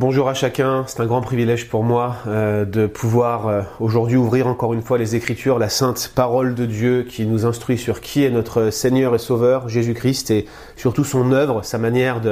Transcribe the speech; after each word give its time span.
Bonjour 0.00 0.30
à 0.30 0.34
chacun, 0.34 0.84
c'est 0.86 1.00
un 1.00 1.04
grand 1.04 1.20
privilège 1.20 1.68
pour 1.68 1.84
moi 1.84 2.16
euh, 2.26 2.64
de 2.64 2.86
pouvoir 2.86 3.48
euh, 3.48 3.60
aujourd'hui 3.80 4.16
ouvrir 4.16 4.46
encore 4.46 4.72
une 4.72 4.80
fois 4.80 4.96
les 4.96 5.14
Écritures, 5.14 5.58
la 5.58 5.68
sainte 5.68 6.12
parole 6.14 6.54
de 6.54 6.64
Dieu 6.64 7.02
qui 7.06 7.26
nous 7.26 7.44
instruit 7.44 7.76
sur 7.76 8.00
qui 8.00 8.24
est 8.24 8.30
notre 8.30 8.70
Seigneur 8.70 9.14
et 9.14 9.18
Sauveur, 9.18 9.68
Jésus-Christ, 9.68 10.30
et 10.30 10.46
surtout 10.74 11.04
son 11.04 11.32
œuvre, 11.32 11.62
sa 11.66 11.76
manière 11.76 12.22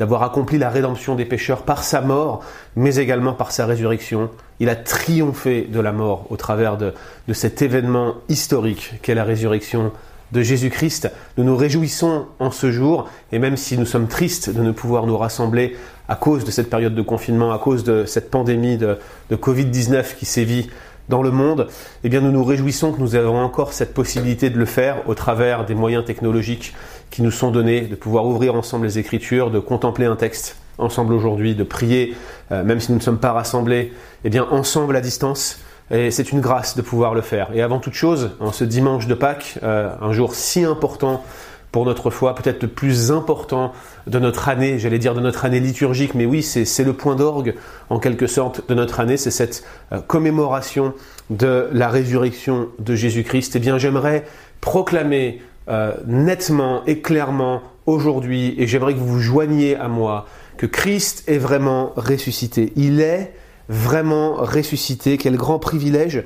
d'avoir 0.00 0.24
accompli 0.24 0.58
la 0.58 0.68
rédemption 0.68 1.14
des 1.14 1.24
pécheurs 1.24 1.62
par 1.62 1.84
sa 1.84 2.00
mort, 2.00 2.42
mais 2.74 2.96
également 2.96 3.34
par 3.34 3.52
sa 3.52 3.66
résurrection. 3.66 4.28
Il 4.58 4.68
a 4.68 4.74
triomphé 4.74 5.68
de 5.70 5.78
la 5.78 5.92
mort 5.92 6.26
au 6.30 6.36
travers 6.36 6.76
de, 6.76 6.92
de 7.28 7.34
cet 7.34 7.62
événement 7.62 8.16
historique 8.28 8.94
qu'est 9.00 9.14
la 9.14 9.22
résurrection 9.22 9.92
de 10.32 10.42
Jésus-Christ. 10.42 11.10
Nous 11.36 11.44
nous 11.44 11.56
réjouissons 11.56 12.26
en 12.38 12.50
ce 12.50 12.72
jour, 12.72 13.08
et 13.30 13.38
même 13.38 13.56
si 13.56 13.78
nous 13.78 13.86
sommes 13.86 14.08
tristes 14.08 14.50
de 14.50 14.62
ne 14.62 14.72
pouvoir 14.72 15.06
nous 15.06 15.16
rassembler 15.16 15.76
à 16.12 16.16
cause 16.16 16.44
de 16.44 16.50
cette 16.50 16.68
période 16.68 16.94
de 16.94 17.00
confinement, 17.00 17.52
à 17.52 17.58
cause 17.58 17.84
de 17.84 18.04
cette 18.04 18.30
pandémie 18.30 18.76
de, 18.76 18.98
Covid-19 19.32 20.14
qui 20.18 20.26
sévit 20.26 20.68
dans 21.08 21.22
le 21.22 21.30
monde, 21.30 21.68
eh 22.04 22.10
bien 22.10 22.20
nous 22.20 22.30
nous 22.30 22.44
réjouissons 22.44 22.92
que 22.92 23.00
nous 23.00 23.14
avons 23.14 23.38
encore 23.38 23.72
cette 23.72 23.94
possibilité 23.94 24.50
de 24.50 24.58
le 24.58 24.66
faire 24.66 25.08
au 25.08 25.14
travers 25.14 25.64
des 25.64 25.74
moyens 25.74 26.04
technologiques 26.04 26.74
qui 27.10 27.22
nous 27.22 27.30
sont 27.30 27.50
donnés, 27.50 27.80
de 27.80 27.94
pouvoir 27.94 28.26
ouvrir 28.26 28.54
ensemble 28.54 28.84
les 28.84 28.98
Écritures, 28.98 29.50
de 29.50 29.58
contempler 29.58 30.04
un 30.04 30.16
texte 30.16 30.56
ensemble 30.76 31.14
aujourd'hui, 31.14 31.54
de 31.54 31.64
prier, 31.64 32.14
euh, 32.50 32.62
même 32.62 32.78
si 32.78 32.92
nous 32.92 32.98
ne 32.98 33.02
sommes 33.02 33.18
pas 33.18 33.32
rassemblés, 33.32 33.94
eh 34.24 34.28
bien 34.28 34.46
ensemble 34.50 34.94
à 34.96 35.00
distance. 35.00 35.60
Et 35.90 36.10
c'est 36.10 36.30
une 36.30 36.40
grâce 36.40 36.76
de 36.76 36.82
pouvoir 36.82 37.14
le 37.14 37.22
faire. 37.22 37.48
Et 37.54 37.62
avant 37.62 37.78
toute 37.78 37.94
chose, 37.94 38.32
en 38.38 38.52
ce 38.52 38.64
dimanche 38.64 39.06
de 39.06 39.14
Pâques, 39.14 39.58
euh, 39.62 39.94
un 40.00 40.12
jour 40.12 40.34
si 40.34 40.62
important 40.62 41.24
pour 41.72 41.86
notre 41.86 42.10
foi, 42.10 42.34
peut-être 42.34 42.62
le 42.62 42.68
plus 42.68 43.10
important 43.10 43.72
de 44.06 44.18
notre 44.18 44.50
année, 44.50 44.78
j'allais 44.78 44.98
dire 44.98 45.14
de 45.14 45.20
notre 45.20 45.46
année 45.46 45.58
liturgique, 45.58 46.14
mais 46.14 46.26
oui, 46.26 46.42
c'est 46.42 46.84
le 46.84 46.92
point 46.92 47.16
d'orgue 47.16 47.54
en 47.88 47.98
quelque 47.98 48.26
sorte 48.26 48.68
de 48.68 48.74
notre 48.74 49.00
année, 49.00 49.16
c'est 49.16 49.30
cette 49.30 49.64
euh, 49.90 50.00
commémoration 50.00 50.92
de 51.30 51.68
la 51.72 51.88
résurrection 51.88 52.68
de 52.78 52.94
Jésus-Christ. 52.94 53.56
Eh 53.56 53.58
bien, 53.58 53.78
j'aimerais 53.78 54.24
proclamer 54.60 55.40
euh, 55.68 55.94
nettement 56.06 56.84
et 56.86 57.00
clairement 57.00 57.62
aujourd'hui, 57.86 58.54
et 58.58 58.66
j'aimerais 58.66 58.92
que 58.92 58.98
vous 58.98 59.08
vous 59.08 59.20
joigniez 59.20 59.74
à 59.74 59.88
moi, 59.88 60.26
que 60.58 60.66
Christ 60.66 61.24
est 61.26 61.38
vraiment 61.38 61.92
ressuscité. 61.96 62.74
Il 62.76 63.00
est 63.00 63.32
vraiment 63.70 64.34
ressuscité. 64.34 65.16
Quel 65.16 65.36
grand 65.36 65.58
privilège 65.58 66.24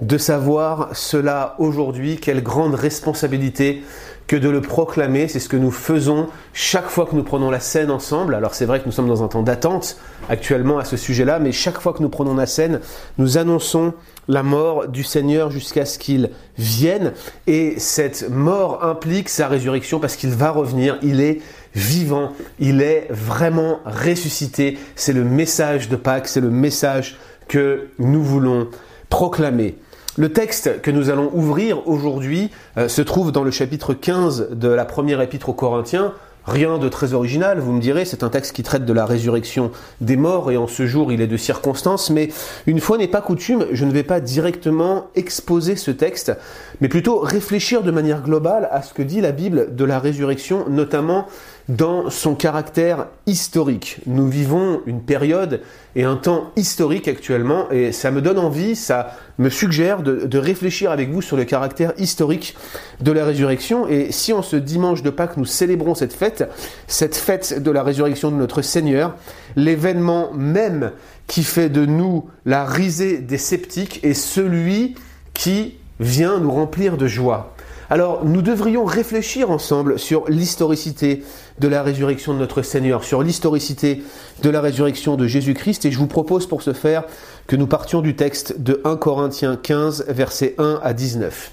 de 0.00 0.18
savoir 0.18 0.90
cela 0.92 1.54
aujourd'hui. 1.58 2.16
Quelle 2.16 2.42
grande 2.42 2.74
responsabilité 2.74 3.82
que 4.28 4.36
de 4.36 4.48
le 4.48 4.60
proclamer. 4.60 5.26
C'est 5.26 5.40
ce 5.40 5.48
que 5.48 5.56
nous 5.56 5.72
faisons 5.72 6.28
chaque 6.52 6.88
fois 6.88 7.06
que 7.06 7.16
nous 7.16 7.24
prenons 7.24 7.50
la 7.50 7.58
scène 7.58 7.90
ensemble. 7.90 8.34
Alors 8.34 8.54
c'est 8.54 8.66
vrai 8.66 8.78
que 8.78 8.86
nous 8.86 8.92
sommes 8.92 9.08
dans 9.08 9.24
un 9.24 9.28
temps 9.28 9.42
d'attente 9.42 9.96
actuellement 10.28 10.78
à 10.78 10.84
ce 10.84 10.96
sujet-là, 10.96 11.40
mais 11.40 11.50
chaque 11.50 11.80
fois 11.80 11.94
que 11.94 12.02
nous 12.02 12.10
prenons 12.10 12.34
la 12.36 12.46
scène, 12.46 12.80
nous 13.16 13.38
annonçons 13.38 13.94
la 14.28 14.42
mort 14.42 14.86
du 14.86 15.02
Seigneur 15.02 15.50
jusqu'à 15.50 15.86
ce 15.86 15.98
qu'il 15.98 16.30
vienne. 16.58 17.14
Et 17.46 17.80
cette 17.80 18.28
mort 18.30 18.84
implique 18.84 19.30
sa 19.30 19.48
résurrection 19.48 19.98
parce 19.98 20.16
qu'il 20.16 20.30
va 20.30 20.50
revenir. 20.50 20.98
Il 21.02 21.20
est 21.20 21.40
vivant. 21.74 22.32
Il 22.60 22.82
est 22.82 23.08
vraiment 23.10 23.80
ressuscité. 23.86 24.78
C'est 24.94 25.14
le 25.14 25.24
message 25.24 25.88
de 25.88 25.96
Pâques. 25.96 26.28
C'est 26.28 26.42
le 26.42 26.50
message 26.50 27.16
que 27.48 27.88
nous 27.98 28.22
voulons 28.22 28.68
proclamer. 29.08 29.78
Le 30.18 30.32
texte 30.32 30.80
que 30.82 30.90
nous 30.90 31.10
allons 31.10 31.30
ouvrir 31.32 31.86
aujourd'hui 31.86 32.50
euh, 32.76 32.88
se 32.88 33.02
trouve 33.02 33.30
dans 33.30 33.44
le 33.44 33.52
chapitre 33.52 33.94
15 33.94 34.48
de 34.50 34.66
la 34.66 34.84
première 34.84 35.20
épître 35.20 35.48
aux 35.48 35.54
Corinthiens. 35.54 36.12
Rien 36.44 36.78
de 36.78 36.88
très 36.88 37.12
original, 37.12 37.60
vous 37.60 37.72
me 37.72 37.80
direz, 37.80 38.04
c'est 38.04 38.24
un 38.24 38.28
texte 38.28 38.52
qui 38.52 38.64
traite 38.64 38.84
de 38.84 38.92
la 38.92 39.06
résurrection 39.06 39.70
des 40.00 40.16
morts 40.16 40.50
et 40.50 40.56
en 40.56 40.66
ce 40.66 40.88
jour 40.88 41.12
il 41.12 41.20
est 41.20 41.28
de 41.28 41.36
circonstance, 41.36 42.10
mais 42.10 42.30
une 42.66 42.80
fois 42.80 42.98
n'est 42.98 43.06
pas 43.06 43.20
coutume, 43.20 43.66
je 43.70 43.84
ne 43.84 43.92
vais 43.92 44.02
pas 44.02 44.18
directement 44.18 45.06
exposer 45.14 45.76
ce 45.76 45.92
texte, 45.92 46.32
mais 46.80 46.88
plutôt 46.88 47.20
réfléchir 47.20 47.84
de 47.84 47.92
manière 47.92 48.22
globale 48.22 48.68
à 48.72 48.82
ce 48.82 48.94
que 48.94 49.02
dit 49.02 49.20
la 49.20 49.30
Bible 49.30 49.76
de 49.76 49.84
la 49.84 50.00
résurrection, 50.00 50.64
notamment 50.68 51.26
dans 51.68 52.08
son 52.08 52.34
caractère 52.34 53.08
historique. 53.26 53.98
Nous 54.06 54.26
vivons 54.26 54.80
une 54.86 55.02
période 55.02 55.60
et 55.96 56.04
un 56.04 56.16
temps 56.16 56.50
historique 56.56 57.08
actuellement 57.08 57.70
et 57.70 57.92
ça 57.92 58.10
me 58.10 58.22
donne 58.22 58.38
envie, 58.38 58.74
ça 58.74 59.16
me 59.36 59.50
suggère 59.50 60.02
de, 60.02 60.38
réfléchir 60.38 60.90
avec 60.90 61.10
vous 61.10 61.20
sur 61.20 61.36
le 61.36 61.44
caractère 61.44 61.92
historique 61.98 62.56
de 63.00 63.12
la 63.12 63.24
résurrection 63.24 63.86
et 63.86 64.12
si 64.12 64.32
en 64.32 64.40
ce 64.40 64.56
dimanche 64.56 65.02
de 65.02 65.10
Pâques 65.10 65.36
nous 65.36 65.44
célébrons 65.44 65.94
cette 65.94 66.14
fête, 66.14 66.48
cette 66.86 67.16
fête 67.16 67.62
de 67.62 67.70
la 67.70 67.82
résurrection 67.82 68.30
de 68.30 68.36
notre 68.36 68.62
Seigneur, 68.62 69.14
l'événement 69.54 70.32
même 70.32 70.92
qui 71.26 71.44
fait 71.44 71.68
de 71.68 71.84
nous 71.84 72.30
la 72.46 72.64
risée 72.64 73.18
des 73.18 73.38
sceptiques 73.38 74.00
est 74.04 74.14
celui 74.14 74.94
qui 75.34 75.74
vient 76.00 76.38
nous 76.38 76.50
remplir 76.50 76.96
de 76.96 77.06
joie. 77.06 77.54
Alors 77.90 78.24
nous 78.24 78.42
devrions 78.42 78.84
réfléchir 78.84 79.50
ensemble 79.50 79.98
sur 79.98 80.28
l'historicité 80.28 81.22
de 81.60 81.68
la 81.68 81.82
résurrection 81.82 82.34
de 82.34 82.38
notre 82.38 82.62
Seigneur, 82.62 83.04
sur 83.04 83.22
l'historicité 83.22 84.02
de 84.42 84.50
la 84.50 84.60
résurrection 84.60 85.16
de 85.16 85.26
Jésus-Christ, 85.26 85.84
et 85.84 85.90
je 85.90 85.98
vous 85.98 86.06
propose 86.06 86.46
pour 86.46 86.62
ce 86.62 86.72
faire 86.72 87.04
que 87.46 87.56
nous 87.56 87.66
partions 87.66 88.00
du 88.00 88.16
texte 88.16 88.60
de 88.60 88.80
1 88.84 88.96
Corinthiens 88.96 89.58
15, 89.60 90.06
versets 90.08 90.54
1 90.58 90.80
à 90.82 90.92
19. 90.92 91.52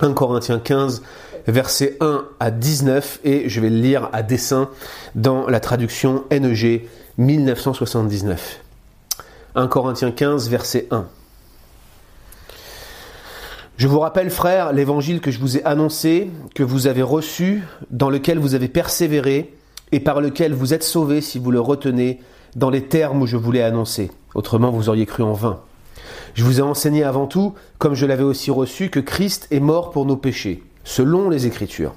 1 0.00 0.12
Corinthiens 0.12 0.58
15, 0.58 1.02
versets 1.46 1.96
1 2.00 2.24
à 2.40 2.50
19, 2.50 3.20
et 3.24 3.48
je 3.48 3.60
vais 3.60 3.70
le 3.70 3.76
lire 3.76 4.08
à 4.12 4.22
dessein 4.22 4.68
dans 5.14 5.46
la 5.48 5.60
traduction 5.60 6.24
NEG 6.30 6.88
1979. 7.18 8.60
1 9.54 9.66
Corinthiens 9.68 10.10
15, 10.10 10.48
verset 10.48 10.88
1. 10.90 11.06
Je 13.76 13.88
vous 13.88 13.98
rappelle, 13.98 14.30
frères, 14.30 14.72
l'évangile 14.72 15.20
que 15.20 15.32
je 15.32 15.40
vous 15.40 15.58
ai 15.58 15.64
annoncé, 15.64 16.30
que 16.54 16.62
vous 16.62 16.86
avez 16.86 17.02
reçu, 17.02 17.64
dans 17.90 18.08
lequel 18.08 18.38
vous 18.38 18.54
avez 18.54 18.68
persévéré, 18.68 19.52
et 19.90 19.98
par 19.98 20.20
lequel 20.20 20.54
vous 20.54 20.74
êtes 20.74 20.84
sauvés 20.84 21.20
si 21.20 21.40
vous 21.40 21.50
le 21.50 21.60
retenez 21.60 22.20
dans 22.54 22.70
les 22.70 22.84
termes 22.84 23.22
où 23.22 23.26
je 23.26 23.36
vous 23.36 23.50
l'ai 23.50 23.62
annoncé. 23.62 24.12
Autrement, 24.36 24.70
vous 24.70 24.88
auriez 24.88 25.06
cru 25.06 25.24
en 25.24 25.32
vain. 25.32 25.60
Je 26.34 26.44
vous 26.44 26.60
ai 26.60 26.62
enseigné 26.62 27.02
avant 27.02 27.26
tout, 27.26 27.54
comme 27.78 27.94
je 27.94 28.06
l'avais 28.06 28.22
aussi 28.22 28.52
reçu, 28.52 28.90
que 28.90 29.00
Christ 29.00 29.48
est 29.50 29.60
mort 29.60 29.90
pour 29.90 30.06
nos 30.06 30.16
péchés, 30.16 30.62
selon 30.84 31.28
les 31.28 31.46
Écritures. 31.46 31.94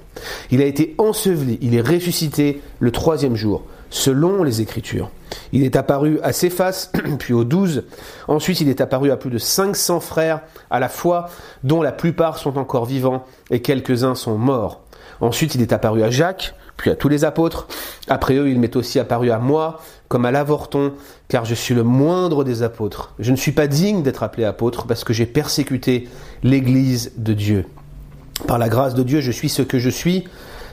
Il 0.50 0.60
a 0.62 0.66
été 0.66 0.96
enseveli, 0.98 1.58
il 1.62 1.76
est 1.76 1.80
ressuscité 1.80 2.60
le 2.80 2.90
troisième 2.90 3.36
jour 3.36 3.62
selon 3.90 4.42
les 4.42 4.60
Écritures. 4.60 5.10
Il 5.52 5.62
est 5.64 5.76
apparu 5.76 6.20
à 6.22 6.32
Céphas, 6.32 6.90
puis 7.18 7.32
aux 7.32 7.44
douze. 7.44 7.84
Ensuite, 8.26 8.60
il 8.60 8.68
est 8.68 8.80
apparu 8.80 9.10
à 9.10 9.16
plus 9.16 9.30
de 9.30 9.38
500 9.38 10.00
frères 10.00 10.40
à 10.70 10.80
la 10.80 10.88
fois, 10.88 11.28
dont 11.64 11.82
la 11.82 11.92
plupart 11.92 12.38
sont 12.38 12.58
encore 12.58 12.84
vivants 12.84 13.24
et 13.50 13.60
quelques-uns 13.60 14.14
sont 14.14 14.36
morts. 14.36 14.82
Ensuite, 15.20 15.54
il 15.54 15.62
est 15.62 15.72
apparu 15.72 16.02
à 16.02 16.10
Jacques, 16.10 16.54
puis 16.76 16.90
à 16.90 16.96
tous 16.96 17.08
les 17.08 17.24
apôtres. 17.24 17.66
Après 18.08 18.36
eux, 18.36 18.48
il 18.48 18.58
m'est 18.58 18.76
aussi 18.76 18.98
apparu 18.98 19.30
à 19.30 19.38
moi, 19.38 19.80
comme 20.08 20.24
à 20.24 20.30
l'avorton, 20.30 20.92
car 21.28 21.44
je 21.44 21.54
suis 21.54 21.74
le 21.74 21.82
moindre 21.82 22.44
des 22.44 22.62
apôtres. 22.62 23.14
Je 23.18 23.30
ne 23.32 23.36
suis 23.36 23.52
pas 23.52 23.66
digne 23.66 24.02
d'être 24.02 24.22
appelé 24.22 24.44
apôtre 24.44 24.86
parce 24.86 25.04
que 25.04 25.12
j'ai 25.12 25.26
persécuté 25.26 26.08
l'Église 26.42 27.12
de 27.16 27.34
Dieu. 27.34 27.66
Par 28.46 28.58
la 28.58 28.68
grâce 28.68 28.94
de 28.94 29.02
Dieu, 29.02 29.20
je 29.20 29.32
suis 29.32 29.48
ce 29.48 29.62
que 29.62 29.78
je 29.78 29.90
suis. 29.90 30.24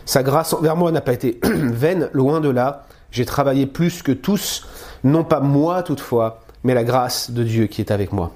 Sa 0.06 0.22
grâce 0.22 0.54
envers 0.54 0.76
moi 0.76 0.92
n'a 0.92 1.02
pas 1.02 1.14
été 1.14 1.40
vaine, 1.44 2.10
loin 2.14 2.40
de 2.40 2.50
là. 2.50 2.86
J'ai 3.16 3.26
travaillé 3.26 3.66
plus 3.66 4.03
que 4.03 4.12
tous, 4.12 4.68
non 5.06 5.24
pas 5.24 5.40
moi 5.40 5.84
toutefois, 5.84 6.42
mais 6.66 6.74
la 6.74 6.84
grâce 6.84 7.31
de 7.31 7.44
Dieu 7.44 7.68
qui 7.68 7.80
est 7.80 7.92
avec 7.92 8.12
moi. 8.12 8.34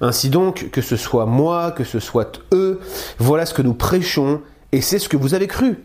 Ainsi 0.00 0.28
donc, 0.28 0.70
que 0.70 0.82
ce 0.82 0.94
soit 0.94 1.26
moi, 1.26 1.72
que 1.72 1.82
ce 1.82 1.98
soit 1.98 2.40
eux, 2.52 2.80
voilà 3.18 3.44
ce 3.44 3.54
que 3.54 3.62
nous 3.62 3.74
prêchons, 3.74 4.40
et 4.70 4.82
c'est 4.82 5.00
ce 5.00 5.08
que 5.08 5.16
vous 5.16 5.34
avez 5.34 5.48
cru. 5.48 5.82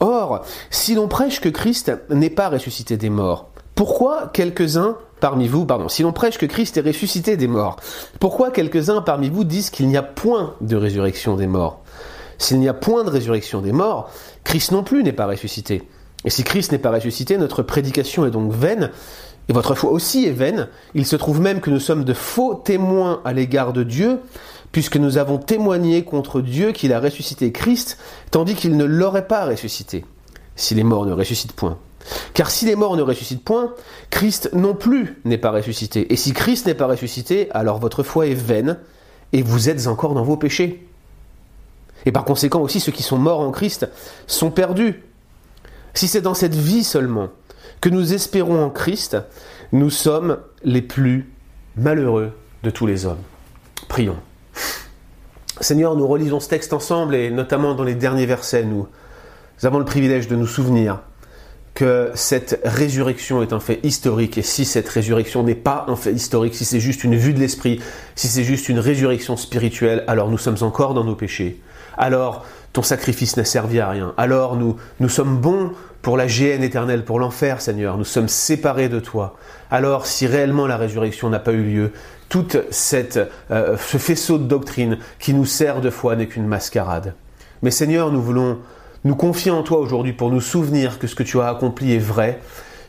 Or, 0.00 0.44
si 0.70 0.96
l'on 0.96 1.06
prêche 1.06 1.40
que 1.40 1.48
Christ 1.48 1.92
n'est 2.10 2.30
pas 2.30 2.48
ressuscité 2.48 2.96
des 2.96 3.10
morts, 3.10 3.50
pourquoi 3.76 4.32
quelques-uns 4.32 4.96
parmi 5.20 5.46
vous, 5.46 5.66
pardon, 5.66 5.88
si 5.88 6.02
l'on 6.02 6.12
prêche 6.12 6.36
que 6.36 6.46
Christ 6.46 6.78
est 6.78 6.80
ressuscité 6.80 7.36
des 7.36 7.46
morts, 7.46 7.76
pourquoi 8.18 8.50
quelques-uns 8.50 9.02
parmi 9.02 9.30
vous 9.30 9.44
disent 9.44 9.70
qu'il 9.70 9.86
n'y 9.86 9.96
a 9.96 10.02
point 10.02 10.56
de 10.60 10.74
résurrection 10.74 11.36
des 11.36 11.46
morts? 11.46 11.80
S'il 12.38 12.58
n'y 12.58 12.68
a 12.68 12.74
point 12.74 13.04
de 13.04 13.10
résurrection 13.10 13.60
des 13.60 13.70
morts, 13.70 14.10
Christ 14.42 14.72
non 14.72 14.82
plus 14.82 15.04
n'est 15.04 15.12
pas 15.12 15.26
ressuscité. 15.26 15.86
Et 16.24 16.30
si 16.30 16.44
Christ 16.44 16.72
n'est 16.72 16.78
pas 16.78 16.90
ressuscité, 16.90 17.38
notre 17.38 17.62
prédication 17.62 18.26
est 18.26 18.30
donc 18.30 18.52
vaine, 18.52 18.90
et 19.48 19.52
votre 19.52 19.74
foi 19.74 19.90
aussi 19.90 20.26
est 20.26 20.32
vaine. 20.32 20.68
Il 20.94 21.06
se 21.06 21.16
trouve 21.16 21.40
même 21.40 21.60
que 21.60 21.70
nous 21.70 21.80
sommes 21.80 22.04
de 22.04 22.12
faux 22.12 22.54
témoins 22.54 23.20
à 23.24 23.32
l'égard 23.32 23.72
de 23.72 23.82
Dieu, 23.82 24.20
puisque 24.70 24.96
nous 24.96 25.18
avons 25.18 25.38
témoigné 25.38 26.04
contre 26.04 26.40
Dieu 26.40 26.72
qu'il 26.72 26.92
a 26.92 27.00
ressuscité 27.00 27.52
Christ, 27.52 27.98
tandis 28.30 28.54
qu'il 28.54 28.76
ne 28.76 28.84
l'aurait 28.84 29.26
pas 29.26 29.46
ressuscité, 29.46 30.04
si 30.56 30.74
les 30.74 30.84
morts 30.84 31.06
ne 31.06 31.12
ressuscitent 31.12 31.52
point. 31.52 31.78
Car 32.34 32.50
si 32.50 32.66
les 32.66 32.76
morts 32.76 32.96
ne 32.96 33.02
ressuscitent 33.02 33.44
point, 33.44 33.74
Christ 34.10 34.50
non 34.52 34.74
plus 34.74 35.20
n'est 35.24 35.38
pas 35.38 35.50
ressuscité. 35.50 36.12
Et 36.12 36.16
si 36.16 36.32
Christ 36.32 36.66
n'est 36.66 36.74
pas 36.74 36.86
ressuscité, 36.86 37.48
alors 37.52 37.78
votre 37.78 38.02
foi 38.02 38.26
est 38.26 38.34
vaine, 38.34 38.78
et 39.32 39.42
vous 39.42 39.68
êtes 39.68 39.86
encore 39.86 40.14
dans 40.14 40.24
vos 40.24 40.36
péchés. 40.36 40.86
Et 42.06 42.12
par 42.12 42.24
conséquent 42.24 42.60
aussi, 42.60 42.80
ceux 42.80 42.92
qui 42.92 43.02
sont 43.02 43.18
morts 43.18 43.40
en 43.40 43.50
Christ 43.50 43.88
sont 44.26 44.50
perdus. 44.50 45.02
Si 45.94 46.08
c'est 46.08 46.20
dans 46.20 46.34
cette 46.34 46.54
vie 46.54 46.84
seulement 46.84 47.30
que 47.80 47.88
nous 47.88 48.12
espérons 48.12 48.62
en 48.62 48.70
Christ, 48.70 49.16
nous 49.72 49.90
sommes 49.90 50.38
les 50.62 50.82
plus 50.82 51.30
malheureux 51.76 52.32
de 52.62 52.70
tous 52.70 52.86
les 52.86 53.06
hommes. 53.06 53.22
Prions. 53.88 54.16
Seigneur, 55.60 55.96
nous 55.96 56.06
relisons 56.06 56.40
ce 56.40 56.48
texte 56.48 56.72
ensemble 56.72 57.14
et 57.14 57.30
notamment 57.30 57.74
dans 57.74 57.84
les 57.84 57.94
derniers 57.94 58.26
versets, 58.26 58.64
nous, 58.64 58.86
avons 59.62 59.78
le 59.78 59.84
privilège 59.84 60.26
de 60.28 60.36
nous 60.36 60.46
souvenir 60.46 61.00
que 61.74 62.10
cette 62.14 62.60
résurrection 62.64 63.42
est 63.42 63.52
un 63.52 63.60
fait 63.60 63.78
historique 63.82 64.38
et 64.38 64.42
si 64.42 64.64
cette 64.64 64.88
résurrection 64.88 65.42
n'est 65.42 65.54
pas 65.54 65.84
un 65.88 65.96
fait 65.96 66.12
historique, 66.12 66.54
si 66.54 66.64
c'est 66.64 66.80
juste 66.80 67.04
une 67.04 67.14
vue 67.14 67.32
de 67.32 67.38
l'esprit, 67.38 67.80
si 68.16 68.26
c'est 68.26 68.42
juste 68.42 68.68
une 68.68 68.78
résurrection 68.78 69.36
spirituelle, 69.36 70.04
alors 70.06 70.30
nous 70.30 70.38
sommes 70.38 70.56
encore 70.62 70.94
dans 70.94 71.04
nos 71.04 71.14
péchés. 71.14 71.60
Alors 72.00 72.46
ton 72.72 72.82
sacrifice 72.82 73.36
n'a 73.36 73.44
servi 73.44 73.78
à 73.78 73.90
rien. 73.90 74.14
Alors 74.16 74.56
nous, 74.56 74.76
nous 75.00 75.10
sommes 75.10 75.36
bons 75.36 75.72
pour 76.00 76.16
la 76.16 76.26
géhenne 76.26 76.62
éternelle, 76.62 77.04
pour 77.04 77.18
l'enfer, 77.18 77.60
Seigneur. 77.60 77.98
Nous 77.98 78.04
sommes 78.04 78.28
séparés 78.28 78.88
de 78.88 79.00
toi. 79.00 79.36
Alors 79.70 80.06
si 80.06 80.26
réellement 80.26 80.66
la 80.66 80.78
résurrection 80.78 81.28
n'a 81.28 81.40
pas 81.40 81.52
eu 81.52 81.62
lieu, 81.62 81.92
tout 82.30 82.46
euh, 82.54 83.76
ce 83.76 83.98
faisceau 83.98 84.38
de 84.38 84.44
doctrine 84.44 84.96
qui 85.18 85.34
nous 85.34 85.44
sert 85.44 85.82
de 85.82 85.90
foi 85.90 86.16
n'est 86.16 86.26
qu'une 86.26 86.46
mascarade. 86.46 87.14
Mais 87.60 87.70
Seigneur, 87.70 88.10
nous 88.10 88.22
voulons 88.22 88.60
nous 89.04 89.16
confier 89.16 89.50
en 89.50 89.62
toi 89.62 89.78
aujourd'hui 89.78 90.14
pour 90.14 90.30
nous 90.30 90.40
souvenir 90.40 90.98
que 90.98 91.06
ce 91.06 91.14
que 91.14 91.22
tu 91.22 91.38
as 91.38 91.48
accompli 91.48 91.92
est 91.92 91.98
vrai, 91.98 92.40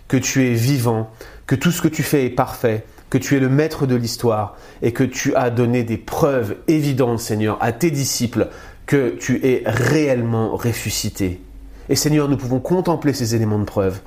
que 0.07 0.15
tu 0.15 0.47
es 0.47 0.53
vivant, 0.53 1.09
que 1.47 1.55
tout 1.55 1.71
ce 1.71 1.81
que 1.81 1.89
tu 1.89 2.03
fais 2.03 2.25
est 2.25 2.29
parfait, 2.29 2.85
que 3.11 3.17
tu 3.17 3.35
es 3.35 3.39
le 3.39 3.49
maître 3.49 3.85
de 3.85 3.95
l'histoire 3.95 4.55
et 4.81 4.93
que 4.93 5.03
tu 5.03 5.35
as 5.35 5.49
donné 5.49 5.83
des 5.83 5.97
preuves 5.97 6.55
évidentes, 6.69 7.19
Seigneur, 7.19 7.57
à 7.59 7.73
tes 7.73 7.91
disciples 7.91 8.47
que 8.91 9.15
tu 9.15 9.39
es 9.47 9.63
réellement 9.65 10.57
ressuscité. 10.57 11.39
Et 11.87 11.95
Seigneur, 11.95 12.27
nous 12.27 12.35
pouvons 12.35 12.59
contempler 12.59 13.13
ces 13.13 13.35
éléments 13.35 13.57
de 13.57 13.63
preuve. 13.63 14.01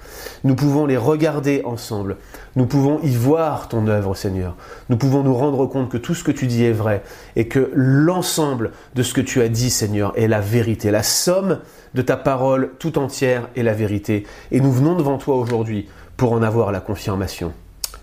Nous 0.44 0.54
pouvons 0.54 0.84
les 0.84 0.98
regarder 0.98 1.62
ensemble. 1.64 2.18
Nous 2.54 2.66
pouvons 2.66 3.00
y 3.02 3.16
voir 3.16 3.68
ton 3.68 3.86
œuvre, 3.86 4.14
Seigneur. 4.14 4.56
Nous 4.90 4.98
pouvons 4.98 5.22
nous 5.22 5.32
rendre 5.32 5.64
compte 5.64 5.90
que 5.90 5.96
tout 5.96 6.14
ce 6.14 6.22
que 6.22 6.30
tu 6.30 6.46
dis 6.46 6.64
est 6.64 6.72
vrai 6.72 7.02
et 7.34 7.48
que 7.48 7.70
l'ensemble 7.72 8.72
de 8.94 9.02
ce 9.02 9.14
que 9.14 9.22
tu 9.22 9.40
as 9.40 9.48
dit, 9.48 9.70
Seigneur, 9.70 10.12
est 10.16 10.28
la 10.28 10.42
vérité. 10.42 10.90
La 10.90 11.02
somme 11.02 11.60
de 11.94 12.02
ta 12.02 12.18
parole 12.18 12.72
tout 12.78 12.98
entière 12.98 13.48
est 13.56 13.62
la 13.62 13.72
vérité. 13.72 14.26
Et 14.50 14.60
nous 14.60 14.70
venons 14.70 14.96
devant 14.96 15.16
toi 15.16 15.38
aujourd'hui 15.38 15.88
pour 16.18 16.32
en 16.32 16.42
avoir 16.42 16.72
la 16.72 16.80
confirmation. 16.80 17.54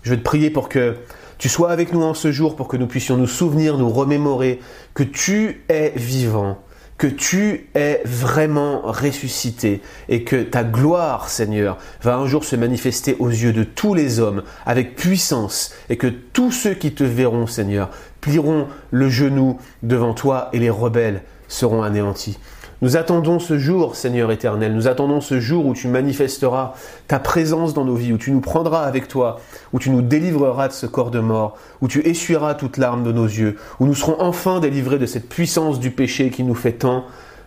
Je 0.02 0.10
veux 0.10 0.18
te 0.18 0.24
prier 0.24 0.50
pour 0.50 0.68
que 0.68 0.96
tu 1.38 1.48
sois 1.48 1.70
avec 1.70 1.92
nous 1.92 2.02
en 2.02 2.14
ce 2.14 2.32
jour, 2.32 2.56
pour 2.56 2.66
que 2.66 2.76
nous 2.76 2.88
puissions 2.88 3.16
nous 3.16 3.28
souvenir, 3.28 3.78
nous 3.78 3.88
remémorer 3.88 4.58
que 4.94 5.04
tu 5.04 5.62
es 5.68 5.92
vivant 5.94 6.58
que 7.02 7.08
tu 7.08 7.66
es 7.74 8.00
vraiment 8.04 8.82
ressuscité 8.84 9.82
et 10.08 10.22
que 10.22 10.40
ta 10.40 10.62
gloire, 10.62 11.28
Seigneur, 11.28 11.78
va 12.00 12.14
un 12.14 12.28
jour 12.28 12.44
se 12.44 12.54
manifester 12.54 13.16
aux 13.18 13.28
yeux 13.28 13.52
de 13.52 13.64
tous 13.64 13.92
les 13.92 14.20
hommes 14.20 14.44
avec 14.66 14.94
puissance 14.94 15.74
et 15.88 15.96
que 15.96 16.06
tous 16.06 16.52
ceux 16.52 16.74
qui 16.74 16.92
te 16.92 17.02
verront, 17.02 17.48
Seigneur, 17.48 17.90
plieront 18.20 18.68
le 18.92 19.08
genou 19.08 19.58
devant 19.82 20.14
toi 20.14 20.48
et 20.52 20.60
les 20.60 20.70
rebelles 20.70 21.22
seront 21.48 21.82
anéantis. 21.82 22.38
Nous 22.82 22.96
attendons 22.96 23.38
ce 23.38 23.58
jour, 23.58 23.94
Seigneur 23.94 24.32
éternel, 24.32 24.74
nous 24.74 24.88
attendons 24.88 25.20
ce 25.20 25.38
jour 25.38 25.66
où 25.66 25.72
tu 25.72 25.86
manifesteras 25.86 26.74
ta 27.06 27.20
présence 27.20 27.74
dans 27.74 27.84
nos 27.84 27.94
vies, 27.94 28.12
où 28.12 28.18
tu 28.18 28.32
nous 28.32 28.40
prendras 28.40 28.82
avec 28.82 29.06
toi, 29.06 29.38
où 29.72 29.78
tu 29.78 29.88
nous 29.90 30.02
délivreras 30.02 30.66
de 30.66 30.72
ce 30.72 30.86
corps 30.86 31.12
de 31.12 31.20
mort, 31.20 31.56
où 31.80 31.86
tu 31.86 32.00
essuieras 32.00 32.54
toute 32.54 32.78
larme 32.78 33.04
de 33.04 33.12
nos 33.12 33.26
yeux, 33.26 33.56
où 33.78 33.86
nous 33.86 33.94
serons 33.94 34.20
enfin 34.20 34.58
délivrés 34.58 34.98
de 34.98 35.06
cette 35.06 35.28
puissance 35.28 35.78
du 35.78 35.92
péché 35.92 36.30
qui 36.30 36.42
nous 36.42 36.56
fait 36.56 36.72
tant 36.72 37.04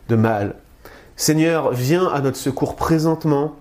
de 0.07 0.15
mal. 0.15 0.55
Seigneur, 1.17 1.73
viens 1.73 2.07
à 2.07 2.21
notre 2.21 2.37
secours 2.37 2.77
présentement, 2.77 3.55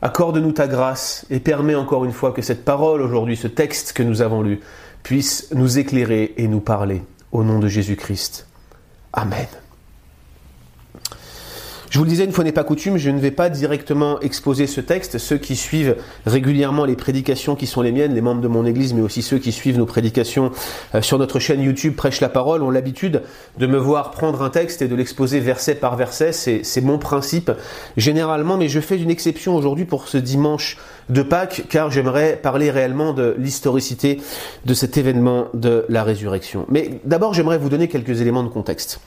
accorde-nous 0.00 0.52
ta 0.52 0.68
grâce 0.68 1.26
et 1.28 1.38
permets 1.38 1.74
encore 1.74 2.06
une 2.06 2.12
fois 2.12 2.32
que 2.32 2.40
cette 2.40 2.64
parole 2.64 3.02
aujourd'hui, 3.02 3.36
ce 3.36 3.46
texte 3.46 3.92
que 3.92 4.02
nous 4.02 4.22
avons 4.22 4.40
lu, 4.40 4.60
puisse 5.02 5.48
nous 5.52 5.78
éclairer 5.78 6.32
et 6.38 6.48
nous 6.48 6.60
parler. 6.60 7.02
Au 7.30 7.44
nom 7.44 7.58
de 7.58 7.68
Jésus-Christ. 7.68 8.46
Amen. 9.12 9.48
Je 11.98 12.00
vous 12.00 12.04
le 12.04 12.10
disais, 12.10 12.26
une 12.26 12.30
fois 12.30 12.44
n'est 12.44 12.52
pas 12.52 12.62
coutume, 12.62 12.96
je 12.96 13.10
ne 13.10 13.18
vais 13.18 13.32
pas 13.32 13.50
directement 13.50 14.20
exposer 14.20 14.68
ce 14.68 14.80
texte. 14.80 15.18
Ceux 15.18 15.36
qui 15.36 15.56
suivent 15.56 15.96
régulièrement 16.26 16.84
les 16.84 16.94
prédications 16.94 17.56
qui 17.56 17.66
sont 17.66 17.82
les 17.82 17.90
miennes, 17.90 18.14
les 18.14 18.20
membres 18.20 18.40
de 18.40 18.46
mon 18.46 18.64
église, 18.64 18.94
mais 18.94 19.00
aussi 19.00 19.20
ceux 19.20 19.38
qui 19.38 19.50
suivent 19.50 19.78
nos 19.78 19.84
prédications 19.84 20.52
euh, 20.94 21.02
sur 21.02 21.18
notre 21.18 21.40
chaîne 21.40 21.60
YouTube 21.60 21.96
Prêche 21.96 22.20
la 22.20 22.28
parole, 22.28 22.62
ont 22.62 22.70
l'habitude 22.70 23.22
de 23.58 23.66
me 23.66 23.78
voir 23.78 24.12
prendre 24.12 24.42
un 24.42 24.48
texte 24.48 24.80
et 24.80 24.86
de 24.86 24.94
l'exposer 24.94 25.40
verset 25.40 25.74
par 25.74 25.96
verset. 25.96 26.30
C'est 26.30 26.80
mon 26.82 26.98
principe 26.98 27.50
généralement, 27.96 28.58
mais 28.58 28.68
je 28.68 28.78
fais 28.78 28.96
une 28.96 29.10
exception 29.10 29.56
aujourd'hui 29.56 29.84
pour 29.84 30.06
ce 30.06 30.18
dimanche 30.18 30.78
de 31.08 31.22
Pâques, 31.22 31.64
car 31.68 31.90
j'aimerais 31.90 32.38
parler 32.42 32.70
réellement 32.70 33.12
de 33.12 33.34
l'historicité 33.38 34.20
de 34.64 34.74
cet 34.74 34.96
événement 34.96 35.48
de 35.54 35.84
la 35.88 36.04
résurrection. 36.04 36.66
Mais 36.68 37.00
d'abord, 37.04 37.34
j'aimerais 37.34 37.58
vous 37.58 37.68
donner 37.68 37.88
quelques 37.88 38.20
éléments 38.20 38.42
de 38.42 38.48
contexte. 38.48 39.00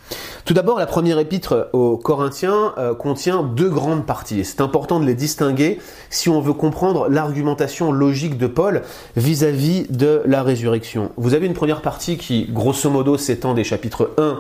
Tout 0.45 0.53
d'abord, 0.53 0.79
la 0.79 0.85
première 0.85 1.19
épître 1.19 1.69
aux 1.73 1.97
Corinthiens 1.97 2.73
euh, 2.77 2.95
contient 2.95 3.43
deux 3.43 3.69
grandes 3.69 4.05
parties. 4.05 4.43
C'est 4.45 4.61
important 4.61 4.99
de 4.99 5.05
les 5.05 5.15
distinguer 5.15 5.79
si 6.09 6.29
on 6.29 6.41
veut 6.41 6.53
comprendre 6.53 7.07
l'argumentation 7.09 7.91
logique 7.91 8.37
de 8.37 8.47
Paul 8.47 8.81
vis-à-vis 9.15 9.85
de 9.89 10.21
la 10.25 10.43
résurrection. 10.43 11.11
Vous 11.17 11.33
avez 11.33 11.45
une 11.45 11.53
première 11.53 11.81
partie 11.81 12.17
qui, 12.17 12.47
grosso 12.49 12.89
modo, 12.89 13.17
s'étend 13.17 13.53
des 13.53 13.63
chapitres 13.63 14.11
1 14.17 14.39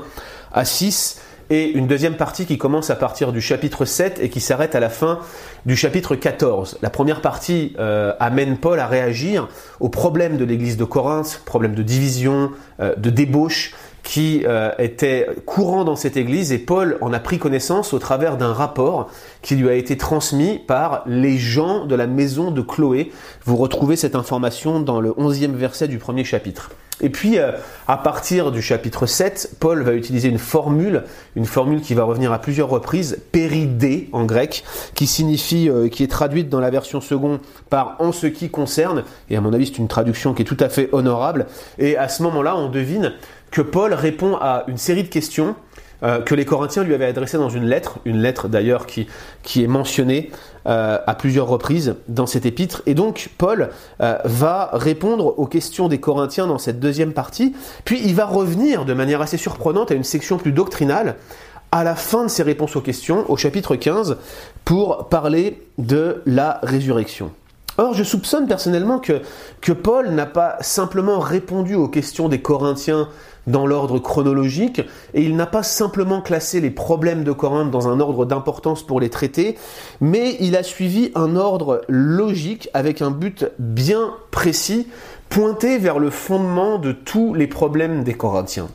à 0.53 0.65
6 0.65 1.21
et 1.51 1.69
une 1.69 1.85
deuxième 1.85 2.15
partie 2.15 2.45
qui 2.45 2.57
commence 2.57 2.89
à 2.89 2.95
partir 2.95 3.33
du 3.33 3.41
chapitre 3.41 3.83
7 3.83 4.19
et 4.21 4.29
qui 4.29 4.39
s'arrête 4.39 4.73
à 4.73 4.79
la 4.79 4.89
fin 4.89 5.19
du 5.65 5.75
chapitre 5.75 6.15
14. 6.15 6.79
La 6.81 6.89
première 6.89 7.19
partie 7.19 7.75
euh, 7.77 8.13
amène 8.21 8.57
Paul 8.57 8.79
à 8.79 8.87
réagir 8.87 9.49
aux 9.81 9.89
problèmes 9.89 10.37
de 10.37 10.45
l'église 10.45 10.77
de 10.77 10.85
Corinthe, 10.85 11.41
problèmes 11.43 11.75
de 11.75 11.83
division, 11.83 12.51
euh, 12.79 12.95
de 12.95 13.09
débauche, 13.09 13.75
qui 14.01 14.43
euh, 14.47 14.71
était 14.79 15.27
courant 15.45 15.83
dans 15.83 15.97
cette 15.97 16.15
église 16.15 16.53
et 16.53 16.57
Paul 16.57 16.97
en 17.01 17.11
a 17.11 17.19
pris 17.19 17.37
connaissance 17.37 17.93
au 17.93 17.99
travers 17.99 18.37
d'un 18.37 18.53
rapport 18.53 19.09
qui 19.41 19.55
lui 19.55 19.67
a 19.67 19.73
été 19.73 19.97
transmis 19.97 20.57
par 20.57 21.03
les 21.05 21.37
gens 21.37 21.85
de 21.85 21.95
la 21.95 22.07
maison 22.07 22.51
de 22.51 22.61
Chloé. 22.61 23.11
Vous 23.43 23.57
retrouvez 23.57 23.97
cette 23.97 24.15
information 24.15 24.79
dans 24.79 25.01
le 25.01 25.09
11e 25.11 25.51
verset 25.51 25.89
du 25.89 25.97
premier 25.97 26.23
chapitre. 26.23 26.71
Et 27.01 27.09
puis, 27.09 27.39
euh, 27.39 27.51
à 27.87 27.97
partir 27.97 28.51
du 28.51 28.61
chapitre 28.61 29.07
7, 29.07 29.55
Paul 29.59 29.81
va 29.81 29.93
utiliser 29.93 30.29
une 30.29 30.37
formule, 30.37 31.03
une 31.35 31.45
formule 31.45 31.81
qui 31.81 31.95
va 31.95 32.03
revenir 32.03 32.31
à 32.31 32.39
plusieurs 32.39 32.69
reprises, 32.69 33.17
péridé 33.31 34.07
en 34.13 34.23
grec, 34.23 34.63
qui 34.93 35.07
signifie, 35.07 35.67
euh, 35.67 35.89
qui 35.89 36.03
est 36.03 36.11
traduite 36.11 36.47
dans 36.47 36.59
la 36.59 36.69
version 36.69 37.01
seconde 37.01 37.39
par 37.69 37.95
en 37.99 38.11
ce 38.11 38.27
qui 38.27 38.49
concerne, 38.49 39.03
et 39.29 39.35
à 39.35 39.41
mon 39.41 39.51
avis 39.51 39.67
c'est 39.67 39.79
une 39.79 39.87
traduction 39.87 40.33
qui 40.33 40.43
est 40.43 40.45
tout 40.45 40.57
à 40.59 40.69
fait 40.69 40.89
honorable, 40.91 41.47
et 41.79 41.97
à 41.97 42.07
ce 42.07 42.21
moment-là 42.23 42.55
on 42.55 42.69
devine 42.69 43.13
que 43.49 43.61
Paul 43.61 43.93
répond 43.93 44.37
à 44.39 44.63
une 44.67 44.77
série 44.77 45.03
de 45.03 45.09
questions 45.09 45.55
euh, 46.03 46.19
que 46.19 46.33
les 46.33 46.45
Corinthiens 46.45 46.83
lui 46.83 46.95
avaient 46.95 47.05
adressées 47.05 47.37
dans 47.37 47.49
une 47.49 47.65
lettre, 47.65 47.99
une 48.05 48.21
lettre 48.21 48.47
d'ailleurs 48.47 48.87
qui, 48.87 49.07
est 49.55 49.67
mentionnée 49.67 50.31
euh, 50.67 50.97
à 51.05 51.13
plusieurs 51.13 51.47
reprises 51.47 51.95
dans 52.07 52.25
cet 52.25 52.45
épître. 52.45 52.81
Et 52.87 52.95
donc 52.95 53.29
Paul 53.37 53.69
euh, 54.01 54.17
va 54.25 54.71
répondre 54.73 55.37
aux 55.37 55.45
questions 55.45 55.87
des 55.87 55.99
Corinthiens 55.99 56.47
dans 56.47 56.57
cette 56.57 56.79
deuxième 56.79 57.13
partie, 57.13 57.53
puis 57.85 58.01
il 58.03 58.15
va 58.15 58.25
revenir 58.25 58.85
de 58.85 58.93
manière 58.93 59.21
assez 59.21 59.37
surprenante 59.37 59.91
à 59.91 59.93
une 59.93 60.03
section 60.03 60.37
plus 60.37 60.51
doctrinale 60.51 61.17
à 61.71 61.83
la 61.83 61.95
fin 61.95 62.23
de 62.23 62.29
ses 62.29 62.43
réponses 62.43 62.75
aux 62.75 62.81
questions, 62.81 63.29
au 63.29 63.37
chapitre 63.37 63.75
15, 63.75 64.17
pour 64.65 65.07
parler 65.07 65.61
de 65.77 66.21
la 66.25 66.59
résurrection. 66.63 67.31
Or, 67.77 67.93
je 67.93 68.03
soupçonne 68.03 68.47
personnellement 68.47 68.99
que 68.99 69.71
Paul 69.71 70.09
n'a 70.09 70.25
pas 70.25 70.57
simplement 70.61 71.19
répondu 71.19 71.75
aux 71.75 71.87
questions 71.87 72.27
des 72.27 72.41
Corinthiens 72.41 73.07
dans 73.47 73.65
l'ordre 73.65 73.99
chronologique, 73.99 74.81
et 75.13 75.23
il 75.23 75.35
n'a 75.35 75.45
pas 75.45 75.63
simplement 75.63 76.21
classé 76.21 76.61
les 76.61 76.69
problèmes 76.69 77.23
de 77.23 77.31
Corinthe 77.31 77.71
dans 77.71 77.87
un 77.87 77.99
ordre 77.99 78.25
d'importance 78.25 78.83
pour 78.83 78.99
les 78.99 79.09
traiter, 79.09 79.57
mais 79.99 80.37
il 80.39 80.55
a 80.55 80.63
suivi 80.63 81.11
un 81.15 81.35
ordre 81.35 81.81
logique 81.87 82.69
avec 82.73 83.01
un 83.01 83.11
but 83.11 83.45
bien 83.57 84.13
précis, 84.29 84.87
pointé 85.29 85.77
vers 85.77 85.97
le 85.97 86.09
fondement 86.09 86.77
de 86.77 86.91
tous 86.91 87.33
les 87.33 87.47
problèmes 87.47 88.03
des 88.03 88.13
Corinthiens. 88.13 88.67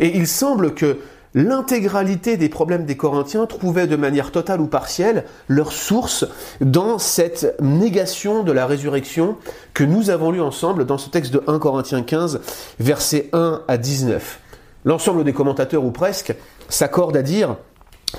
Et 0.00 0.16
il 0.16 0.26
semble 0.26 0.74
que 0.74 0.98
l'intégralité 1.34 2.36
des 2.36 2.48
problèmes 2.48 2.84
des 2.84 2.96
Corinthiens 2.96 3.46
trouvait 3.46 3.86
de 3.86 3.96
manière 3.96 4.30
totale 4.30 4.60
ou 4.60 4.66
partielle 4.66 5.24
leur 5.48 5.72
source 5.72 6.24
dans 6.60 6.98
cette 6.98 7.56
négation 7.60 8.44
de 8.44 8.52
la 8.52 8.66
résurrection 8.66 9.36
que 9.74 9.84
nous 9.84 10.10
avons 10.10 10.30
lu 10.30 10.40
ensemble 10.40 10.86
dans 10.86 10.98
ce 10.98 11.10
texte 11.10 11.32
de 11.32 11.42
1 11.46 11.58
Corinthiens 11.58 12.02
15, 12.02 12.40
versets 12.78 13.28
1 13.32 13.62
à 13.66 13.76
19. 13.76 14.40
L'ensemble 14.84 15.24
des 15.24 15.32
commentateurs, 15.32 15.84
ou 15.84 15.90
presque, 15.90 16.34
s'accordent 16.68 17.16
à 17.16 17.22
dire 17.22 17.56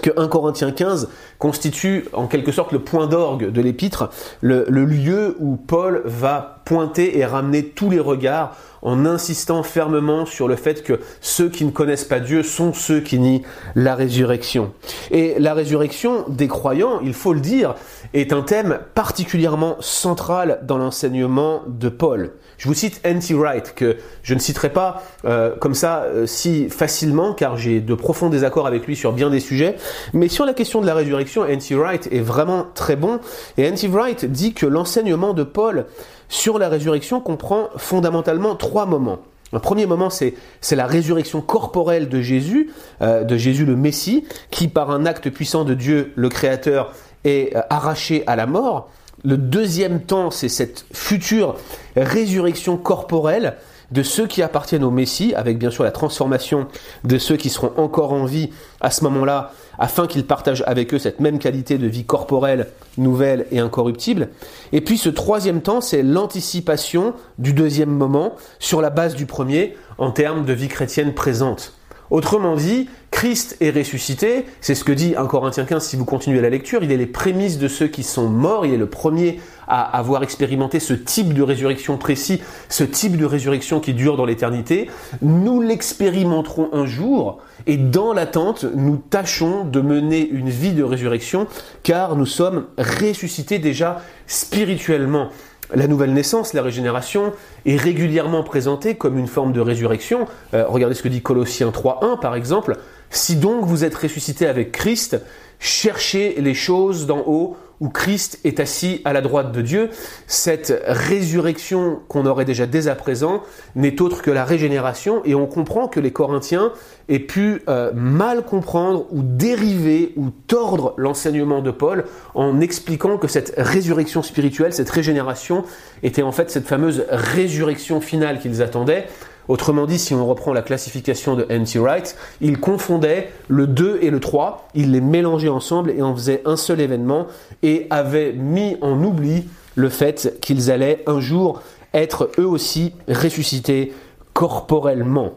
que 0.01 0.11
1 0.15 0.27
Corinthiens 0.27 0.71
15 0.71 1.09
constitue 1.39 2.05
en 2.13 2.27
quelque 2.27 2.51
sorte 2.51 2.71
le 2.71 2.79
point 2.79 3.07
d'orgue 3.07 3.51
de 3.51 3.61
l'épître, 3.61 4.09
le, 4.41 4.65
lieu 4.67 5.35
où 5.39 5.55
Paul 5.55 6.01
va 6.05 6.61
pointer 6.65 7.17
et 7.17 7.25
ramener 7.25 7.63
tous 7.63 7.89
les 7.89 7.99
regards 7.99 8.55
en 8.81 9.05
insistant 9.05 9.63
fermement 9.63 10.25
sur 10.25 10.47
le 10.47 10.55
fait 10.55 10.83
que 10.83 10.99
ceux 11.19 11.49
qui 11.49 11.65
ne 11.65 11.71
connaissent 11.71 12.05
pas 12.05 12.19
Dieu 12.19 12.43
sont 12.43 12.71
ceux 12.73 12.99
qui 13.01 13.19
nient 13.19 13.41
la 13.73 13.95
résurrection. 13.95 14.73
Et 15.11 15.35
la 15.39 15.53
résurrection 15.53 16.25
des 16.27 16.47
croyants, 16.47 16.99
il 17.03 17.13
faut 17.13 17.33
le 17.33 17.39
dire, 17.39 17.75
est 18.15 18.31
un 18.31 18.41
thème 18.41 18.79
particulièrement 18.93 19.75
central 19.81 20.61
dans 20.63 20.77
l'enseignement 20.77 21.63
de 21.67 21.89
Paul. 21.89 22.31
Je 22.57 22.69
vous 22.69 22.73
cite 22.73 23.01
N.T. 23.03 23.33
Wright, 23.33 23.73
que 23.75 23.97
je 24.23 24.33
ne 24.33 24.39
citerai 24.39 24.69
pas 24.69 25.03
euh, 25.25 25.53
comme 25.57 25.73
ça 25.73 26.03
euh, 26.03 26.25
si 26.25 26.69
facilement, 26.69 27.33
car 27.33 27.57
j'ai 27.57 27.81
de 27.81 27.93
profonds 27.93 28.29
désaccords 28.29 28.67
avec 28.67 28.87
lui 28.87 28.95
sur 28.95 29.11
bien 29.11 29.29
des 29.29 29.41
sujets. 29.41 29.75
Mais 30.13 30.29
sur 30.29 30.45
la 30.45 30.53
question 30.53 30.79
de 30.79 30.85
la 30.85 30.95
résurrection, 30.95 31.45
N.T. 31.45 31.75
Wright 31.75 32.07
est 32.09 32.21
vraiment 32.21 32.65
très 32.73 32.95
bon. 32.95 33.19
Et 33.57 33.63
N.T. 33.63 33.89
Wright 33.89 34.23
dit 34.25 34.53
que 34.53 34.65
l'enseignement 34.65 35.33
de 35.33 35.43
Paul 35.43 35.85
sur 36.29 36.57
la 36.57 36.69
résurrection 36.69 37.19
comprend 37.19 37.67
fondamentalement 37.75 38.55
trois 38.55 38.85
moments. 38.85 39.19
Le 39.53 39.59
premier 39.59 39.85
moment, 39.85 40.09
c'est 40.09 40.35
la 40.71 40.87
résurrection 40.87 41.39
corporelle 41.39 42.09
de 42.09 42.19
Jésus, 42.19 42.71
euh, 43.01 43.23
de 43.23 43.37
Jésus 43.37 43.65
le 43.65 43.75
Messie, 43.75 44.25
qui 44.51 44.67
par 44.67 44.91
un 44.91 45.05
acte 45.05 45.29
puissant 45.29 45.63
de 45.63 45.73
Dieu, 45.73 46.11
le 46.15 46.29
Créateur, 46.29 46.93
est 47.25 47.53
arraché 47.69 48.23
à 48.27 48.35
la 48.35 48.45
mort. 48.45 48.89
Le 49.23 49.37
deuxième 49.37 50.01
temps, 50.01 50.31
c'est 50.31 50.49
cette 50.49 50.85
future 50.93 51.55
résurrection 51.95 52.77
corporelle 52.77 53.55
de 53.91 54.03
ceux 54.03 54.27
qui 54.27 54.41
appartiennent 54.41 54.83
au 54.83 54.91
Messie, 54.91 55.33
avec 55.35 55.57
bien 55.57 55.69
sûr 55.69 55.83
la 55.83 55.91
transformation 55.91 56.67
de 57.03 57.17
ceux 57.17 57.37
qui 57.37 57.49
seront 57.49 57.71
encore 57.77 58.13
en 58.13 58.25
vie 58.25 58.49
à 58.81 58.91
ce 58.91 59.03
moment-là, 59.03 59.51
afin 59.77 60.07
qu'ils 60.07 60.25
partagent 60.25 60.63
avec 60.65 60.93
eux 60.93 60.99
cette 60.99 61.19
même 61.19 61.39
qualité 61.39 61.77
de 61.77 61.87
vie 61.87 62.05
corporelle, 62.05 62.67
nouvelle 62.97 63.45
et 63.51 63.59
incorruptible. 63.59 64.29
Et 64.71 64.81
puis 64.81 64.97
ce 64.97 65.09
troisième 65.09 65.61
temps, 65.61 65.81
c'est 65.81 66.03
l'anticipation 66.03 67.13
du 67.37 67.53
deuxième 67.53 67.89
moment 67.89 68.35
sur 68.59 68.81
la 68.81 68.89
base 68.89 69.15
du 69.15 69.25
premier 69.25 69.75
en 69.97 70.11
termes 70.11 70.45
de 70.45 70.53
vie 70.53 70.67
chrétienne 70.67 71.13
présente. 71.13 71.73
Autrement 72.09 72.55
dit, 72.55 72.87
Christ 73.15 73.55
est 73.61 73.71
ressuscité, 73.71 74.43
c'est 74.59 74.75
ce 74.75 74.83
que 74.83 74.91
dit 74.91 75.15
1 75.15 75.27
Corinthiens 75.27 75.63
15 75.63 75.87
si 75.87 75.95
vous 75.95 76.03
continuez 76.03 76.41
la 76.41 76.49
lecture, 76.49 76.83
il 76.83 76.91
est 76.91 76.97
les 76.97 77.05
prémices 77.05 77.57
de 77.57 77.69
ceux 77.69 77.87
qui 77.87 78.03
sont 78.03 78.27
morts, 78.27 78.65
il 78.65 78.73
est 78.73 78.77
le 78.77 78.89
premier 78.89 79.39
à 79.69 79.83
avoir 79.97 80.21
expérimenté 80.21 80.81
ce 80.81 80.93
type 80.93 81.33
de 81.33 81.41
résurrection 81.41 81.97
précis, 81.97 82.41
ce 82.67 82.83
type 82.83 83.15
de 83.15 83.23
résurrection 83.23 83.79
qui 83.79 83.93
dure 83.93 84.17
dans 84.17 84.25
l'éternité. 84.25 84.89
Nous 85.21 85.61
l'expérimenterons 85.61 86.67
un 86.73 86.85
jour 86.85 87.39
et 87.67 87.77
dans 87.77 88.11
l'attente, 88.11 88.65
nous 88.75 88.97
tâchons 88.97 89.63
de 89.63 89.79
mener 89.79 90.27
une 90.27 90.49
vie 90.49 90.73
de 90.73 90.83
résurrection 90.83 91.47
car 91.83 92.17
nous 92.17 92.25
sommes 92.25 92.65
ressuscités 92.77 93.59
déjà 93.59 94.01
spirituellement. 94.27 95.29
La 95.73 95.87
nouvelle 95.87 96.13
naissance, 96.13 96.53
la 96.53 96.61
régénération, 96.61 97.33
est 97.65 97.77
régulièrement 97.77 98.43
présentée 98.43 98.95
comme 98.95 99.17
une 99.17 99.27
forme 99.27 99.51
de 99.51 99.59
résurrection. 99.59 100.27
Euh, 100.53 100.65
regardez 100.67 100.95
ce 100.95 101.01
que 101.01 101.07
dit 101.07 101.21
Colossiens 101.21 101.69
3.1 101.69 102.19
par 102.19 102.35
exemple. 102.35 102.77
Si 103.09 103.35
donc 103.35 103.65
vous 103.65 103.83
êtes 103.83 103.95
ressuscité 103.95 104.45
avec 104.45 104.71
Christ, 104.71 105.19
cherchez 105.59 106.35
les 106.39 106.53
choses 106.53 107.07
d'en 107.07 107.23
haut 107.25 107.57
où 107.79 107.89
Christ 107.89 108.39
est 108.43 108.59
assis 108.59 109.01
à 109.05 109.13
la 109.13 109.21
droite 109.21 109.51
de 109.51 109.61
Dieu. 109.61 109.89
Cette 110.27 110.81
résurrection 110.87 111.99
qu'on 112.07 112.25
aurait 112.25 112.45
déjà 112.45 112.65
dès 112.65 112.87
à 112.87 112.95
présent 112.95 113.43
n'est 113.75 114.01
autre 114.01 114.21
que 114.21 114.31
la 114.31 114.45
régénération 114.45 115.21
et 115.25 115.35
on 115.35 115.45
comprend 115.45 115.87
que 115.87 115.99
les 115.99 116.11
Corinthiens 116.11 116.71
aient 117.07 117.19
pu 117.19 117.61
euh, 117.67 117.91
mal 117.93 118.43
comprendre 118.43 119.05
ou 119.11 119.21
dériver 119.21 120.13
ou 120.15 120.29
tordre 120.47 120.93
l'enseignement 120.97 121.61
de 121.61 121.71
Paul 121.71 122.05
en 122.33 122.59
expliquant 122.59 123.17
que 123.17 123.27
cette 123.27 123.53
résurrection 123.57 124.23
spirituelle, 124.23 124.73
cette 124.73 124.89
régénération 124.89 125.63
était 126.03 126.23
en 126.23 126.31
fait 126.31 126.49
cette 126.49 126.67
fameuse 126.67 127.05
résurrection 127.09 128.01
finale 128.01 128.39
qu'ils 128.39 128.61
attendaient. 128.61 129.07
Autrement 129.47 129.85
dit, 129.85 129.99
si 129.99 130.13
on 130.13 130.25
reprend 130.25 130.53
la 130.53 130.61
classification 130.61 131.35
de 131.35 131.45
N.T. 131.49 131.79
Wright, 131.79 132.15
il 132.41 132.59
confondait 132.59 133.29
le 133.47 133.67
2 133.67 133.99
et 134.01 134.09
le 134.09 134.19
3, 134.19 134.69
il 134.73 134.91
les 134.91 135.01
mélangeait 135.01 135.49
ensemble 135.49 135.91
et 135.91 136.01
en 136.01 136.15
faisait 136.15 136.41
un 136.45 136.57
seul 136.57 136.81
événement 136.81 137.27
et 137.61 137.87
avait 137.89 138.33
mis 138.33 138.77
en 138.81 139.03
oubli 139.03 139.45
le 139.75 139.89
fait 139.89 140.37
qu'ils 140.41 140.71
allaient 140.71 141.03
un 141.05 141.19
jour 141.19 141.61
être 141.93 142.29
eux 142.39 142.47
aussi 142.47 142.93
ressuscités 143.07 143.93
corporellement. 144.33 145.33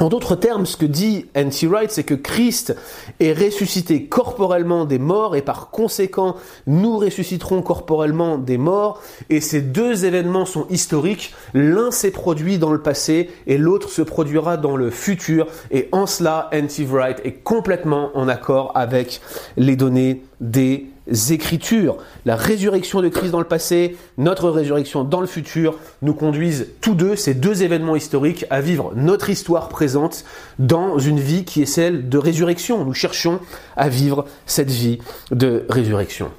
En 0.00 0.08
d'autres 0.08 0.36
termes, 0.36 0.64
ce 0.64 0.76
que 0.76 0.86
dit 0.86 1.26
N.T. 1.34 1.66
Wright, 1.66 1.90
c'est 1.90 2.04
que 2.04 2.14
Christ 2.14 2.76
est 3.18 3.32
ressuscité 3.32 4.04
corporellement 4.04 4.84
des 4.84 5.00
morts 5.00 5.34
et 5.34 5.42
par 5.42 5.70
conséquent, 5.70 6.36
nous 6.68 6.98
ressusciterons 6.98 7.62
corporellement 7.62 8.38
des 8.38 8.58
morts. 8.58 9.02
Et 9.28 9.40
ces 9.40 9.60
deux 9.60 10.04
événements 10.04 10.46
sont 10.46 10.66
historiques. 10.70 11.34
L'un 11.52 11.90
s'est 11.90 12.12
produit 12.12 12.58
dans 12.58 12.72
le 12.72 12.80
passé 12.80 13.30
et 13.48 13.58
l'autre 13.58 13.88
se 13.88 14.02
produira 14.02 14.56
dans 14.56 14.76
le 14.76 14.90
futur. 14.90 15.48
Et 15.72 15.88
en 15.90 16.06
cela, 16.06 16.48
N.T. 16.52 16.84
Wright 16.84 17.20
est 17.24 17.42
complètement 17.42 18.10
en 18.14 18.28
accord 18.28 18.70
avec 18.76 19.20
les 19.56 19.74
données 19.74 20.22
des 20.40 20.86
Écritures. 21.30 21.96
La 22.24 22.36
résurrection 22.36 23.00
de 23.00 23.08
Christ 23.08 23.30
dans 23.30 23.38
le 23.38 23.44
passé, 23.44 23.96
notre 24.16 24.50
résurrection 24.50 25.04
dans 25.04 25.20
le 25.20 25.26
futur, 25.26 25.78
nous 26.02 26.14
conduisent 26.14 26.68
tous 26.80 26.94
deux, 26.94 27.16
ces 27.16 27.34
deux 27.34 27.62
événements 27.62 27.96
historiques, 27.96 28.44
à 28.50 28.60
vivre 28.60 28.92
notre 28.94 29.30
histoire 29.30 29.68
présente 29.68 30.24
dans 30.58 30.98
une 30.98 31.20
vie 31.20 31.44
qui 31.44 31.62
est 31.62 31.66
celle 31.66 32.08
de 32.08 32.18
résurrection. 32.18 32.84
Nous 32.84 32.94
cherchons 32.94 33.40
à 33.76 33.88
vivre 33.88 34.24
cette 34.46 34.70
vie 34.70 34.98
de 35.30 35.64
résurrection. 35.68 36.30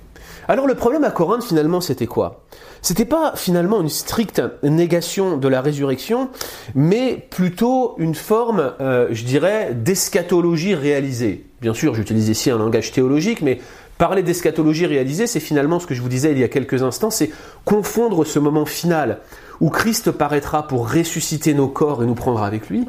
Alors 0.47 0.65
le 0.65 0.73
problème 0.73 1.03
à 1.03 1.11
Corinthe 1.11 1.43
finalement 1.43 1.79
c'était 1.79 2.07
quoi? 2.07 2.43
C'était 2.81 3.05
pas 3.05 3.33
finalement 3.35 3.81
une 3.81 3.89
stricte 3.89 4.41
négation 4.63 5.37
de 5.37 5.47
la 5.47 5.61
résurrection, 5.61 6.29
mais 6.75 7.27
plutôt 7.29 7.95
une 7.97 8.15
forme, 8.15 8.73
euh, 8.79 9.09
je 9.11 9.25
dirais, 9.25 9.73
d'eschatologie 9.73 10.75
réalisée. 10.75 11.45
Bien 11.61 11.73
sûr, 11.73 11.93
j'utilise 11.93 12.29
ici 12.29 12.49
un 12.49 12.57
langage 12.57 12.91
théologique, 12.91 13.41
mais 13.41 13.59
Parler 13.99 14.23
d'eschatologie 14.23 14.85
réalisée, 14.85 15.27
c'est 15.27 15.41
finalement 15.41 15.77
ce 15.77 15.85
que 15.85 15.93
je 15.93 16.01
vous 16.01 16.07
disais 16.07 16.31
il 16.31 16.39
y 16.39 16.43
a 16.45 16.47
quelques 16.47 16.83
instants, 16.83 17.09
c'est 17.09 17.31
confondre 17.65 18.25
ce 18.25 18.39
moment 18.39 18.65
final 18.65 19.19
où 19.59 19.69
Christ 19.69 20.11
paraîtra 20.11 20.67
pour 20.67 20.89
ressusciter 20.89 21.53
nos 21.53 21.67
corps 21.67 22.01
et 22.01 22.05
nous 22.05 22.15
prendra 22.15 22.47
avec 22.47 22.69
lui, 22.69 22.87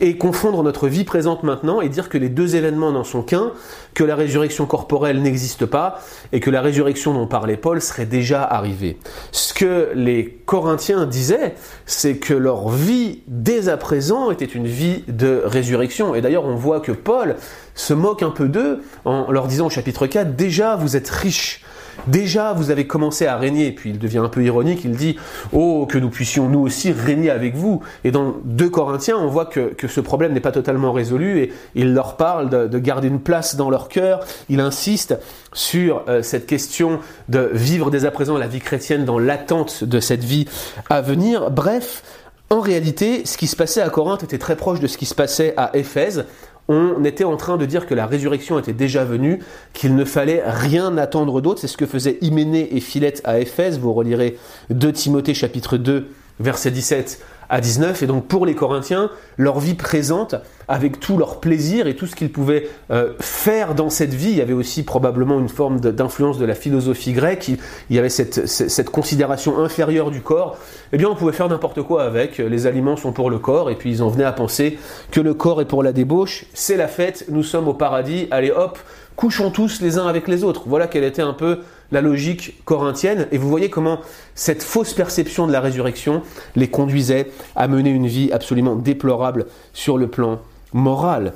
et 0.00 0.16
confondre 0.16 0.62
notre 0.62 0.88
vie 0.88 1.04
présente 1.04 1.42
maintenant 1.42 1.80
et 1.80 1.88
dire 1.88 2.08
que 2.08 2.18
les 2.18 2.28
deux 2.28 2.56
événements 2.56 2.92
n'en 2.92 3.04
sont 3.04 3.22
qu'un, 3.22 3.52
que 3.94 4.04
la 4.04 4.16
résurrection 4.16 4.66
corporelle 4.66 5.22
n'existe 5.22 5.66
pas 5.66 6.00
et 6.32 6.40
que 6.40 6.50
la 6.50 6.60
résurrection 6.60 7.14
dont 7.14 7.26
parlait 7.26 7.56
Paul 7.56 7.80
serait 7.80 8.06
déjà 8.06 8.42
arrivée. 8.42 8.98
Ce 9.32 9.54
que 9.54 9.90
les 9.94 10.40
Corinthiens 10.46 11.06
disaient, 11.06 11.54
c'est 11.86 12.16
que 12.16 12.34
leur 12.34 12.68
vie 12.68 13.22
dès 13.28 13.68
à 13.68 13.76
présent 13.76 14.30
était 14.30 14.44
une 14.44 14.66
vie 14.66 15.04
de 15.08 15.42
résurrection. 15.44 16.14
Et 16.14 16.20
d'ailleurs, 16.20 16.44
on 16.44 16.56
voit 16.56 16.80
que 16.80 16.92
Paul 16.92 17.36
se 17.74 17.94
moque 17.94 18.22
un 18.22 18.30
peu 18.30 18.48
d'eux 18.48 18.82
en 19.04 19.30
leur 19.30 19.46
disant 19.46 19.66
au 19.66 19.70
chapitre 19.70 20.06
4, 20.06 20.36
déjà 20.36 20.76
vous 20.76 20.96
êtes 20.96 21.08
riches 21.08 21.64
Déjà, 22.06 22.52
vous 22.52 22.70
avez 22.70 22.86
commencé 22.86 23.26
à 23.26 23.36
régner, 23.36 23.72
puis 23.72 23.90
il 23.90 23.98
devient 23.98 24.18
un 24.18 24.28
peu 24.28 24.42
ironique, 24.42 24.84
il 24.84 24.92
dit 24.92 25.16
Oh, 25.52 25.86
que 25.88 25.98
nous 25.98 26.10
puissions 26.10 26.48
nous 26.48 26.60
aussi 26.60 26.92
régner 26.92 27.30
avec 27.30 27.54
vous. 27.54 27.82
Et 28.04 28.10
dans 28.10 28.36
2 28.44 28.68
Corinthiens, 28.68 29.16
on 29.16 29.28
voit 29.28 29.46
que, 29.46 29.74
ce 29.86 30.00
problème 30.00 30.32
n'est 30.32 30.40
pas 30.40 30.52
totalement 30.52 30.92
résolu 30.92 31.38
et 31.38 31.52
il 31.74 31.94
leur 31.94 32.16
parle 32.16 32.68
de, 32.68 32.78
garder 32.78 33.08
une 33.08 33.20
place 33.20 33.56
dans 33.56 33.70
leur 33.70 33.88
cœur. 33.88 34.20
Il 34.48 34.60
insiste 34.60 35.16
sur 35.52 36.02
euh, 36.08 36.22
cette 36.22 36.46
question 36.46 36.98
de 37.28 37.50
vivre 37.52 37.90
dès 37.90 38.04
à 38.04 38.10
présent 38.10 38.36
la 38.36 38.46
vie 38.46 38.60
chrétienne 38.60 39.04
dans 39.04 39.18
l'attente 39.18 39.84
de 39.84 40.00
cette 40.00 40.24
vie 40.24 40.46
à 40.90 41.00
venir. 41.00 41.50
Bref, 41.50 42.02
en 42.50 42.60
réalité, 42.60 43.24
ce 43.24 43.36
qui 43.36 43.46
se 43.46 43.56
passait 43.56 43.80
à 43.80 43.88
Corinthe 43.88 44.22
était 44.22 44.38
très 44.38 44.56
proche 44.56 44.80
de 44.80 44.86
ce 44.86 44.98
qui 44.98 45.06
se 45.06 45.14
passait 45.14 45.54
à 45.56 45.70
Éphèse 45.74 46.26
on 46.68 47.04
était 47.04 47.24
en 47.24 47.36
train 47.36 47.56
de 47.56 47.66
dire 47.66 47.86
que 47.86 47.94
la 47.94 48.06
résurrection 48.06 48.58
était 48.58 48.72
déjà 48.72 49.04
venue, 49.04 49.40
qu'il 49.72 49.94
ne 49.94 50.04
fallait 50.04 50.42
rien 50.44 50.96
attendre 50.96 51.40
d'autre. 51.40 51.60
C'est 51.60 51.68
ce 51.68 51.76
que 51.76 51.86
faisaient 51.86 52.18
Hyménée 52.20 52.76
et 52.76 52.80
Philette 52.80 53.20
à 53.24 53.38
Éphèse. 53.38 53.78
Vous 53.78 53.92
relirez 53.92 54.38
2 54.70 54.92
Timothée 54.92 55.34
chapitre 55.34 55.76
2, 55.76 56.08
verset 56.40 56.70
17 56.70 57.20
à 57.48 57.60
19. 57.60 58.02
Et 58.02 58.06
donc 58.06 58.26
pour 58.26 58.46
les 58.46 58.54
Corinthiens, 58.54 59.10
leur 59.36 59.60
vie 59.60 59.74
présente, 59.74 60.34
avec 60.68 61.00
tout 61.00 61.18
leur 61.18 61.40
plaisir 61.40 61.86
et 61.86 61.94
tout 61.94 62.06
ce 62.06 62.16
qu'ils 62.16 62.32
pouvaient 62.32 62.68
euh, 62.90 63.12
faire 63.20 63.74
dans 63.74 63.90
cette 63.90 64.14
vie, 64.14 64.30
il 64.30 64.36
y 64.36 64.40
avait 64.40 64.54
aussi 64.54 64.82
probablement 64.82 65.38
une 65.38 65.48
forme 65.48 65.80
d'influence 65.80 66.38
de 66.38 66.44
la 66.44 66.54
philosophie 66.54 67.12
grecque, 67.12 67.48
il 67.48 67.96
y 67.96 67.98
avait 67.98 68.08
cette, 68.08 68.46
cette, 68.46 68.90
considération 68.90 69.58
inférieure 69.58 70.10
du 70.10 70.20
corps, 70.20 70.56
eh 70.92 70.96
bien 70.96 71.08
on 71.08 71.14
pouvait 71.14 71.32
faire 71.32 71.48
n'importe 71.48 71.82
quoi 71.82 72.04
avec, 72.04 72.38
les 72.38 72.66
aliments 72.66 72.96
sont 72.96 73.12
pour 73.12 73.30
le 73.30 73.38
corps, 73.38 73.70
et 73.70 73.74
puis 73.74 73.90
ils 73.90 74.02
en 74.02 74.08
venaient 74.08 74.24
à 74.24 74.32
penser 74.32 74.78
que 75.10 75.20
le 75.20 75.34
corps 75.34 75.60
est 75.60 75.66
pour 75.66 75.82
la 75.82 75.92
débauche, 75.92 76.46
c'est 76.54 76.76
la 76.76 76.88
fête, 76.88 77.26
nous 77.28 77.42
sommes 77.42 77.68
au 77.68 77.74
paradis, 77.74 78.28
allez 78.30 78.50
hop, 78.50 78.78
couchons 79.16 79.50
tous 79.50 79.80
les 79.80 79.98
uns 79.98 80.06
avec 80.06 80.28
les 80.28 80.44
autres. 80.44 80.62
Voilà 80.66 80.86
quelle 80.86 81.04
était 81.04 81.22
un 81.22 81.32
peu 81.32 81.60
la 81.94 82.02
logique 82.02 82.62
corinthienne. 82.64 83.26
Et 83.32 83.38
vous 83.38 83.48
voyez 83.48 83.70
comment 83.70 84.00
cette 84.34 84.62
fausse 84.62 84.92
perception 84.92 85.46
de 85.46 85.52
la 85.52 85.60
résurrection 85.60 86.22
les 86.56 86.68
conduisait 86.68 87.30
à 87.56 87.68
mener 87.68 87.90
une 87.90 88.06
vie 88.06 88.30
absolument 88.32 88.76
déplorable 88.76 89.46
sur 89.72 89.96
le 89.96 90.08
plan 90.08 90.40
moral. 90.74 91.34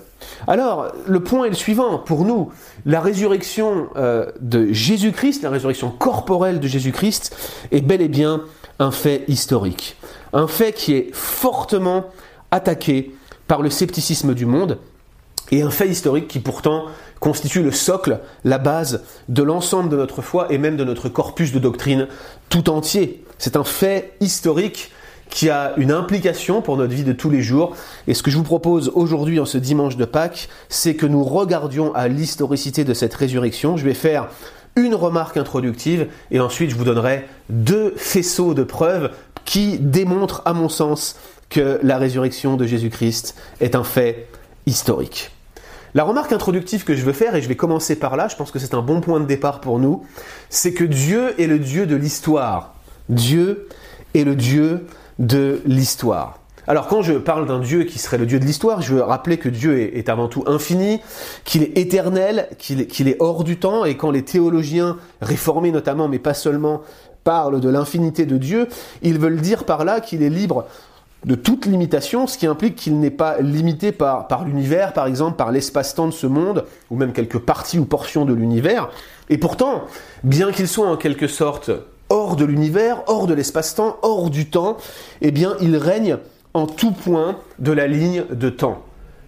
Alors, 0.49 0.93
le 1.07 1.21
point 1.21 1.47
est 1.47 1.51
le 1.51 1.55
suivant 1.55 1.99
pour 1.99 2.25
nous. 2.25 2.51
La 2.85 3.01
résurrection 3.01 3.87
euh, 3.97 4.27
de 4.41 4.73
Jésus-Christ, 4.73 5.43
la 5.43 5.51
résurrection 5.51 5.91
corporelle 5.91 6.59
de 6.59 6.67
Jésus-Christ, 6.67 7.35
est 7.71 7.81
bel 7.81 8.03
et 8.03 8.09
bien 8.09 8.43
un 8.81 8.91
fait 8.91 9.25
historique. 9.29 9.97
Un 10.33 10.49
fait 10.49 10.73
qui 10.73 10.93
est 10.93 11.11
fortement 11.13 12.07
attaqué 12.51 13.15
par 13.47 13.63
le 13.63 13.71
scepticisme 13.71 14.35
du 14.35 14.45
monde 14.45 14.79
et 15.51 15.63
un 15.63 15.71
fait 15.71 15.89
historique 15.89 16.29
qui 16.29 16.41
pourtant 16.41 16.87
constitue 17.21 17.63
le 17.63 17.73
socle, 17.73 18.21
la 18.45 18.59
base 18.59 19.03
de 19.29 19.43
l'ensemble 19.43 19.89
de 19.89 19.97
notre 19.97 20.23
foi 20.23 20.47
et 20.51 20.59
même 20.59 20.77
de 20.77 20.85
notre 20.85 21.09
corpus 21.09 21.53
de 21.53 21.59
doctrine 21.59 22.09
tout 22.49 22.71
entier. 22.71 23.25
C'est 23.39 23.57
un 23.57 23.65
fait 23.65 24.15
historique 24.21 24.93
qui 25.31 25.51
a 25.51 25.75
une 25.77 25.93
implication 25.93 26.63
pour 26.63 26.77
notre 26.77 26.95
vie 26.95 27.05
de 27.05 27.13
tous 27.13 27.31
les 27.31 27.43
jours. 27.43 27.77
Et 28.07 28.15
ce 28.15 28.23
que 28.23 28.31
je 28.31 28.37
vous 28.37 28.45
propose 28.45 28.91
aujourd'hui 28.95 29.39
en 29.41 29.45
ce 29.45 29.59
dimanche 29.59 29.97
de 29.97 30.05
Pâques, 30.05 30.49
c'est 30.69 30.95
que 30.95 31.07
nous 31.07 31.23
regardions 31.23 31.95
à 31.95 32.09
l'historicité 32.09 32.85
de 32.85 32.95
cette 32.95 33.15
résurrection. 33.15 33.77
Je 33.77 33.85
vais 33.85 33.95
faire 33.95 34.29
une 34.77 34.95
remarque 34.95 35.37
introductive 35.37 36.09
et 36.31 36.41
ensuite 36.41 36.71
je 36.71 36.77
vous 36.77 36.85
donnerai 36.85 37.27
deux 37.51 37.95
faisceaux 37.97 38.55
de 38.55 38.63
preuves 38.63 39.11
qui 39.45 39.79
démontrent 39.79 40.43
à 40.45 40.53
mon 40.53 40.69
sens 40.69 41.17
que 41.51 41.81
la 41.83 41.99
résurrection 41.99 42.57
de 42.57 42.67
Jésus-Christ 42.67 43.35
est 43.61 43.75
un 43.75 43.85
fait 43.85 44.29
historique. 44.67 45.31
La 45.95 46.05
remarque 46.05 46.33
introductive 46.33 46.85
que 46.85 46.95
je 46.95 47.05
veux 47.05 47.13
faire, 47.13 47.35
et 47.35 47.43
je 47.43 47.49
vais 47.49 47.57
commencer 47.57 47.97
par 47.97 48.17
là, 48.17 48.29
je 48.29 48.37
pense 48.37 48.51
que 48.51 48.59
c'est 48.59 48.75
un 48.75 48.83
bon 48.83 49.01
point 49.01 49.21
de 49.21 49.27
départ 49.27 49.61
pour 49.61 49.79
nous, 49.79 50.05
c'est 50.51 50.75
que 50.75 50.85
Dieu 50.85 51.41
est 51.41 51.47
le 51.47 51.59
Dieu 51.59 51.87
de 51.87 51.97
l'histoire. 51.97 52.75
Dieu 53.09 53.69
est 54.15 54.25
le 54.25 54.37
Dieu 54.37 54.87
de 55.19 55.61
l'histoire. 55.65 56.39
Alors 56.67 56.87
quand 56.87 57.01
je 57.01 57.15
parle 57.15 57.47
d'un 57.47 57.61
Dieu 57.61 57.85
qui 57.85 57.99
serait 57.99 58.19
le 58.19 58.27
Dieu 58.27 58.39
de 58.39 58.45
l'histoire, 58.45 58.83
je 58.83 58.95
veux 58.95 59.03
rappeler 59.03 59.39
que 59.39 59.49
Dieu 59.49 59.97
est, 59.97 60.11
avant 60.11 60.29
tout 60.29 60.45
infini, 60.47 61.01
qu'il 61.45 61.63
est 61.63 61.79
éternel, 61.79 62.49
qu'il 62.59 62.81
est, 62.81 63.17
hors 63.21 63.43
du 63.43 63.59
temps, 63.59 63.87
et 63.87 63.97
quand 63.97 64.11
les 64.11 64.23
théologiens 64.23 64.99
réformés 65.23 65.71
notamment, 65.71 66.09
mais 66.09 66.19
pas 66.19 66.35
seulement, 66.35 66.83
parlent 67.25 67.61
de 67.61 67.71
l'infinité 67.71 68.27
de 68.27 68.37
Dieu, 68.37 68.69
ils 69.01 69.19
veulent 69.19 69.41
dire 69.41 69.65
par 69.65 69.87
là 69.87 70.01
qu'il 70.01 70.23
est 70.23 70.29
libre 70.29 70.67
de 71.25 71.35
toute 71.35 71.67
limitation, 71.67 72.27
ce 72.27 72.39
qui 72.39 72.47
implique 72.47 72.77
qu'il 72.77 73.01
n'est 73.01 73.11
pas 73.11 73.41
limité 73.41 73.93
par, 73.93 74.29
par 74.29 74.45
l'univers, 74.45 74.93
par 74.93 75.07
exemple, 75.07 75.37
par 75.37 75.51
l'espace-temps 75.51 76.07
de 76.07 76.13
ce 76.13 76.27
monde, 76.27 76.65
ou 76.91 76.97
même 76.97 77.13
quelques 77.13 77.39
parties 77.39 77.79
ou 77.79 77.85
portions 77.85 78.25
de 78.25 78.33
l'univers. 78.33 78.91
Et 79.29 79.39
pourtant, 79.39 79.85
bien 80.23 80.53
qu'il 80.53 80.69
soit 80.69 80.89
en 80.89 80.97
quelque 80.97 81.27
sorte 81.27 81.71
hors 82.09 82.37
de 82.37 82.45
l'univers, 82.45 83.03
hors 83.09 83.27
de 83.27 83.35
l'espace-temps, 83.35 83.97
hors 84.03 84.31
du 84.31 84.49
temps, 84.49 84.77
eh 85.21 85.31
bien, 85.31 85.57
il 85.61 85.77
règne 85.77 86.19
en 86.55 86.67
tout 86.67 86.93
point 86.93 87.37
de 87.59 87.73
la 87.73 87.87
ligne 87.87 88.25
de 88.31 88.49
temps. 88.49 88.83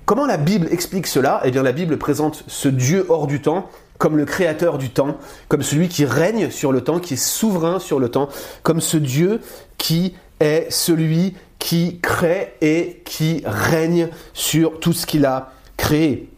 Comment 0.07 0.27
la 0.27 0.39
Bible 0.39 0.69
explique 0.71 1.07
cela? 1.07 1.41
Eh 1.45 1.51
bien, 1.51 1.63
la 1.63 1.73
Bible 1.73 1.99
présente 1.99 2.45
ce 2.47 2.69
Dieu 2.69 3.07
hors 3.09 3.27
du 3.27 3.43
temps 3.43 3.69
comme 3.99 4.17
le 4.17 4.25
créateur 4.25 4.79
du 4.79 4.89
temps, 4.89 5.19
comme 5.49 5.63
celui 5.63 5.89
qui 5.89 6.07
règne 6.07 6.51
sur 6.51 6.73
le 6.73 6.81
temps, 6.81 7.01
qui 7.01 7.15
est 7.15 7.23
souverain 7.23 7.79
sur 7.79 8.01
le 8.01 8.09
temps, 8.09 8.31
comme 8.63 8.81
ce 8.81 8.97
Dieu 8.97 9.41
qui 9.77 10.15
est 10.41 10.67
celui 10.71 11.35
qui 11.61 12.01
crée 12.01 12.55
et 12.61 13.03
qui 13.05 13.43
règne 13.45 14.09
sur 14.35 14.81
tout 14.81 14.93
ce 14.93 15.07
qu'il 15.07 15.25
a 15.25 15.53
créé. 15.77 16.29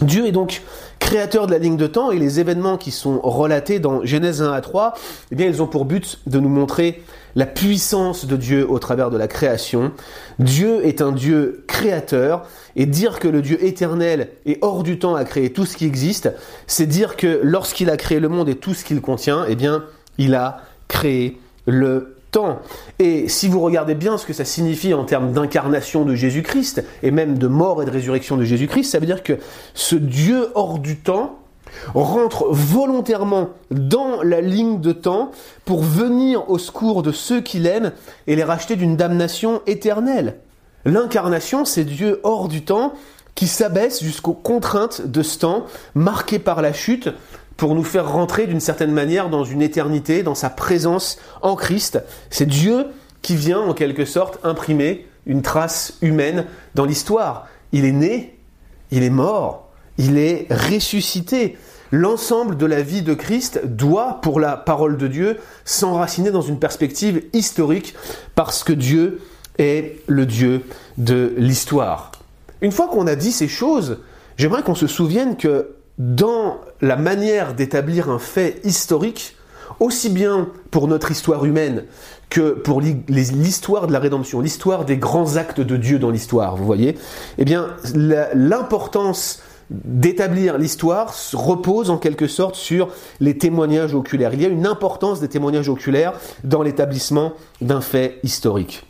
Dieu 0.00 0.26
est 0.26 0.32
donc 0.32 0.62
créateur 0.98 1.46
de 1.46 1.52
la 1.52 1.58
ligne 1.58 1.76
de 1.76 1.86
temps 1.86 2.10
et 2.10 2.18
les 2.18 2.40
événements 2.40 2.78
qui 2.78 2.90
sont 2.90 3.20
relatés 3.20 3.80
dans 3.80 4.04
Genèse 4.06 4.40
1 4.40 4.52
à 4.52 4.60
3, 4.62 4.94
eh 5.30 5.34
bien, 5.34 5.46
ils 5.46 5.60
ont 5.60 5.66
pour 5.66 5.84
but 5.84 6.20
de 6.26 6.40
nous 6.40 6.48
montrer 6.48 7.02
la 7.34 7.46
puissance 7.46 8.24
de 8.24 8.36
Dieu 8.36 8.68
au 8.68 8.78
travers 8.78 9.10
de 9.10 9.18
la 9.18 9.28
création. 9.28 9.92
Dieu 10.38 10.86
est 10.86 11.02
un 11.02 11.12
Dieu 11.12 11.64
créateur 11.66 12.46
et 12.76 12.86
dire 12.86 13.18
que 13.18 13.28
le 13.28 13.42
Dieu 13.42 13.62
éternel 13.62 14.30
et 14.46 14.58
hors 14.62 14.82
du 14.82 14.98
temps 14.98 15.16
a 15.16 15.24
créé 15.24 15.52
tout 15.52 15.66
ce 15.66 15.76
qui 15.76 15.84
existe, 15.84 16.32
c'est 16.66 16.86
dire 16.86 17.16
que 17.16 17.40
lorsqu'il 17.42 17.90
a 17.90 17.96
créé 17.96 18.20
le 18.20 18.28
monde 18.28 18.48
et 18.48 18.56
tout 18.56 18.72
ce 18.72 18.84
qu'il 18.84 19.00
contient, 19.00 19.44
eh 19.48 19.56
bien, 19.56 19.84
il 20.16 20.34
a 20.34 20.62
créé 20.88 21.38
le 21.66 22.16
temps. 22.30 22.60
Et 22.98 23.28
si 23.28 23.48
vous 23.48 23.60
regardez 23.60 23.94
bien 23.94 24.18
ce 24.18 24.26
que 24.26 24.32
ça 24.32 24.44
signifie 24.44 24.94
en 24.94 25.04
termes 25.04 25.32
d'incarnation 25.32 26.04
de 26.04 26.14
Jésus-Christ, 26.14 26.84
et 27.02 27.10
même 27.10 27.38
de 27.38 27.46
mort 27.46 27.82
et 27.82 27.86
de 27.86 27.90
résurrection 27.90 28.36
de 28.36 28.44
Jésus-Christ, 28.44 28.90
ça 28.90 28.98
veut 28.98 29.06
dire 29.06 29.22
que 29.22 29.38
ce 29.74 29.96
Dieu 29.96 30.48
hors 30.54 30.78
du 30.78 30.96
temps 30.96 31.38
rentre 31.94 32.48
volontairement 32.50 33.50
dans 33.70 34.22
la 34.22 34.40
ligne 34.40 34.80
de 34.80 34.92
temps 34.92 35.30
pour 35.64 35.82
venir 35.82 36.50
au 36.50 36.58
secours 36.58 37.02
de 37.02 37.12
ceux 37.12 37.40
qu'il 37.40 37.66
aime 37.66 37.92
et 38.26 38.36
les 38.36 38.44
racheter 38.44 38.76
d'une 38.76 38.96
damnation 38.96 39.62
éternelle. 39.66 40.36
L'incarnation, 40.84 41.64
c'est 41.64 41.84
Dieu 41.84 42.20
hors 42.22 42.48
du 42.48 42.64
temps 42.64 42.94
qui 43.34 43.46
s'abaisse 43.46 44.02
jusqu'aux 44.02 44.34
contraintes 44.34 45.06
de 45.06 45.22
ce 45.22 45.38
temps 45.38 45.66
marqué 45.94 46.38
par 46.38 46.62
la 46.62 46.72
chute 46.72 47.08
pour 47.60 47.74
nous 47.74 47.84
faire 47.84 48.10
rentrer 48.10 48.46
d'une 48.46 48.58
certaine 48.58 48.90
manière 48.90 49.28
dans 49.28 49.44
une 49.44 49.60
éternité, 49.60 50.22
dans 50.22 50.34
sa 50.34 50.48
présence 50.48 51.18
en 51.42 51.56
Christ. 51.56 52.02
C'est 52.30 52.46
Dieu 52.46 52.86
qui 53.20 53.36
vient 53.36 53.60
en 53.60 53.74
quelque 53.74 54.06
sorte 54.06 54.38
imprimer 54.42 55.06
une 55.26 55.42
trace 55.42 55.98
humaine 56.00 56.46
dans 56.74 56.86
l'histoire. 56.86 57.48
Il 57.72 57.84
est 57.84 57.92
né, 57.92 58.38
il 58.90 59.02
est 59.02 59.10
mort, 59.10 59.68
il 59.98 60.16
est 60.16 60.46
ressuscité. 60.50 61.58
L'ensemble 61.90 62.56
de 62.56 62.64
la 62.64 62.80
vie 62.80 63.02
de 63.02 63.12
Christ 63.12 63.60
doit, 63.66 64.20
pour 64.22 64.40
la 64.40 64.56
parole 64.56 64.96
de 64.96 65.06
Dieu, 65.06 65.36
s'enraciner 65.66 66.30
dans 66.30 66.40
une 66.40 66.58
perspective 66.58 67.24
historique 67.34 67.94
parce 68.36 68.64
que 68.64 68.72
Dieu 68.72 69.20
est 69.58 70.00
le 70.06 70.24
Dieu 70.24 70.62
de 70.96 71.34
l'histoire. 71.36 72.12
Une 72.62 72.72
fois 72.72 72.88
qu'on 72.88 73.06
a 73.06 73.16
dit 73.16 73.32
ces 73.32 73.48
choses, 73.48 73.98
j'aimerais 74.38 74.62
qu'on 74.62 74.74
se 74.74 74.86
souvienne 74.86 75.36
que 75.36 75.74
dans 76.00 76.62
la 76.80 76.96
manière 76.96 77.52
d'établir 77.52 78.08
un 78.08 78.18
fait 78.18 78.58
historique, 78.64 79.36
aussi 79.80 80.08
bien 80.08 80.48
pour 80.70 80.88
notre 80.88 81.10
histoire 81.10 81.44
humaine 81.44 81.84
que 82.30 82.52
pour 82.52 82.80
l'histoire 82.80 83.86
de 83.86 83.92
la 83.92 83.98
rédemption, 83.98 84.40
l'histoire 84.40 84.86
des 84.86 84.96
grands 84.96 85.36
actes 85.36 85.60
de 85.60 85.76
Dieu 85.76 85.98
dans 85.98 86.10
l'histoire, 86.10 86.56
vous 86.56 86.64
voyez, 86.64 86.96
eh 87.36 87.44
bien, 87.44 87.68
l'importance 87.94 89.42
d'établir 89.68 90.56
l'histoire 90.56 91.14
repose 91.34 91.90
en 91.90 91.98
quelque 91.98 92.28
sorte 92.28 92.54
sur 92.54 92.88
les 93.20 93.36
témoignages 93.36 93.94
oculaires. 93.94 94.32
Il 94.32 94.40
y 94.40 94.46
a 94.46 94.48
une 94.48 94.66
importance 94.66 95.20
des 95.20 95.28
témoignages 95.28 95.68
oculaires 95.68 96.14
dans 96.44 96.62
l'établissement 96.62 97.34
d'un 97.60 97.82
fait 97.82 98.20
historique. 98.22 98.86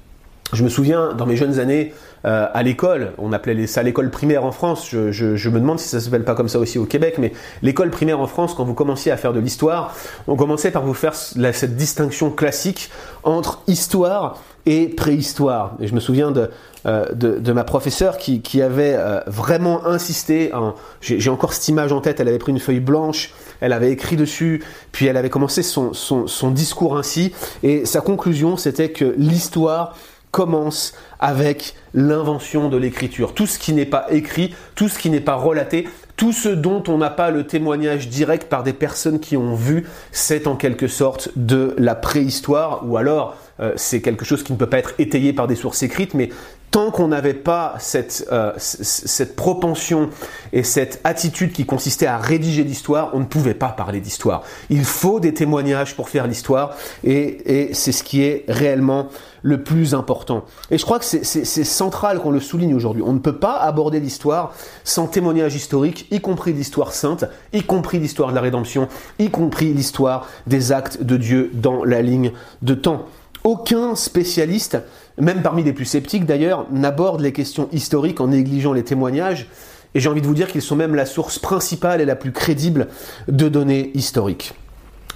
Je 0.52 0.62
me 0.64 0.68
souviens, 0.68 1.12
dans 1.14 1.26
mes 1.26 1.36
jeunes 1.36 1.58
années, 1.58 1.92
euh, 2.26 2.46
à 2.52 2.62
l'école, 2.62 3.12
on 3.18 3.32
appelait 3.32 3.66
ça 3.66 3.82
l'école 3.82 4.10
primaire 4.10 4.44
en 4.44 4.52
France, 4.52 4.88
je, 4.90 5.48
me 5.48 5.60
demande 5.60 5.78
si 5.78 5.88
ça 5.88 6.00
s'appelle 6.00 6.24
pas 6.24 6.34
comme 6.34 6.48
ça 6.48 6.58
aussi 6.58 6.78
au 6.78 6.84
Québec, 6.84 7.16
mais 7.18 7.32
l'école 7.62 7.90
primaire 7.90 8.20
en 8.20 8.26
France, 8.26 8.54
quand 8.54 8.64
vous 8.64 8.74
commenciez 8.74 9.10
à 9.10 9.16
faire 9.16 9.32
de 9.32 9.40
l'histoire, 9.40 9.94
on 10.28 10.36
commençait 10.36 10.70
par 10.70 10.84
vous 10.84 10.94
faire 10.94 11.14
cette 11.14 11.76
distinction 11.76 12.30
classique 12.30 12.90
entre 13.22 13.62
histoire 13.66 14.42
et 14.66 14.88
préhistoire. 14.88 15.76
Et 15.80 15.86
je 15.86 15.94
me 15.94 16.00
souviens 16.00 16.30
de, 16.30 16.50
euh, 16.86 17.06
de, 17.14 17.52
ma 17.52 17.64
professeure 17.64 18.18
qui, 18.18 18.62
avait 18.62 18.94
euh, 18.96 19.20
vraiment 19.26 19.86
insisté, 19.86 20.52
j'ai 21.00 21.30
encore 21.30 21.54
cette 21.54 21.68
image 21.68 21.92
en 21.92 22.02
tête, 22.02 22.20
elle 22.20 22.28
avait 22.28 22.38
pris 22.38 22.52
une 22.52 22.60
feuille 22.60 22.80
blanche, 22.80 23.32
elle 23.60 23.72
avait 23.72 23.90
écrit 23.90 24.16
dessus, 24.16 24.62
puis 24.92 25.06
elle 25.06 25.16
avait 25.16 25.30
commencé 25.30 25.62
son, 25.62 25.94
son 25.94 26.50
discours 26.50 26.98
ainsi, 26.98 27.32
et 27.62 27.86
sa 27.86 28.02
conclusion 28.02 28.58
c'était 28.58 28.90
que 28.90 29.14
l'histoire 29.16 29.96
commence 30.30 30.94
avec 31.18 31.74
l'invention 31.92 32.68
de 32.68 32.76
l'écriture. 32.76 33.34
Tout 33.34 33.46
ce 33.46 33.58
qui 33.58 33.72
n'est 33.72 33.86
pas 33.86 34.06
écrit, 34.10 34.54
tout 34.74 34.88
ce 34.88 34.98
qui 34.98 35.10
n'est 35.10 35.20
pas 35.20 35.34
relaté, 35.34 35.88
tout 36.16 36.32
ce 36.32 36.48
dont 36.48 36.82
on 36.86 36.98
n'a 36.98 37.10
pas 37.10 37.30
le 37.30 37.46
témoignage 37.46 38.08
direct 38.08 38.48
par 38.48 38.62
des 38.62 38.72
personnes 38.72 39.20
qui 39.20 39.36
ont 39.36 39.54
vu, 39.54 39.86
c'est 40.12 40.46
en 40.46 40.54
quelque 40.54 40.86
sorte 40.86 41.30
de 41.36 41.74
la 41.78 41.94
préhistoire, 41.94 42.82
ou 42.86 42.96
alors 42.96 43.36
euh, 43.60 43.72
c'est 43.76 44.00
quelque 44.00 44.24
chose 44.24 44.42
qui 44.42 44.52
ne 44.52 44.58
peut 44.58 44.66
pas 44.66 44.78
être 44.78 44.94
étayé 44.98 45.32
par 45.32 45.46
des 45.46 45.56
sources 45.56 45.82
écrites, 45.82 46.14
mais 46.14 46.30
tant 46.70 46.90
qu'on 46.90 47.08
n'avait 47.08 47.34
pas 47.34 47.74
cette, 47.78 48.26
euh, 48.30 48.52
cette 48.58 49.34
propension 49.34 50.10
et 50.52 50.62
cette 50.62 51.00
attitude 51.04 51.52
qui 51.52 51.66
consistait 51.66 52.06
à 52.06 52.18
rédiger 52.18 52.62
l'histoire, 52.62 53.10
on 53.12 53.20
ne 53.20 53.24
pouvait 53.24 53.54
pas 53.54 53.70
parler 53.70 54.00
d'histoire. 54.00 54.42
Il 54.68 54.84
faut 54.84 55.20
des 55.20 55.34
témoignages 55.34 55.96
pour 55.96 56.08
faire 56.08 56.26
l'histoire 56.26 56.76
et, 57.02 57.68
et 57.68 57.74
c'est 57.74 57.92
ce 57.92 58.04
qui 58.04 58.22
est 58.22 58.44
réellement 58.48 59.08
le 59.42 59.62
plus 59.62 59.94
important. 59.94 60.44
Et 60.70 60.78
je 60.78 60.84
crois 60.84 60.98
que 60.98 61.04
c'est 61.04 61.64
central 61.64 62.20
qu'on 62.20 62.30
le 62.30 62.40
souligne 62.40 62.74
aujourd'hui. 62.74 63.02
On 63.04 63.12
ne 63.12 63.18
peut 63.18 63.38
pas 63.38 63.56
aborder 63.56 63.98
l'histoire 64.00 64.52
sans 64.84 65.06
témoignage 65.06 65.54
historique, 65.54 66.06
y 66.10 66.20
compris 66.20 66.52
l'histoire 66.52 66.92
sainte, 66.92 67.24
y 67.52 67.62
compris 67.62 67.98
l'histoire 67.98 68.30
de 68.30 68.34
la 68.34 68.40
rédemption, 68.42 68.88
y 69.18 69.30
compris 69.30 69.72
l'histoire 69.72 70.28
des 70.46 70.72
actes 70.72 71.02
de 71.02 71.16
Dieu 71.16 71.50
dans 71.54 71.84
la 71.84 72.02
ligne 72.02 72.32
de 72.62 72.74
temps. 72.74 73.06
Aucun 73.42 73.94
spécialiste, 73.94 74.76
même 75.18 75.42
parmi 75.42 75.62
les 75.62 75.72
plus 75.72 75.84
sceptiques 75.84 76.26
d'ailleurs, 76.26 76.66
n'aborde 76.70 77.20
les 77.20 77.32
questions 77.32 77.68
historiques 77.72 78.20
en 78.20 78.28
négligeant 78.28 78.72
les 78.72 78.84
témoignages, 78.84 79.48
et 79.94 80.00
j'ai 80.00 80.08
envie 80.08 80.20
de 80.20 80.26
vous 80.26 80.34
dire 80.34 80.48
qu'ils 80.48 80.62
sont 80.62 80.76
même 80.76 80.94
la 80.94 81.06
source 81.06 81.38
principale 81.38 82.00
et 82.00 82.04
la 82.04 82.16
plus 82.16 82.32
crédible 82.32 82.88
de 83.28 83.48
données 83.48 83.90
historiques. 83.94 84.54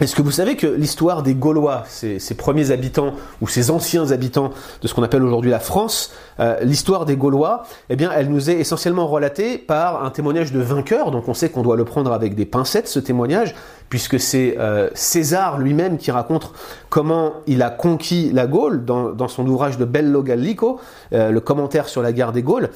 Est-ce 0.01 0.17
que 0.17 0.23
vous 0.23 0.33
savez 0.33 0.57
que 0.57 0.67
l'histoire 0.67 1.23
des 1.23 1.35
Gaulois, 1.35 1.85
ces, 1.87 2.19
premiers 2.37 2.73
habitants 2.73 3.15
ou 3.41 3.49
ces 3.49 3.71
anciens 3.71 4.11
habitants 4.11 4.51
de 4.83 4.89
ce 4.89 4.95
qu'on 4.95 5.03
appelle 5.03 5.23
aujourd'hui 5.23 5.51
la 5.51 5.61
France, 5.61 6.13
euh, 6.41 6.59
l'histoire 6.63 7.05
des 7.05 7.17
Gaulois, 7.17 7.65
eh 7.91 7.97
bien, 7.97 8.11
elle 8.13 8.29
nous 8.29 8.51
est 8.51 8.59
essentiellement 8.59 9.07
relatée 9.07 9.57
par 9.57 10.05
un 10.05 10.11
témoignage 10.11 10.53
de 10.53 10.61
vainqueur. 10.61 11.11
Donc, 11.11 11.29
on 11.29 11.35
sait 11.35 11.49
qu'on 11.49 11.63
doit 11.63 11.77
le 11.77 11.85
prendre 11.85 12.13
avec 12.13 12.35
des 12.35 12.45
pincettes 12.45 12.89
ce 12.89 12.99
témoignage, 12.99 13.55
puisque 13.89 14.19
c'est 14.19 14.57
euh, 14.59 14.89
César 14.95 15.59
lui-même 15.59 15.97
qui 15.97 16.11
raconte 16.11 16.53
comment 16.89 17.35
il 17.47 17.63
a 17.63 17.71
conquis 17.71 18.31
la 18.33 18.47
Gaule 18.47 18.85
dans, 18.85 19.29
son 19.29 19.47
ouvrage 19.47 19.79
de 19.79 19.85
Bello 19.85 20.23
Gallico, 20.23 20.81
euh, 21.13 21.31
le 21.31 21.41
commentaire 21.41 21.89
sur 21.89 22.03
la 22.03 22.13
guerre 22.13 22.33
des 22.33 22.43
Gaules. 22.43 22.71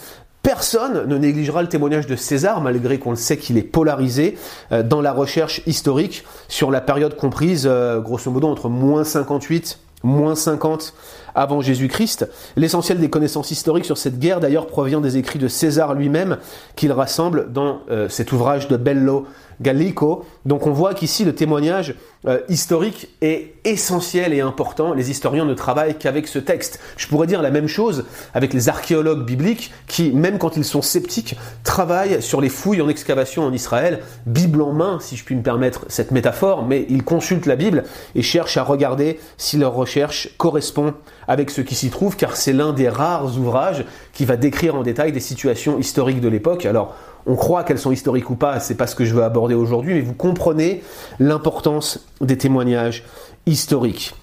Personne 0.49 1.05
ne 1.07 1.19
négligera 1.19 1.61
le 1.61 1.69
témoignage 1.69 2.07
de 2.07 2.17
César, 2.17 2.63
malgré 2.63 2.99
qu'on 2.99 3.11
le 3.11 3.17
sait 3.17 3.37
qu'il 3.37 3.59
est 3.59 3.63
polarisé 3.63 4.39
euh, 4.73 4.83
dans 4.83 5.03
la 5.03 5.13
recherche 5.13 5.61
historique 5.67 6.25
sur 6.49 6.71
la 6.71 6.81
période 6.81 7.17
comprise, 7.17 7.67
euh, 7.71 8.01
grosso 8.01 8.31
modo, 8.31 8.49
entre 8.49 8.71
moins 8.71 9.05
58, 9.05 9.79
moins 10.03 10.35
50 10.35 10.95
avant 11.35 11.61
Jésus-Christ. 11.61 12.31
L'essentiel 12.57 12.99
des 12.99 13.11
connaissances 13.11 13.51
historiques 13.51 13.85
sur 13.85 13.99
cette 13.99 14.19
guerre, 14.19 14.41
d'ailleurs, 14.41 14.69
provient 14.69 15.03
des 15.03 15.19
écrits 15.19 15.39
de 15.39 15.49
César 15.49 15.93
lui-même, 15.93 16.39
qu'il 16.77 16.93
rassemble 16.93 17.53
dans 17.53 17.81
euh, 17.91 18.09
cet 18.09 18.33
ouvrage 18.33 18.69
de 18.69 18.79
Bello 18.79 19.27
Gallico. 19.61 20.25
Donc 20.45 20.67
on 20.67 20.73
voit 20.73 20.95
qu'ici 20.95 21.25
le 21.25 21.35
témoignage 21.35 21.95
euh, 22.27 22.41
historique 22.49 23.09
est 23.21 23.55
essentiel 23.65 24.33
et 24.33 24.41
important. 24.41 24.93
Les 24.93 25.11
historiens 25.11 25.45
ne 25.45 25.55
travaillent 25.55 25.97
qu'avec 25.97 26.27
ce 26.27 26.39
texte. 26.39 26.81
Je 26.97 27.07
pourrais 27.07 27.27
dire 27.27 27.43
la 27.43 27.51
même 27.51 27.69
chose 27.69 28.05
avec 28.35 28.53
les 28.53 28.69
archéologues 28.69 29.25
bibliques 29.25 29.73
qui, 29.87 30.11
même 30.11 30.39
quand 30.39 30.57
ils 30.57 30.65
sont 30.65 30.83
sceptiques, 30.83 31.37
travaillent 31.65 32.23
sur 32.23 32.41
les 32.41 32.49
fouilles 32.49 32.83
en 32.83 32.89
excavation 32.89 33.45
en 33.45 33.53
Israël, 33.53 34.01
Bible 34.27 34.63
en 34.63 34.73
main, 34.73 34.99
si 35.01 35.17
je 35.17 35.25
puis 35.25 35.37
me 35.37 35.43
permettre 35.43 35.85
cette 35.89 36.11
métaphore, 36.11 36.65
mais 36.65 36.87
ils 36.89 37.05
consultent 37.05 37.47
la 37.47 37.57
Bible 37.57 37.85
et 38.15 38.23
cherchent 38.23 38.57
à 38.57 38.63
regarder 38.63 39.21
si 39.37 39.57
leur 39.57 39.75
recherche 39.75 40.31
correspond 40.39 40.95
avec 41.29 41.51
ce 41.51 41.61
qui 41.61 41.75
s'y 41.75 41.91
trouve, 41.91 42.17
car 42.17 42.37
c'est 42.37 42.55
l'un 42.55 42.73
des 42.73 42.89
rares 42.89 43.39
ouvrages 43.39 43.85
qui 44.13 44.25
va 44.25 44.37
décrire 44.37 44.75
en 44.75 44.83
détail 44.83 45.13
des 45.13 45.21
situations 45.21 45.79
historiques 45.79 46.21
de 46.21 46.29
l'époque. 46.29 46.67
Alors, 46.67 46.97
on 47.27 47.37
croit 47.37 47.63
qu'elles 47.63 47.79
sont 47.79 47.93
historiques 47.93 48.31
ou 48.31 48.35
pas, 48.35 48.59
c'est 48.59 48.75
pas 48.75 48.87
ce 48.87 48.95
que 48.95 49.05
je 49.05 49.15
veux 49.15 49.23
aborder 49.23 49.55
aujourd'hui, 49.55 49.93
mais 49.93 50.01
vous 50.01 50.15
comprenez 50.15 50.83
l'importance 51.21 52.07
des 52.23 52.39
témoignages 52.39 53.05
historiques. 53.45 54.15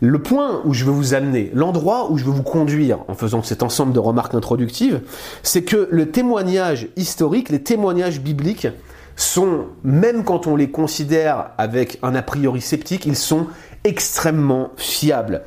Le 0.00 0.20
point 0.20 0.60
où 0.64 0.74
je 0.74 0.84
veux 0.84 0.92
vous 0.92 1.14
amener, 1.14 1.50
l'endroit 1.54 2.10
où 2.10 2.18
je 2.18 2.24
veux 2.24 2.32
vous 2.32 2.42
conduire 2.42 2.98
en 3.08 3.14
faisant 3.14 3.42
cet 3.42 3.62
ensemble 3.62 3.94
de 3.94 3.98
remarques 3.98 4.34
introductives, 4.34 5.00
c'est 5.42 5.62
que 5.62 5.88
le 5.90 6.10
témoignage 6.10 6.88
historique, 6.96 7.48
les 7.48 7.62
témoignages 7.62 8.20
bibliques, 8.20 8.68
sont, 9.16 9.66
même 9.82 10.24
quand 10.24 10.46
on 10.46 10.56
les 10.56 10.70
considère 10.70 11.50
avec 11.58 11.98
un 12.02 12.14
a 12.14 12.22
priori 12.22 12.60
sceptique, 12.60 13.06
ils 13.06 13.16
sont 13.16 13.46
extrêmement 13.84 14.70
fiables. 14.76 15.42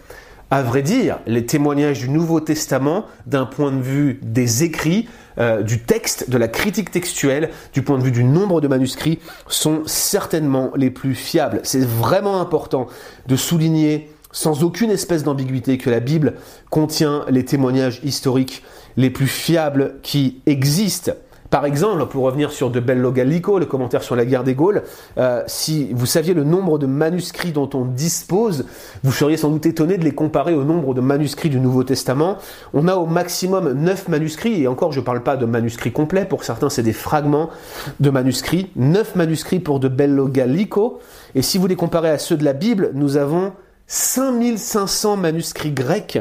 À 0.53 0.61
vrai 0.61 0.83
dire, 0.83 1.17
les 1.25 1.47
témoignages 1.47 2.01
du 2.01 2.09
Nouveau 2.09 2.39
Testament, 2.39 3.07
d'un 3.25 3.47
point 3.47 3.71
de 3.71 3.81
vue 3.81 4.19
des 4.21 4.63
écrits, 4.63 5.09
euh, 5.39 5.63
du 5.63 5.79
texte, 5.79 6.29
de 6.29 6.37
la 6.37 6.47
critique 6.47 6.91
textuelle, 6.91 7.49
du 7.73 7.81
point 7.81 7.97
de 7.97 8.03
vue 8.03 8.11
du 8.11 8.23
nombre 8.23 8.61
de 8.61 8.67
manuscrits, 8.67 9.17
sont 9.47 9.81
certainement 9.87 10.69
les 10.75 10.91
plus 10.91 11.15
fiables. 11.15 11.59
C'est 11.63 11.83
vraiment 11.83 12.39
important 12.39 12.85
de 13.25 13.35
souligner 13.35 14.11
sans 14.31 14.63
aucune 14.63 14.91
espèce 14.91 15.23
d'ambiguïté 15.23 15.79
que 15.79 15.89
la 15.89 15.99
Bible 15.99 16.35
contient 16.69 17.25
les 17.31 17.45
témoignages 17.45 17.99
historiques 18.03 18.61
les 18.95 19.09
plus 19.09 19.25
fiables 19.25 19.95
qui 20.03 20.43
existent. 20.45 21.13
Par 21.53 21.67
exemple, 21.67 22.07
pour 22.07 22.23
revenir 22.23 22.51
sur 22.51 22.71
De 22.71 22.79
Bello 22.79 23.11
Gallico, 23.11 23.59
le 23.59 23.67
commentaire 23.67 24.01
sur 24.01 24.15
la 24.15 24.25
guerre 24.25 24.43
des 24.43 24.55
Gaules, 24.55 24.81
euh, 25.19 25.43
si 25.45 25.93
vous 25.93 26.07
saviez 26.07 26.33
le 26.33 26.43
nombre 26.43 26.79
de 26.79 26.87
manuscrits 26.87 27.51
dont 27.51 27.69
on 27.75 27.85
dispose, 27.85 28.65
vous 29.03 29.11
seriez 29.11 29.37
sans 29.37 29.51
doute 29.51 29.67
étonné 29.67 29.99
de 29.99 30.03
les 30.03 30.15
comparer 30.15 30.55
au 30.55 30.63
nombre 30.63 30.95
de 30.95 31.01
manuscrits 31.01 31.51
du 31.51 31.59
Nouveau 31.59 31.83
Testament. 31.83 32.39
On 32.73 32.87
a 32.87 32.95
au 32.95 33.05
maximum 33.05 33.71
9 33.71 34.07
manuscrits, 34.07 34.63
et 34.63 34.67
encore 34.67 34.93
je 34.93 34.99
ne 34.99 35.05
parle 35.05 35.21
pas 35.21 35.37
de 35.37 35.45
manuscrits 35.45 35.91
complets, 35.91 36.25
pour 36.25 36.43
certains 36.43 36.71
c'est 36.71 36.81
des 36.81 36.91
fragments 36.91 37.51
de 37.99 38.09
manuscrits. 38.09 38.71
9 38.75 39.15
manuscrits 39.15 39.59
pour 39.59 39.79
De 39.79 39.89
Bello 39.89 40.27
Gallico, 40.27 41.01
et 41.35 41.43
si 41.43 41.59
vous 41.59 41.67
les 41.67 41.75
comparez 41.75 42.09
à 42.09 42.17
ceux 42.17 42.35
de 42.35 42.45
la 42.45 42.53
Bible, 42.53 42.89
nous 42.95 43.15
avons 43.15 43.51
5500 43.85 45.17
manuscrits 45.17 45.71
grecs 45.71 46.17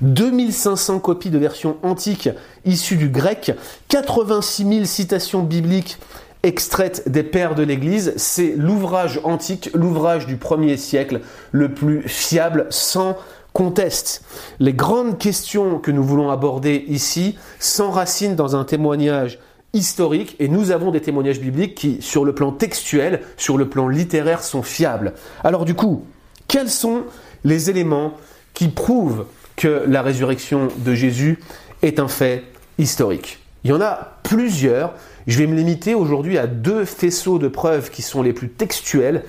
2500 0.00 1.00
copies 1.00 1.30
de 1.30 1.38
versions 1.38 1.76
antiques 1.82 2.30
issues 2.64 2.96
du 2.96 3.08
grec, 3.08 3.52
86 3.88 4.64
000 4.64 4.84
citations 4.84 5.42
bibliques 5.42 5.98
extraites 6.42 7.08
des 7.10 7.22
pères 7.22 7.54
de 7.54 7.62
l'Église. 7.62 8.14
C'est 8.16 8.54
l'ouvrage 8.56 9.20
antique, 9.24 9.70
l'ouvrage 9.74 10.26
du 10.26 10.36
premier 10.36 10.76
siècle 10.76 11.20
le 11.52 11.72
plus 11.72 12.02
fiable 12.08 12.66
sans 12.70 13.16
conteste. 13.52 14.24
Les 14.58 14.72
grandes 14.72 15.18
questions 15.18 15.78
que 15.78 15.90
nous 15.90 16.04
voulons 16.04 16.30
aborder 16.30 16.84
ici 16.88 17.36
s'enracinent 17.58 18.36
dans 18.36 18.56
un 18.56 18.64
témoignage 18.64 19.38
historique 19.72 20.36
et 20.38 20.48
nous 20.48 20.70
avons 20.70 20.90
des 20.90 21.00
témoignages 21.00 21.40
bibliques 21.40 21.74
qui, 21.74 21.98
sur 22.00 22.24
le 22.24 22.34
plan 22.34 22.52
textuel, 22.52 23.20
sur 23.36 23.56
le 23.56 23.68
plan 23.68 23.88
littéraire, 23.88 24.42
sont 24.42 24.62
fiables. 24.62 25.14
Alors 25.44 25.64
du 25.64 25.74
coup, 25.74 26.04
quels 26.48 26.70
sont 26.70 27.02
les 27.44 27.70
éléments 27.70 28.14
qui 28.54 28.68
prouvent 28.68 29.26
que 29.60 29.84
la 29.86 30.00
résurrection 30.00 30.68
de 30.78 30.94
Jésus 30.94 31.38
est 31.82 32.00
un 32.00 32.08
fait 32.08 32.44
historique. 32.78 33.40
Il 33.62 33.70
y 33.70 33.74
en 33.74 33.80
a 33.82 34.14
plusieurs. 34.22 34.94
Je 35.26 35.36
vais 35.38 35.46
me 35.46 35.54
limiter 35.54 35.94
aujourd'hui 35.94 36.38
à 36.38 36.46
deux 36.46 36.86
faisceaux 36.86 37.38
de 37.38 37.46
preuves 37.46 37.90
qui 37.90 38.00
sont 38.00 38.22
les 38.22 38.32
plus 38.32 38.48
textuels 38.48 39.22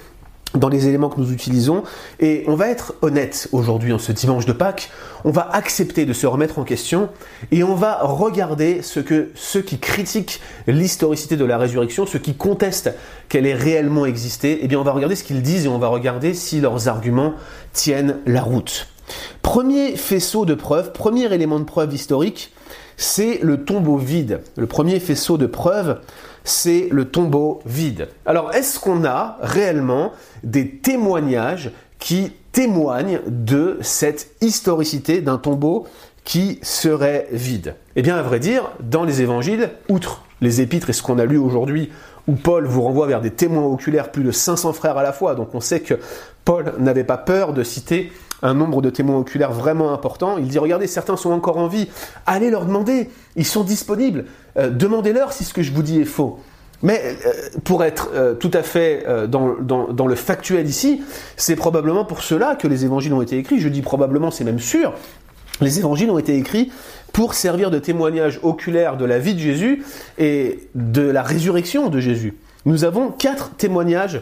dans 0.55 0.69
les 0.69 0.87
éléments 0.87 1.09
que 1.09 1.19
nous 1.19 1.33
utilisons. 1.33 1.83
Et 2.21 2.45
on 2.47 2.55
va 2.55 2.69
être 2.69 2.93
honnête 3.01 3.49
aujourd'hui, 3.51 3.91
en 3.91 3.99
ce 3.99 4.13
dimanche 4.13 4.45
de 4.45 4.53
Pâques. 4.53 4.89
On 5.25 5.31
va 5.31 5.49
accepter 5.51 6.05
de 6.05 6.13
se 6.13 6.27
remettre 6.27 6.59
en 6.59 6.63
question 6.63 7.09
et 7.51 7.65
on 7.65 7.75
va 7.75 7.99
regarder 8.01 8.81
ce 8.83 9.01
que 9.01 9.31
ceux 9.35 9.61
qui 9.61 9.79
critiquent 9.79 10.39
l'historicité 10.65 11.35
de 11.35 11.45
la 11.45 11.57
résurrection, 11.57 12.05
ceux 12.05 12.19
qui 12.19 12.35
contestent 12.35 12.95
qu'elle 13.27 13.45
ait 13.45 13.53
réellement 13.53 14.05
existé, 14.05 14.59
eh 14.61 14.69
bien 14.69 14.79
on 14.79 14.83
va 14.83 14.93
regarder 14.93 15.17
ce 15.17 15.25
qu'ils 15.25 15.41
disent 15.41 15.65
et 15.65 15.69
on 15.69 15.77
va 15.77 15.89
regarder 15.89 16.33
si 16.33 16.61
leurs 16.61 16.87
arguments 16.87 17.33
tiennent 17.73 18.19
la 18.25 18.41
route. 18.41 18.90
Premier 19.41 19.95
faisceau 19.95 20.45
de 20.45 20.53
preuve, 20.53 20.91
premier 20.91 21.33
élément 21.33 21.59
de 21.59 21.65
preuve 21.65 21.93
historique, 21.93 22.53
c'est 22.97 23.39
le 23.41 23.63
tombeau 23.63 23.97
vide. 23.97 24.41
Le 24.57 24.67
premier 24.67 24.99
faisceau 24.99 25.37
de 25.37 25.47
preuve, 25.47 25.99
c'est 26.43 26.87
le 26.91 27.05
tombeau 27.05 27.59
vide. 27.65 28.09
Alors, 28.25 28.53
est-ce 28.53 28.79
qu'on 28.79 29.05
a 29.05 29.37
réellement 29.41 30.11
des 30.43 30.69
témoignages 30.69 31.71
qui 31.99 32.31
témoignent 32.51 33.21
de 33.27 33.77
cette 33.81 34.35
historicité 34.41 35.21
d'un 35.21 35.37
tombeau 35.37 35.87
qui 36.23 36.59
serait 36.61 37.27
vide? 37.31 37.75
Eh 37.95 38.01
bien, 38.01 38.15
à 38.17 38.21
vrai 38.21 38.39
dire, 38.39 38.71
dans 38.79 39.03
les 39.03 39.21
évangiles, 39.21 39.71
outre 39.89 40.23
les 40.41 40.61
épîtres 40.61 40.89
et 40.89 40.93
ce 40.93 41.03
qu'on 41.03 41.19
a 41.19 41.25
lu 41.25 41.37
aujourd'hui, 41.37 41.91
où 42.27 42.33
Paul 42.33 42.65
vous 42.65 42.81
renvoie 42.81 43.07
vers 43.07 43.21
des 43.21 43.31
témoins 43.31 43.65
oculaires, 43.65 44.11
plus 44.11 44.23
de 44.23 44.31
500 44.31 44.73
frères 44.73 44.97
à 44.97 45.03
la 45.03 45.13
fois, 45.13 45.35
donc 45.35 45.53
on 45.53 45.59
sait 45.59 45.79
que 45.79 45.95
Paul 46.45 46.73
n'avait 46.79 47.03
pas 47.03 47.17
peur 47.17 47.53
de 47.53 47.63
citer 47.63 48.11
un 48.41 48.53
nombre 48.53 48.81
de 48.81 48.89
témoins 48.89 49.17
oculaires 49.17 49.51
vraiment 49.51 49.93
important. 49.93 50.37
Il 50.37 50.47
dit, 50.47 50.59
regardez, 50.59 50.87
certains 50.87 51.17
sont 51.17 51.31
encore 51.31 51.57
en 51.57 51.67
vie, 51.67 51.87
allez 52.25 52.49
leur 52.49 52.65
demander, 52.65 53.09
ils 53.35 53.45
sont 53.45 53.63
disponibles, 53.63 54.25
euh, 54.57 54.69
demandez-leur 54.69 55.33
si 55.33 55.43
ce 55.43 55.53
que 55.53 55.61
je 55.61 55.71
vous 55.71 55.83
dis 55.83 55.99
est 55.99 56.05
faux. 56.05 56.39
Mais 56.83 57.01
euh, 57.25 57.59
pour 57.63 57.83
être 57.83 58.09
euh, 58.13 58.33
tout 58.33 58.51
à 58.53 58.63
fait 58.63 59.05
dans, 59.27 59.55
dans, 59.61 60.07
le 60.07 60.15
factuel 60.15 60.67
ici, 60.67 61.03
c'est 61.37 61.55
probablement 61.55 62.05
pour 62.05 62.23
cela 62.23 62.55
que 62.55 62.67
les 62.67 62.85
évangiles 62.85 63.13
ont 63.13 63.21
été 63.21 63.37
écrits. 63.37 63.59
Je 63.59 63.69
dis 63.69 63.81
probablement, 63.81 64.31
c'est 64.31 64.43
même 64.43 64.59
sûr. 64.59 64.93
Les 65.61 65.77
évangiles 65.77 66.09
ont 66.09 66.17
été 66.17 66.35
écrits 66.35 66.71
pour 67.13 67.35
servir 67.35 67.69
de 67.69 67.77
témoignage 67.77 68.39
oculaire 68.41 68.97
de 68.97 69.05
la 69.05 69.19
vie 69.19 69.35
de 69.35 69.39
Jésus 69.39 69.83
et 70.17 70.67
de 70.73 71.03
la 71.03 71.21
résurrection 71.21 71.89
de 71.89 71.99
Jésus. 71.99 72.33
Nous 72.65 72.83
avons 72.83 73.11
quatre 73.11 73.51
témoignages 73.51 74.21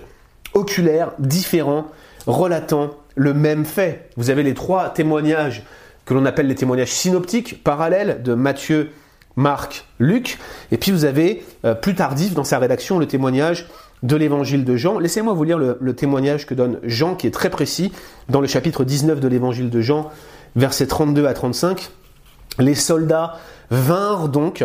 oculaires 0.54 1.12
différents 1.20 1.86
relatant 2.28 2.92
le 3.16 3.34
même 3.34 3.66
fait. 3.66 4.10
Vous 4.18 4.30
avez 4.30 4.44
les 4.44 4.54
trois 4.54 4.90
témoignages 4.90 5.64
que 6.06 6.14
l'on 6.14 6.26
appelle 6.26 6.48
les 6.48 6.56
témoignages 6.56 6.92
synoptiques, 6.92 7.64
parallèles 7.64 8.24
de 8.24 8.34
Matthieu, 8.34 8.92
Marc, 9.36 9.86
Luc, 10.00 10.40
et 10.72 10.78
puis 10.78 10.92
vous 10.92 11.06
avez 11.06 11.44
euh, 11.66 11.76
plus 11.76 11.96
tardif 11.96 12.34
dans 12.34 12.44
sa 12.44 12.60
rédaction 12.60 12.98
le 12.98 13.08
témoignage 13.08 13.68
de 14.04 14.16
l'évangile 14.16 14.66
de 14.66 14.76
Jean. 14.76 15.00
Laissez-moi 15.00 15.34
vous 15.34 15.44
lire 15.44 15.58
le, 15.58 15.78
le, 15.80 15.94
témoignage 15.94 16.46
que 16.46 16.54
donne 16.54 16.80
Jean, 16.84 17.16
qui 17.16 17.28
est 17.28 17.32
très 17.32 17.50
précis, 17.50 17.92
dans 18.28 18.42
le 18.42 18.48
chapitre 18.48 18.84
19 18.84 19.20
de 19.20 19.28
l'évangile 19.28 19.70
de 19.70 19.82
Jean, 19.82 20.10
versets 20.56 20.88
32 20.88 21.26
à 21.26 21.34
35. 21.34 21.90
Les 22.58 22.76
soldats 22.76 23.38
vinrent 23.70 24.30
donc 24.30 24.64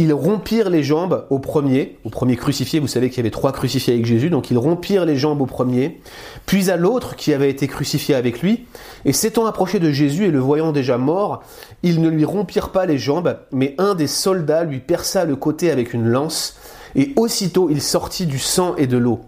ils 0.00 0.12
rompirent 0.12 0.70
les 0.70 0.84
jambes 0.84 1.26
au 1.28 1.40
premier, 1.40 1.98
au 2.04 2.08
premier 2.08 2.36
crucifié, 2.36 2.78
vous 2.78 2.86
savez 2.86 3.10
qu'il 3.10 3.18
y 3.18 3.20
avait 3.20 3.32
trois 3.32 3.50
crucifiés 3.50 3.94
avec 3.94 4.06
Jésus, 4.06 4.30
donc 4.30 4.48
ils 4.52 4.56
rompirent 4.56 5.04
les 5.04 5.16
jambes 5.16 5.40
au 5.40 5.46
premier, 5.46 6.00
puis 6.46 6.70
à 6.70 6.76
l'autre 6.76 7.16
qui 7.16 7.34
avait 7.34 7.50
été 7.50 7.66
crucifié 7.66 8.14
avec 8.14 8.40
lui, 8.40 8.66
et 9.04 9.12
s'étant 9.12 9.44
approché 9.44 9.80
de 9.80 9.90
Jésus 9.90 10.26
et 10.26 10.30
le 10.30 10.38
voyant 10.38 10.70
déjà 10.70 10.98
mort, 10.98 11.42
ils 11.82 12.00
ne 12.00 12.08
lui 12.08 12.24
rompirent 12.24 12.70
pas 12.70 12.86
les 12.86 12.96
jambes, 12.96 13.38
mais 13.50 13.74
un 13.78 13.96
des 13.96 14.06
soldats 14.06 14.62
lui 14.62 14.78
perça 14.78 15.24
le 15.24 15.34
côté 15.34 15.68
avec 15.68 15.92
une 15.92 16.06
lance, 16.06 16.56
et 16.94 17.12
aussitôt 17.16 17.68
il 17.68 17.82
sortit 17.82 18.26
du 18.26 18.38
sang 18.38 18.76
et 18.76 18.86
de 18.86 18.96
l'eau. 18.96 19.22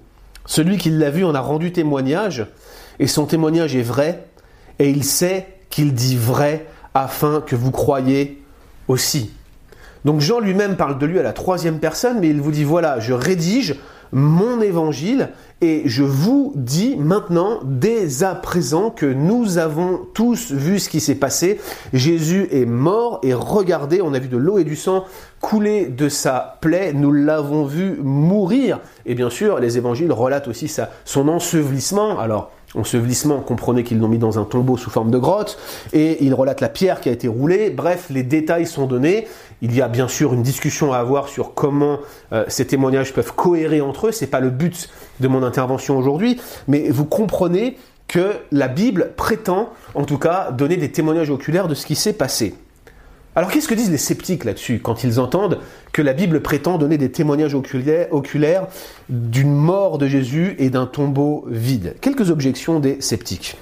Celui 0.46 0.78
qui 0.78 0.90
l'a 0.90 1.10
vu 1.10 1.24
en 1.24 1.34
a 1.34 1.40
rendu 1.40 1.72
témoignage, 1.72 2.46
et 3.00 3.08
son 3.08 3.26
témoignage 3.26 3.74
est 3.74 3.82
vrai, 3.82 4.24
et 4.78 4.88
il 4.88 5.02
sait 5.02 5.48
qu'il 5.68 5.94
dit 5.94 6.16
vrai 6.16 6.66
afin 6.94 7.40
que 7.40 7.56
vous 7.56 7.72
croyiez 7.72 8.40
aussi. 8.86 9.32
Donc 10.04 10.20
Jean 10.20 10.40
lui-même 10.40 10.76
parle 10.76 10.98
de 10.98 11.06
lui 11.06 11.18
à 11.18 11.22
la 11.22 11.32
troisième 11.32 11.78
personne, 11.78 12.18
mais 12.20 12.28
il 12.28 12.40
vous 12.40 12.52
dit, 12.52 12.64
voilà, 12.64 13.00
je 13.00 13.12
rédige 13.12 13.76
mon 14.12 14.60
évangile 14.60 15.28
et 15.60 15.82
je 15.84 16.02
vous 16.02 16.52
dis 16.56 16.96
maintenant, 16.96 17.60
dès 17.64 18.22
à 18.22 18.34
présent, 18.34 18.90
que 18.90 19.06
nous 19.06 19.58
avons 19.58 20.00
tous 20.14 20.52
vu 20.52 20.78
ce 20.78 20.88
qui 20.88 21.00
s'est 21.00 21.14
passé. 21.14 21.60
Jésus 21.92 22.48
est 22.50 22.64
mort 22.64 23.20
et 23.22 23.34
regardez, 23.34 24.00
on 24.02 24.14
a 24.14 24.18
vu 24.18 24.28
de 24.28 24.36
l'eau 24.38 24.58
et 24.58 24.64
du 24.64 24.76
sang 24.76 25.04
couler 25.40 25.86
de 25.86 26.08
sa 26.08 26.58
plaie, 26.60 26.92
nous 26.92 27.12
l'avons 27.12 27.64
vu 27.64 27.96
mourir. 28.02 28.80
Et 29.06 29.14
bien 29.14 29.30
sûr, 29.30 29.58
les 29.58 29.78
évangiles 29.78 30.12
relatent 30.12 30.48
aussi 30.48 30.68
sa, 30.68 30.90
son 31.04 31.28
ensevelissement. 31.28 32.18
Alors, 32.18 32.50
ensevelissement, 32.74 33.40
comprenez 33.40 33.82
qu'ils 33.82 33.98
l'ont 33.98 34.08
mis 34.08 34.18
dans 34.18 34.38
un 34.38 34.44
tombeau 34.44 34.76
sous 34.76 34.90
forme 34.90 35.10
de 35.10 35.18
grotte, 35.18 35.58
et 35.92 36.24
il 36.24 36.34
relate 36.34 36.60
la 36.60 36.68
pierre 36.68 37.00
qui 37.00 37.08
a 37.08 37.12
été 37.12 37.28
roulée, 37.28 37.70
bref, 37.70 38.06
les 38.10 38.22
détails 38.22 38.66
sont 38.66 38.86
donnés. 38.86 39.26
Il 39.62 39.74
y 39.74 39.82
a 39.82 39.88
bien 39.88 40.08
sûr 40.08 40.32
une 40.32 40.42
discussion 40.42 40.92
à 40.92 40.98
avoir 40.98 41.28
sur 41.28 41.54
comment 41.54 41.98
euh, 42.32 42.44
ces 42.48 42.66
témoignages 42.66 43.12
peuvent 43.12 43.34
cohérer 43.34 43.80
entre 43.80 44.08
eux, 44.08 44.12
c'est 44.12 44.26
pas 44.26 44.40
le 44.40 44.50
but 44.50 44.88
de 45.20 45.28
mon 45.28 45.42
intervention 45.42 45.98
aujourd'hui, 45.98 46.40
mais 46.68 46.88
vous 46.90 47.04
comprenez 47.04 47.76
que 48.08 48.34
la 48.50 48.68
Bible 48.68 49.12
prétend, 49.16 49.70
en 49.94 50.04
tout 50.04 50.18
cas, 50.18 50.50
donner 50.50 50.76
des 50.76 50.90
témoignages 50.90 51.30
oculaires 51.30 51.68
de 51.68 51.74
ce 51.74 51.86
qui 51.86 51.94
s'est 51.94 52.12
passé. 52.12 52.54
Alors 53.36 53.50
qu'est-ce 53.50 53.68
que 53.68 53.74
disent 53.74 53.92
les 53.92 53.98
sceptiques 53.98 54.44
là-dessus 54.44 54.80
quand 54.80 55.04
ils 55.04 55.20
entendent 55.20 55.60
que 55.92 56.02
la 56.02 56.12
Bible 56.12 56.40
prétend 56.42 56.78
donner 56.78 56.98
des 56.98 57.12
témoignages 57.12 57.54
oculaires, 57.54 58.66
d'une 59.08 59.54
mort 59.54 59.98
de 59.98 60.08
Jésus 60.08 60.56
et 60.58 60.68
d'un 60.68 60.86
tombeau 60.86 61.44
vide? 61.48 61.94
Quelques 62.00 62.30
objections 62.30 62.80
des 62.80 63.00
sceptiques. 63.00 63.56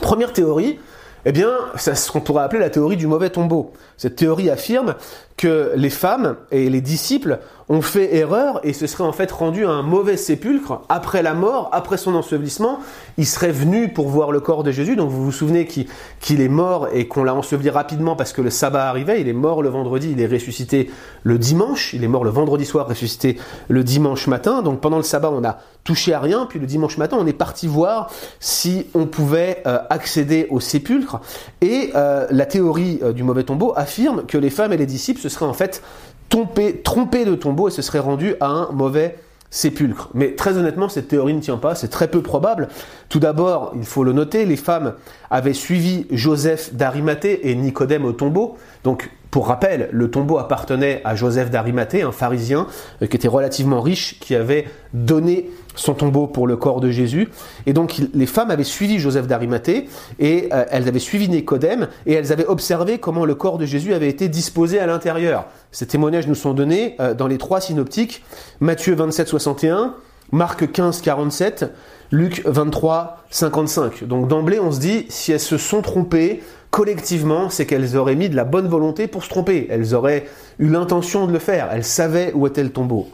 Première 0.00 0.32
théorie, 0.32 0.80
eh 1.26 1.32
bien, 1.32 1.50
c'est 1.76 1.94
ce 1.94 2.10
qu'on 2.10 2.20
pourrait 2.20 2.42
appeler 2.42 2.60
la 2.60 2.70
théorie 2.70 2.96
du 2.96 3.06
mauvais 3.06 3.30
tombeau. 3.30 3.72
Cette 3.96 4.16
théorie 4.16 4.50
affirme 4.50 4.96
que 5.36 5.72
les 5.74 5.90
femmes 5.90 6.36
et 6.50 6.70
les 6.70 6.80
disciples 6.80 7.40
ont 7.68 7.82
fait 7.82 8.14
erreur 8.16 8.60
et 8.62 8.72
se 8.72 8.86
seraient 8.86 9.04
en 9.04 9.12
fait 9.12 9.30
rendus 9.32 9.64
à 9.64 9.70
un 9.70 9.82
mauvais 9.82 10.16
sépulcre 10.16 10.82
après 10.88 11.22
la 11.22 11.34
mort, 11.34 11.70
après 11.72 11.96
son 11.96 12.14
ensevelissement. 12.14 12.80
Ils 13.16 13.26
seraient 13.26 13.52
venus 13.52 13.90
pour 13.94 14.08
voir 14.08 14.32
le 14.32 14.40
corps 14.40 14.62
de 14.62 14.70
Jésus. 14.70 14.96
Donc 14.96 15.10
vous 15.10 15.24
vous 15.24 15.32
souvenez 15.32 15.66
qu'il 15.66 16.40
est 16.40 16.48
mort 16.48 16.88
et 16.92 17.08
qu'on 17.08 17.24
l'a 17.24 17.34
enseveli 17.34 17.70
rapidement 17.70 18.16
parce 18.16 18.32
que 18.32 18.42
le 18.42 18.50
sabbat 18.50 18.88
arrivait. 18.88 19.20
Il 19.20 19.28
est 19.28 19.32
mort 19.32 19.62
le 19.62 19.70
vendredi, 19.70 20.10
il 20.12 20.20
est 20.20 20.26
ressuscité 20.26 20.90
le 21.22 21.38
dimanche. 21.38 21.94
Il 21.94 22.04
est 22.04 22.08
mort 22.08 22.24
le 22.24 22.30
vendredi 22.30 22.66
soir, 22.66 22.86
ressuscité 22.86 23.38
le 23.68 23.82
dimanche 23.82 24.26
matin. 24.26 24.62
Donc 24.62 24.80
pendant 24.80 24.98
le 24.98 25.02
sabbat, 25.02 25.30
on 25.30 25.44
a 25.44 25.58
touché 25.84 26.12
à 26.12 26.20
rien. 26.20 26.46
Puis 26.46 26.58
le 26.58 26.66
dimanche 26.66 26.98
matin, 26.98 27.16
on 27.18 27.26
est 27.26 27.32
parti 27.32 27.66
voir 27.66 28.10
si 28.40 28.86
on 28.94 29.06
pouvait 29.06 29.62
euh, 29.66 29.78
accéder 29.88 30.48
au 30.50 30.60
sépulcre. 30.60 31.20
Et 31.62 31.92
euh, 31.94 32.26
la 32.30 32.46
théorie 32.46 32.98
euh, 33.02 33.12
du 33.12 33.22
mauvais 33.22 33.44
tombeau 33.44 33.72
affirme 33.76 34.24
que 34.26 34.36
les 34.36 34.50
femmes 34.50 34.72
et 34.72 34.76
les 34.76 34.86
disciples 34.86 35.20
se 35.24 35.34
seraient 35.34 35.46
en 35.46 35.54
fait 35.54 35.82
trompés, 36.28 37.24
de 37.24 37.34
tombeau 37.34 37.68
et 37.68 37.70
se 37.70 37.82
seraient 37.82 37.98
rendus 37.98 38.34
à 38.40 38.46
un 38.46 38.72
mauvais 38.72 39.18
sépulcre. 39.50 40.10
Mais 40.14 40.34
très 40.34 40.58
honnêtement, 40.58 40.88
cette 40.88 41.08
théorie 41.08 41.34
ne 41.34 41.40
tient 41.40 41.56
pas, 41.56 41.74
c'est 41.74 41.88
très 41.88 42.08
peu 42.08 42.22
probable. 42.22 42.68
Tout 43.08 43.20
d'abord, 43.20 43.72
il 43.76 43.84
faut 43.84 44.04
le 44.04 44.12
noter, 44.12 44.44
les 44.44 44.56
femmes 44.56 44.94
avaient 45.30 45.54
suivi 45.54 46.06
Joseph 46.10 46.74
d'Arimathée 46.74 47.50
et 47.50 47.54
Nicodème 47.54 48.04
au 48.04 48.12
tombeau. 48.12 48.58
Donc, 48.82 49.10
pour 49.34 49.48
rappel, 49.48 49.88
le 49.90 50.12
tombeau 50.12 50.38
appartenait 50.38 51.00
à 51.04 51.16
Joseph 51.16 51.50
d'Arimathée, 51.50 52.02
un 52.02 52.12
pharisien 52.12 52.68
euh, 53.02 53.08
qui 53.08 53.16
était 53.16 53.26
relativement 53.26 53.80
riche, 53.80 54.20
qui 54.20 54.36
avait 54.36 54.66
donné 54.92 55.50
son 55.74 55.94
tombeau 55.94 56.28
pour 56.28 56.46
le 56.46 56.56
corps 56.56 56.78
de 56.78 56.88
Jésus. 56.88 57.28
Et 57.66 57.72
donc 57.72 58.00
les 58.14 58.26
femmes 58.26 58.52
avaient 58.52 58.62
suivi 58.62 59.00
Joseph 59.00 59.26
d'Arimathée 59.26 59.88
et 60.20 60.50
euh, 60.52 60.66
elles 60.70 60.86
avaient 60.86 61.00
suivi 61.00 61.28
Nicodème 61.28 61.88
et 62.06 62.12
elles 62.12 62.30
avaient 62.30 62.46
observé 62.46 62.98
comment 62.98 63.24
le 63.24 63.34
corps 63.34 63.58
de 63.58 63.66
Jésus 63.66 63.92
avait 63.92 64.08
été 64.08 64.28
disposé 64.28 64.78
à 64.78 64.86
l'intérieur. 64.86 65.46
Ces 65.72 65.88
témoignages 65.88 66.28
nous 66.28 66.36
sont 66.36 66.54
donnés 66.54 66.94
euh, 67.00 67.12
dans 67.12 67.26
les 67.26 67.38
trois 67.38 67.60
synoptiques, 67.60 68.22
Matthieu 68.60 68.94
27, 68.94 69.26
61, 69.26 69.96
Marc 70.30 70.70
15, 70.70 71.00
47, 71.00 71.72
Luc 72.12 72.42
23, 72.46 73.24
55. 73.30 74.04
Donc 74.04 74.28
d'emblée 74.28 74.60
on 74.60 74.70
se 74.70 74.78
dit, 74.78 75.06
si 75.08 75.32
elles 75.32 75.40
se 75.40 75.58
sont 75.58 75.82
trompées, 75.82 76.40
collectivement, 76.74 77.50
c'est 77.50 77.66
qu'elles 77.66 77.96
auraient 77.96 78.16
mis 78.16 78.28
de 78.28 78.34
la 78.34 78.42
bonne 78.42 78.66
volonté 78.66 79.06
pour 79.06 79.22
se 79.22 79.28
tromper. 79.28 79.68
Elles 79.70 79.94
auraient 79.94 80.24
eu 80.58 80.68
l'intention 80.68 81.28
de 81.28 81.32
le 81.32 81.38
faire. 81.38 81.68
Elles 81.70 81.84
savaient 81.84 82.32
où 82.34 82.48
était 82.48 82.64
le 82.64 82.70
tombeau. 82.70 83.06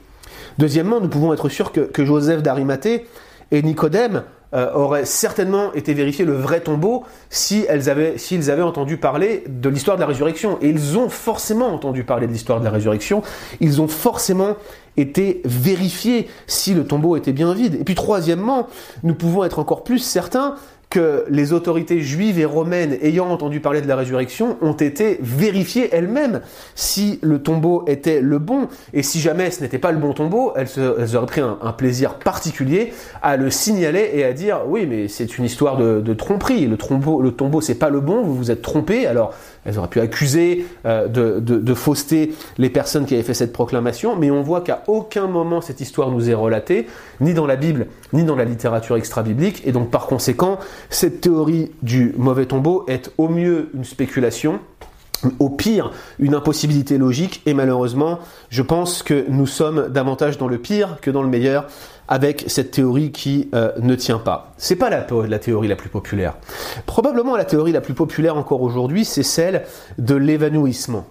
Deuxièmement, 0.57 0.99
nous 0.99 1.09
pouvons 1.09 1.35
être 1.35 1.51
sûrs 1.51 1.71
que, 1.71 2.05
Joseph 2.07 2.43
d'Arimathée 2.43 3.07
et 3.51 3.61
Nicodème 3.61 4.23
euh, 4.55 4.73
auraient 4.73 5.05
certainement 5.05 5.75
été 5.75 5.93
vérifier 5.93 6.25
le 6.25 6.33
vrai 6.33 6.61
tombeau 6.61 7.05
si 7.29 7.69
avaient, 7.69 8.17
s'ils 8.17 8.51
avaient 8.51 8.63
entendu 8.63 8.97
parler 8.97 9.45
de 9.47 9.69
l'histoire 9.69 9.99
de 9.99 10.01
la 10.01 10.07
résurrection. 10.07 10.57
Et 10.63 10.71
ils 10.71 10.97
ont 10.97 11.11
forcément 11.11 11.67
entendu 11.67 12.03
parler 12.03 12.27
de 12.27 12.33
l'histoire 12.33 12.61
de 12.61 12.65
la 12.65 12.71
résurrection. 12.71 13.23
Ils 13.61 13.83
ont 13.83 13.89
forcément 13.89 14.57
été 14.97 15.43
vérifiés 15.45 16.31
si 16.47 16.73
le 16.73 16.87
tombeau 16.87 17.15
était 17.15 17.35
bien 17.35 17.53
vide. 17.53 17.75
Et 17.75 17.85
puis 17.85 17.95
troisièmement, 17.95 18.69
nous 19.03 19.15
pouvons 19.15 19.45
être 19.45 19.59
encore 19.59 19.85
plus 19.85 19.99
certains 19.99 20.57
que 20.91 21.25
les 21.29 21.53
autorités 21.53 22.01
juives 22.01 22.41
et 22.41 22.45
romaines 22.45 22.99
ayant 23.01 23.31
entendu 23.31 23.61
parler 23.61 23.81
de 23.81 23.87
la 23.87 23.95
résurrection 23.95 24.59
ont 24.61 24.73
été 24.73 25.19
vérifiées 25.23 25.89
elles-mêmes 25.93 26.41
si 26.75 27.21
le 27.23 27.41
tombeau 27.41 27.85
était 27.87 28.21
le 28.21 28.41
bon. 28.41 28.67
Et 28.93 29.05
si 29.05 29.21
jamais 29.21 29.53
ce 29.53 29.63
n'était 29.63 29.79
pas 29.79 29.93
le 29.93 29.99
bon 29.99 30.13
tombeau, 30.13 30.53
elles, 30.57 30.69
auraient 31.17 31.27
pris 31.27 31.41
un, 31.41 31.73
plaisir 31.79 32.15
particulier 32.15 32.93
à 33.23 33.37
le 33.37 33.51
signaler 33.51 34.11
et 34.15 34.25
à 34.25 34.33
dire 34.33 34.63
oui 34.67 34.87
mais 34.87 35.07
c'est 35.07 35.39
une 35.39 35.45
histoire 35.45 35.77
de, 35.77 36.15
tromperie. 36.15 36.67
Le 36.67 36.77
tombeau, 36.77 37.23
le 37.23 37.31
tombeau 37.31 37.61
c'est 37.61 37.77
pas 37.77 37.89
le 37.89 38.01
bon, 38.01 38.23
vous 38.23 38.35
vous 38.35 38.51
êtes 38.51 38.63
trompé. 38.63 39.07
Alors 39.07 39.33
elles 39.65 39.79
auraient 39.79 39.89
pu 39.89 40.01
accuser 40.01 40.67
euh, 40.87 41.09
de, 41.09 41.41
de, 41.41 41.75
les 42.59 42.71
personnes 42.71 43.07
qui 43.07 43.15
avaient 43.15 43.23
fait 43.23 43.35
cette 43.35 43.53
proclamation, 43.53 44.17
mais 44.17 44.31
on 44.31 44.43
voit 44.43 44.61
qu'à 44.61 44.83
aucun 44.87 45.27
moment 45.27 45.61
cette 45.61 45.81
histoire 45.81 46.11
nous 46.11 46.31
est 46.31 46.35
relatée, 46.35 46.87
ni 47.21 47.35
dans 47.35 47.47
la 47.47 47.57
Bible, 47.57 47.87
ni 48.13 48.25
dans 48.25 48.37
la 48.37 48.45
littérature 48.45 48.97
extra-biblique, 48.97 49.63
et 49.65 49.73
donc 49.73 49.91
par 49.91 50.07
conséquent, 50.07 50.59
cette 50.89 51.21
théorie 51.21 51.73
du 51.83 52.15
mauvais 52.17 52.47
tombeau 52.47 52.85
est 52.89 53.13
au 53.19 53.29
mieux 53.29 53.71
une 53.75 53.85
spéculation, 53.85 54.61
au 55.39 55.51
pire 55.51 55.93
une 56.19 56.35
impossibilité 56.35 56.99
logique, 56.99 57.43
et 57.47 57.55
malheureusement, 57.55 58.21
je 58.49 58.63
pense 58.63 59.03
que 59.03 59.27
nous 59.29 59.47
sommes 59.47 59.89
davantage 59.89 60.39
dans 60.39 60.49
le 60.49 60.59
pire 60.59 60.99
que 61.01 61.11
dans 61.11 61.23
le 61.23 61.29
meilleur 61.29 61.67
avec 62.11 62.45
cette 62.49 62.73
théorie 62.73 63.13
qui 63.13 63.49
euh, 63.55 63.73
ne 63.81 63.95
tient 63.95 64.19
pas. 64.19 64.53
C'est 64.59 64.77
pas 64.77 64.91
la, 64.91 65.01
théorie 65.39 65.69
la 65.69 65.77
plus 65.77 65.89
populaire. 65.89 66.37
Probablement 66.85 67.37
la 67.37 67.45
théorie 67.45 67.73
la 67.73 67.81
plus 67.81 67.95
populaire 67.95 68.37
encore 68.37 68.61
aujourd'hui, 68.63 69.05
c'est 69.05 69.23
celle 69.23 69.63
de 69.99 70.17
l'évanouissement. 70.17 71.07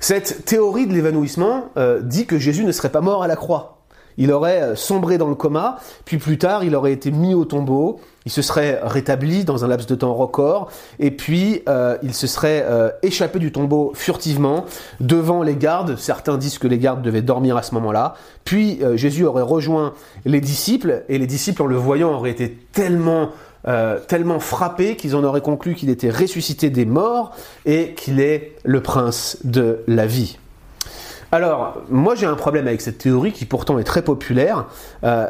Cette 0.00 0.44
théorie 0.46 0.86
de 0.86 0.94
l'évanouissement 0.94 1.70
euh, 1.76 2.00
dit 2.00 2.26
que 2.26 2.38
Jésus 2.38 2.64
ne 2.64 2.72
serait 2.72 2.90
pas 2.90 3.02
mort 3.02 3.22
à 3.22 3.28
la 3.28 3.36
croix 3.36 3.77
il 4.18 4.32
aurait 4.32 4.60
euh, 4.60 4.76
sombré 4.76 5.16
dans 5.16 5.28
le 5.28 5.34
coma, 5.34 5.78
puis 6.04 6.18
plus 6.18 6.36
tard, 6.36 6.64
il 6.64 6.74
aurait 6.74 6.92
été 6.92 7.10
mis 7.10 7.32
au 7.34 7.44
tombeau, 7.44 8.00
il 8.26 8.32
se 8.32 8.42
serait 8.42 8.80
rétabli 8.82 9.44
dans 9.44 9.64
un 9.64 9.68
laps 9.68 9.86
de 9.86 9.94
temps 9.94 10.12
record, 10.12 10.70
et 10.98 11.12
puis 11.12 11.62
euh, 11.68 11.96
il 12.02 12.12
se 12.12 12.26
serait 12.26 12.66
euh, 12.68 12.90
échappé 13.02 13.38
du 13.38 13.52
tombeau 13.52 13.92
furtivement 13.94 14.66
devant 15.00 15.42
les 15.42 15.56
gardes. 15.56 15.96
Certains 15.96 16.36
disent 16.36 16.58
que 16.58 16.68
les 16.68 16.78
gardes 16.78 17.00
devaient 17.00 17.22
dormir 17.22 17.56
à 17.56 17.62
ce 17.62 17.74
moment-là. 17.76 18.14
Puis 18.44 18.80
Jésus 18.94 19.24
aurait 19.24 19.42
rejoint 19.42 19.94
les 20.24 20.40
disciples, 20.40 21.04
et 21.08 21.18
les 21.18 21.26
disciples, 21.26 21.62
en 21.62 21.66
le 21.66 21.76
voyant, 21.76 22.12
auraient 22.12 22.30
été 22.30 22.58
tellement 22.72 23.30
tellement 24.06 24.40
frappés 24.40 24.96
qu'ils 24.96 25.14
en 25.14 25.24
auraient 25.24 25.42
conclu 25.42 25.74
qu'il 25.74 25.90
était 25.90 26.08
ressuscité 26.08 26.70
des 26.70 26.86
morts 26.86 27.36
et 27.66 27.92
qu'il 27.92 28.18
est 28.18 28.54
le 28.64 28.80
prince 28.80 29.38
de 29.44 29.80
la 29.86 30.06
vie. 30.06 30.38
Alors, 31.30 31.82
moi 31.90 32.14
j'ai 32.14 32.26
un 32.26 32.34
problème 32.34 32.66
avec 32.66 32.80
cette 32.80 32.98
théorie 32.98 33.32
qui 33.32 33.44
pourtant 33.44 33.78
est 33.78 33.84
très 33.84 34.02
populaire. 34.02 34.66
Euh, 35.04 35.28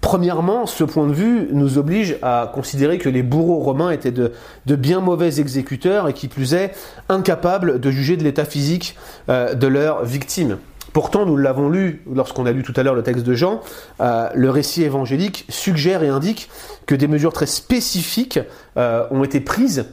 premièrement, 0.00 0.64
ce 0.64 0.82
point 0.82 1.06
de 1.06 1.12
vue 1.12 1.48
nous 1.52 1.76
oblige 1.76 2.16
à 2.22 2.50
considérer 2.54 2.96
que 2.96 3.10
les 3.10 3.22
bourreaux 3.22 3.58
romains 3.58 3.90
étaient 3.90 4.12
de, 4.12 4.32
bien 4.66 5.00
mauvais 5.00 5.38
exécuteurs 5.38 6.08
et 6.08 6.14
qui 6.14 6.28
plus 6.28 6.54
est, 6.54 6.72
incapables 7.10 7.80
de 7.80 7.90
juger 7.90 8.16
de 8.16 8.24
l'état 8.24 8.46
physique 8.46 8.96
euh, 9.28 9.54
de 9.54 9.66
leurs 9.66 10.04
victimes. 10.04 10.56
Pourtant, 10.94 11.26
nous 11.26 11.36
l'avons 11.36 11.68
lu 11.68 12.02
lorsqu'on 12.10 12.46
a 12.46 12.52
lu 12.52 12.62
tout 12.62 12.72
à 12.74 12.82
l'heure 12.82 12.94
le 12.94 13.02
texte 13.02 13.26
de 13.26 13.34
Jean, 13.34 13.60
euh, 14.00 14.30
le 14.34 14.48
récit 14.48 14.84
évangélique 14.84 15.44
suggère 15.50 16.02
et 16.02 16.08
indique 16.08 16.48
que 16.86 16.94
des 16.94 17.08
mesures 17.08 17.34
très 17.34 17.46
spécifiques 17.46 18.38
ont 18.76 19.24
été 19.24 19.40
prises 19.40 19.84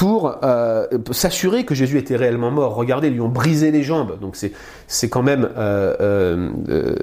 pour 0.00 0.38
euh, 0.44 0.86
s'assurer 1.10 1.64
que 1.64 1.74
Jésus 1.74 1.98
était 1.98 2.16
réellement 2.16 2.50
mort. 2.50 2.74
Regardez, 2.74 3.08
ils 3.08 3.12
lui 3.12 3.20
ont 3.20 3.28
brisé 3.28 3.70
les 3.70 3.82
jambes. 3.82 4.18
Donc 4.18 4.34
c'est 4.34 4.50
c'est 4.86 5.10
quand 5.10 5.22
même, 5.22 5.50
euh, 5.58 5.94
euh, 6.00 6.48
euh, 6.70 6.94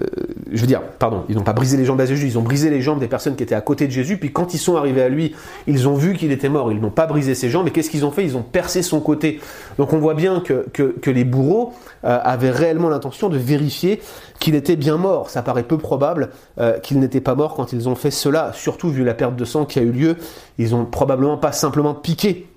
je 0.52 0.60
veux 0.60 0.66
dire, 0.66 0.82
pardon, 0.82 1.24
ils 1.30 1.36
n'ont 1.36 1.44
pas 1.44 1.54
brisé 1.54 1.78
les 1.78 1.86
jambes 1.86 2.02
à 2.02 2.08
Jésus, 2.08 2.26
ils 2.26 2.40
ont 2.40 2.42
brisé 2.42 2.72
les 2.72 2.82
jambes 2.82 3.00
des 3.00 3.08
personnes 3.08 3.36
qui 3.36 3.44
étaient 3.44 3.54
à 3.54 3.62
côté 3.62 3.86
de 3.86 3.92
Jésus. 3.92 4.18
Puis 4.18 4.34
quand 4.34 4.56
ils 4.56 4.58
sont 4.58 4.78
arrivés 4.78 5.04
à 5.04 5.10
lui, 5.10 5.36
ils 5.68 5.88
ont 5.88 5.94
vu 5.94 6.16
qu'il 6.16 6.32
était 6.32 6.50
mort. 6.50 6.72
Ils 6.72 6.82
n'ont 6.82 6.90
pas 6.90 7.06
brisé 7.06 7.36
ses 7.36 7.52
jambes. 7.52 7.68
Et 7.68 7.72
qu'est-ce 7.72 7.92
qu'ils 7.92 8.04
ont 8.04 8.10
fait? 8.10 8.24
Ils 8.24 8.36
ont 8.36 8.42
percé 8.42 8.82
son 8.82 9.00
côté. 9.00 9.40
Donc 9.78 9.94
on 9.94 10.00
voit 10.00 10.16
bien 10.16 10.40
que 10.40 10.66
que, 10.74 10.96
que 11.00 11.12
les 11.12 11.24
bourreaux 11.24 11.74
avaient 12.02 12.50
réellement 12.50 12.90
l'intention 12.90 13.30
de 13.30 13.38
vérifier 13.38 14.02
qu'il 14.40 14.56
était 14.56 14.76
bien 14.76 14.98
mort. 14.98 15.30
Ça 15.30 15.44
paraît 15.44 15.62
peu 15.62 15.78
probable 15.78 16.30
qu'il 16.82 17.00
n'était 17.00 17.22
pas 17.22 17.36
mort 17.36 17.54
quand 17.54 17.74
ils 17.74 17.88
ont 17.88 17.96
fait 17.96 18.12
cela. 18.12 18.54
Surtout 18.56 18.90
vu 18.90 19.04
la 19.04 19.14
perte 19.14 19.36
de 19.36 19.46
sang 19.46 19.66
qui 19.66 19.78
a 19.78 19.84
eu 19.84 19.92
lieu, 19.92 20.16
ils 20.58 20.74
ont 20.74 20.86
probablement 20.86 21.38
pas 21.38 21.52
simplement 21.52 21.94
piqué 21.94 22.48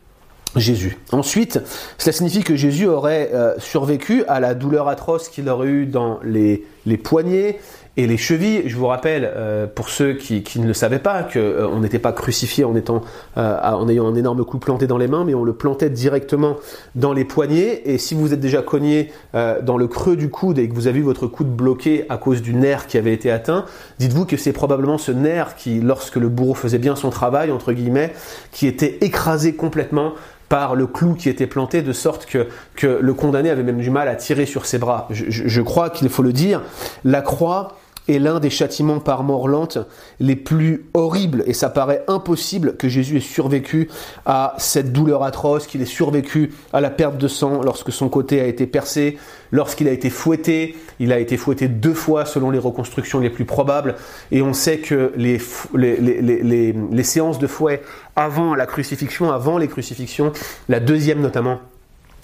Jésus. 0.57 0.99
Ensuite, 1.13 1.61
cela 1.99 2.13
signifie 2.13 2.43
que 2.43 2.57
Jésus 2.57 2.87
aurait 2.87 3.31
euh, 3.33 3.55
survécu 3.59 4.25
à 4.27 4.41
la 4.41 4.55
douleur 4.55 4.89
atroce 4.89 5.29
qu'il 5.29 5.49
aurait 5.49 5.69
eue 5.69 5.87
dans 5.87 6.19
les, 6.25 6.65
les 6.87 6.97
poignets 6.97 7.61
et 7.97 8.09
les 8.09 8.17
chevilles. 8.17 8.63
Je 8.67 8.77
vous 8.77 8.87
rappelle, 8.87 9.31
euh, 9.37 9.69
pour 9.73 9.91
ceux 9.91 10.15
qui, 10.15 10.43
qui, 10.43 10.59
ne 10.59 10.67
le 10.67 10.75
savaient 10.75 10.99
pas, 10.99 11.23
qu'on 11.23 11.39
euh, 11.39 11.79
n'était 11.79 12.01
pas 12.01 12.13
crucifié 12.13 12.65
en, 12.65 12.75
étant, 12.75 13.03
en 13.37 13.89
ayant 13.89 14.09
un 14.09 14.15
énorme 14.17 14.45
coup 14.45 14.59
planté 14.59 14.89
dans 14.89 14.99
les 14.99 15.07
mains, 15.07 15.25
mais 15.25 15.35
on 15.35 15.45
le 15.45 15.53
plantait 15.53 15.91
directement 15.91 16.57
dans 16.97 17.13
les 17.13 17.25
poignets. 17.25 17.83
Et 17.85 17.99
si 17.99 18.15
vous 18.15 18.33
êtes 18.33 18.41
déjà 18.41 18.63
cogné 18.63 19.13
dans 19.35 19.77
le 19.77 19.87
creux 19.87 20.17
du 20.17 20.31
coude 20.31 20.59
et 20.59 20.69
que 20.69 20.75
vous 20.75 20.87
avez 20.87 20.99
eu 20.99 21.03
votre 21.03 21.27
coude 21.27 21.55
bloqué 21.55 22.07
à 22.09 22.17
cause 22.17 22.43
du 22.43 22.55
nerf 22.55 22.87
qui 22.87 22.99
avait 22.99 23.13
été 23.13 23.31
atteint, 23.31 23.67
dites-vous 23.99 24.25
que 24.25 24.37
c'est 24.37 24.53
probablement 24.53 24.99
ce 24.99 25.13
nerf 25.13 25.55
qui, 25.57 25.81
lorsque 25.81 26.17
le 26.17 26.29
bourreau 26.29 26.55
faisait 26.55 26.79
bien 26.79 26.97
son 26.97 27.11
travail, 27.11 27.53
entre 27.53 27.73
guillemets, 27.73 28.13
qui 28.51 28.67
était 28.67 28.99
écrasé 29.01 29.55
complètement 29.55 30.15
par 30.51 30.75
le 30.75 30.87
clou 30.87 31.15
qui 31.15 31.31
était 31.31 31.47
planté, 31.47 31.81
de 31.81 31.93
sorte 31.93 32.27
que, 32.27 32.49
que 32.75 32.99
le 33.01 33.15
condamné 33.15 33.49
avait 33.49 33.63
même 33.63 33.79
du 33.79 33.89
mal 33.89 34.09
à 34.09 34.17
tirer 34.17 34.45
sur 34.45 34.67
ses 34.67 34.79
bras. 34.79 35.07
Je, 35.11 35.25
je 35.29 35.63
crois 35.63 35.89
qu'il 35.89 36.09
faut 36.11 36.25
le 36.25 36.33
dire, 36.33 36.61
la 37.05 37.23
croix 37.23 37.77
est 38.11 38.19
l'un 38.19 38.41
des 38.41 38.51
châtiments 38.51 39.01
par 39.01 39.23
mort 39.23 39.49
lente 39.49 39.79
les 40.19 40.37
plus 40.37 40.87
horribles. 40.95 41.43
Et 41.47 41.53
ça 41.53 41.71
paraît 41.71 42.05
impossible 42.09 42.77
que 42.77 42.89
Jésus 42.89 43.19
ait 43.19 43.21
survécu 43.21 43.89
à 44.27 44.55
cette 44.59 44.93
douleur 44.93 45.23
atroce, 45.23 45.67
qu'il 45.67 45.83
ait 45.83 45.87
survécu 45.87 46.53
à 46.73 46.81
la 46.81 46.91
perte 46.91 47.19
de 47.19 47.29
sang 47.29 47.63
lorsque 47.63 47.93
son 47.93 48.09
côté 48.09 48.41
a 48.41 48.47
été 48.47 48.67
percé, 48.67 49.19
lorsqu'il 49.53 49.89
a 49.89 49.93
été 49.93 50.11
fouetté, 50.11 50.77
il 50.99 51.13
a 51.13 51.19
été 51.19 51.37
fouetté 51.37 51.69
deux 51.69 51.95
fois 51.95 52.25
selon 52.25 52.51
les 52.51 52.59
reconstructions 52.59 53.21
les 53.21 53.31
plus 53.31 53.45
probables. 53.45 53.97
Et 54.31 54.43
on 54.43 54.53
sait 54.53 54.79
que 54.79 55.13
les, 55.17 55.39
séances 57.03 57.39
de 57.39 57.47
fouet 57.47 57.83
avant 58.17 58.55
la 58.55 58.67
crucifixion, 58.67 59.31
avant 59.31 59.59
les 59.59 59.69
crucifixions, 59.69 60.33
la 60.69 60.81
deuxième 60.81 61.21
notamment, 61.21 61.61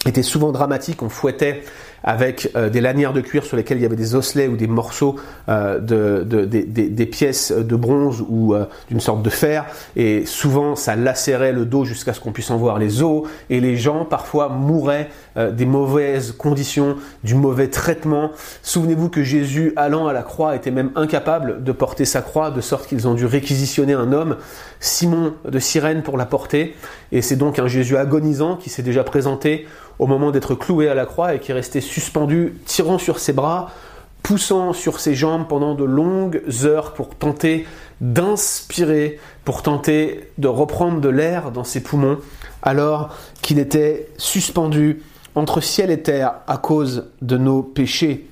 était 0.05 0.23
souvent 0.23 0.51
dramatique, 0.51 1.01
on 1.01 1.09
fouettait 1.09 1.63
avec 2.03 2.51
euh, 2.55 2.69
des 2.69 2.81
lanières 2.81 3.13
de 3.13 3.21
cuir 3.21 3.43
sur 3.43 3.57
lesquelles 3.57 3.77
il 3.77 3.83
y 3.83 3.85
avait 3.85 3.95
des 3.95 4.15
osselets 4.15 4.47
ou 4.47 4.55
des 4.55 4.67
morceaux 4.67 5.15
euh, 5.49 5.79
de, 5.79 6.23
de, 6.23 6.45
des 6.45 7.05
pièces 7.05 7.51
de 7.51 7.75
bronze 7.75 8.23
ou 8.27 8.53
euh, 8.53 8.65
d'une 8.89 8.99
sorte 8.99 9.21
de 9.21 9.29
fer, 9.29 9.65
et 9.95 10.25
souvent 10.25 10.75
ça 10.75 10.95
lacérait 10.95 11.53
le 11.53 11.65
dos 11.65 11.85
jusqu'à 11.85 12.13
ce 12.13 12.19
qu'on 12.19 12.31
puisse 12.31 12.51
en 12.51 12.57
voir 12.57 12.79
les 12.79 13.01
os, 13.01 13.23
et 13.49 13.59
les 13.59 13.77
gens 13.77 14.05
parfois 14.05 14.49
mouraient 14.49 15.09
des 15.53 15.67
mauvaises 15.67 16.31
conditions, 16.31 16.95
du 17.23 17.35
mauvais 17.35 17.67
traitement. 17.67 18.31
Souvenez-vous 18.63 19.09
que 19.09 19.21
Jésus, 19.21 19.71
allant 19.75 20.07
à 20.07 20.13
la 20.13 20.23
croix, 20.23 20.55
était 20.55 20.71
même 20.71 20.89
incapable 20.95 21.63
de 21.63 21.71
porter 21.71 22.05
sa 22.05 22.21
croix, 22.21 22.49
de 22.49 22.61
sorte 22.61 22.87
qu'ils 22.87 23.07
ont 23.07 23.13
dû 23.13 23.25
réquisitionner 23.25 23.93
un 23.93 24.13
homme, 24.13 24.37
Simon 24.79 25.33
de 25.47 25.59
Cyrène, 25.59 26.01
pour 26.01 26.17
la 26.17 26.25
porter, 26.25 26.75
et 27.11 27.21
c'est 27.21 27.35
donc 27.35 27.59
un 27.59 27.67
Jésus 27.67 27.97
agonisant 27.97 28.55
qui 28.55 28.69
s'est 28.69 28.83
déjà 28.83 29.03
présenté 29.03 29.67
au 29.99 30.07
moment 30.07 30.31
d'être 30.31 30.55
cloué 30.55 30.89
à 30.89 30.93
la 30.93 31.05
croix 31.05 31.33
et 31.33 31.39
qui 31.39 31.51
est 31.51 31.55
resté 31.55 31.81
suspendu, 31.87 32.55
tirant 32.65 32.97
sur 32.97 33.19
ses 33.19 33.33
bras, 33.33 33.71
poussant 34.23 34.73
sur 34.73 34.99
ses 34.99 35.15
jambes 35.15 35.47
pendant 35.47 35.73
de 35.73 35.83
longues 35.83 36.41
heures 36.63 36.93
pour 36.93 37.15
tenter 37.15 37.65
d'inspirer, 38.01 39.19
pour 39.45 39.63
tenter 39.63 40.29
de 40.37 40.47
reprendre 40.47 40.99
de 40.99 41.09
l'air 41.09 41.51
dans 41.51 41.63
ses 41.63 41.81
poumons, 41.81 42.19
alors 42.61 43.15
qu'il 43.41 43.59
était 43.59 44.09
suspendu 44.17 45.01
entre 45.35 45.61
ciel 45.61 45.91
et 45.91 46.01
terre 46.01 46.35
à 46.47 46.57
cause 46.57 47.05
de 47.21 47.37
nos 47.37 47.63
péchés. 47.63 48.27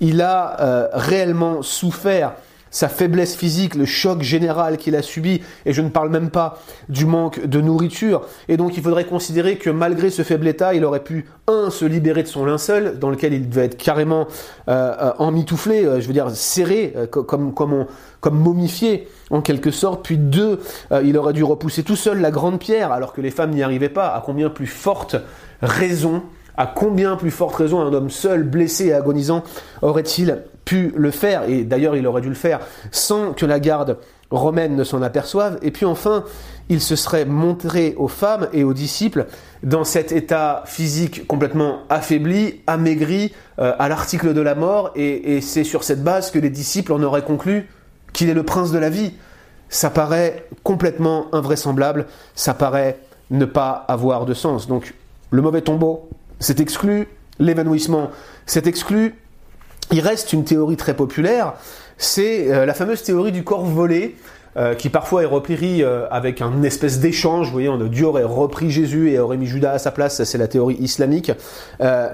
Il 0.00 0.22
a 0.22 0.60
euh, 0.60 0.88
réellement 0.92 1.62
souffert 1.62 2.32
sa 2.70 2.88
faiblesse 2.88 3.36
physique, 3.36 3.74
le 3.74 3.84
choc 3.84 4.22
général 4.22 4.76
qu'il 4.76 4.96
a 4.96 5.02
subi, 5.02 5.40
et 5.66 5.72
je 5.72 5.82
ne 5.82 5.88
parle 5.88 6.10
même 6.10 6.30
pas 6.30 6.58
du 6.88 7.06
manque 7.06 7.44
de 7.44 7.60
nourriture. 7.60 8.22
Et 8.48 8.56
donc 8.56 8.76
il 8.76 8.82
faudrait 8.82 9.04
considérer 9.04 9.56
que 9.56 9.70
malgré 9.70 10.10
ce 10.10 10.22
faible 10.22 10.46
état, 10.48 10.74
il 10.74 10.84
aurait 10.84 11.02
pu, 11.02 11.26
un, 11.46 11.70
se 11.70 11.84
libérer 11.84 12.22
de 12.22 12.28
son 12.28 12.44
linceul, 12.44 12.98
dans 12.98 13.10
lequel 13.10 13.32
il 13.32 13.48
devait 13.48 13.66
être 13.66 13.76
carrément 13.76 14.26
euh, 14.68 14.94
euh 15.00 15.12
emmitouflé, 15.18 15.84
euh, 15.84 16.00
je 16.00 16.06
veux 16.06 16.12
dire 16.12 16.30
serré, 16.30 16.92
euh, 16.96 17.06
comme, 17.06 17.54
comme, 17.54 17.86
comme 18.20 18.38
momifié 18.38 19.08
en 19.30 19.40
quelque 19.40 19.70
sorte, 19.70 20.04
puis 20.04 20.16
deux, 20.16 20.58
il 21.04 21.16
aurait 21.18 21.34
dû 21.34 21.44
repousser 21.44 21.82
tout 21.82 21.96
seul 21.96 22.20
la 22.20 22.30
grande 22.30 22.58
pierre, 22.58 22.92
alors 22.92 23.12
que 23.12 23.20
les 23.20 23.30
femmes 23.30 23.50
n'y 23.50 23.62
arrivaient 23.62 23.88
pas, 23.88 24.08
à 24.08 24.22
combien 24.24 24.48
plus 24.48 24.66
forte 24.66 25.16
raison 25.60 26.22
à 26.58 26.66
combien 26.66 27.16
plus 27.16 27.30
forte 27.30 27.54
raison 27.54 27.80
un 27.80 27.94
homme 27.94 28.10
seul, 28.10 28.42
blessé 28.42 28.86
et 28.86 28.92
agonisant, 28.92 29.44
aurait-il 29.80 30.42
pu 30.64 30.92
le 30.96 31.12
faire, 31.12 31.44
et 31.48 31.62
d'ailleurs 31.62 31.96
il 31.96 32.06
aurait 32.06 32.20
dû 32.20 32.28
le 32.28 32.34
faire 32.34 32.58
sans 32.90 33.32
que 33.32 33.46
la 33.46 33.60
garde 33.60 33.96
romaine 34.30 34.76
ne 34.76 34.84
s'en 34.84 35.00
aperçoive, 35.00 35.58
et 35.62 35.70
puis 35.70 35.86
enfin 35.86 36.24
il 36.68 36.82
se 36.82 36.96
serait 36.96 37.24
montré 37.24 37.94
aux 37.96 38.08
femmes 38.08 38.48
et 38.52 38.64
aux 38.64 38.74
disciples 38.74 39.26
dans 39.62 39.84
cet 39.84 40.12
état 40.12 40.64
physique 40.66 41.26
complètement 41.26 41.84
affaibli, 41.88 42.60
amaigri, 42.66 43.32
euh, 43.60 43.72
à 43.78 43.88
l'article 43.88 44.34
de 44.34 44.40
la 44.40 44.56
mort, 44.56 44.90
et, 44.96 45.36
et 45.36 45.40
c'est 45.40 45.64
sur 45.64 45.84
cette 45.84 46.02
base 46.02 46.32
que 46.32 46.40
les 46.40 46.50
disciples 46.50 46.92
en 46.92 47.02
auraient 47.02 47.24
conclu 47.24 47.70
qu'il 48.12 48.28
est 48.28 48.34
le 48.34 48.42
prince 48.42 48.72
de 48.72 48.78
la 48.78 48.90
vie. 48.90 49.14
Ça 49.70 49.90
paraît 49.90 50.44
complètement 50.64 51.26
invraisemblable, 51.32 52.06
ça 52.34 52.52
paraît 52.52 52.98
ne 53.30 53.44
pas 53.44 53.84
avoir 53.86 54.26
de 54.26 54.34
sens. 54.34 54.66
Donc 54.66 54.94
le 55.30 55.40
mauvais 55.40 55.62
tombeau, 55.62 56.08
c'est 56.40 56.60
exclu, 56.60 57.08
l'évanouissement, 57.38 58.10
c'est 58.46 58.66
exclu, 58.66 59.14
il 59.90 60.00
reste 60.00 60.32
une 60.32 60.44
théorie 60.44 60.76
très 60.76 60.94
populaire, 60.94 61.54
c'est 61.96 62.52
euh, 62.52 62.66
la 62.66 62.74
fameuse 62.74 63.02
théorie 63.02 63.32
du 63.32 63.42
corps 63.42 63.64
volé, 63.64 64.16
euh, 64.56 64.74
qui 64.74 64.88
parfois 64.88 65.22
est 65.22 65.26
repris 65.26 65.82
euh, 65.82 66.08
avec 66.10 66.40
un 66.40 66.62
espèce 66.62 67.00
d'échange. 67.00 67.46
Vous 67.46 67.52
voyez, 67.52 67.70
Dieu 67.90 68.06
aurait 68.06 68.24
repris 68.24 68.70
Jésus 68.70 69.10
et 69.10 69.18
aurait 69.18 69.36
mis 69.36 69.46
Judas 69.46 69.72
à 69.72 69.78
sa 69.78 69.90
place, 69.90 70.22
c'est 70.24 70.38
la 70.38 70.48
théorie 70.48 70.76
islamique. 70.80 71.32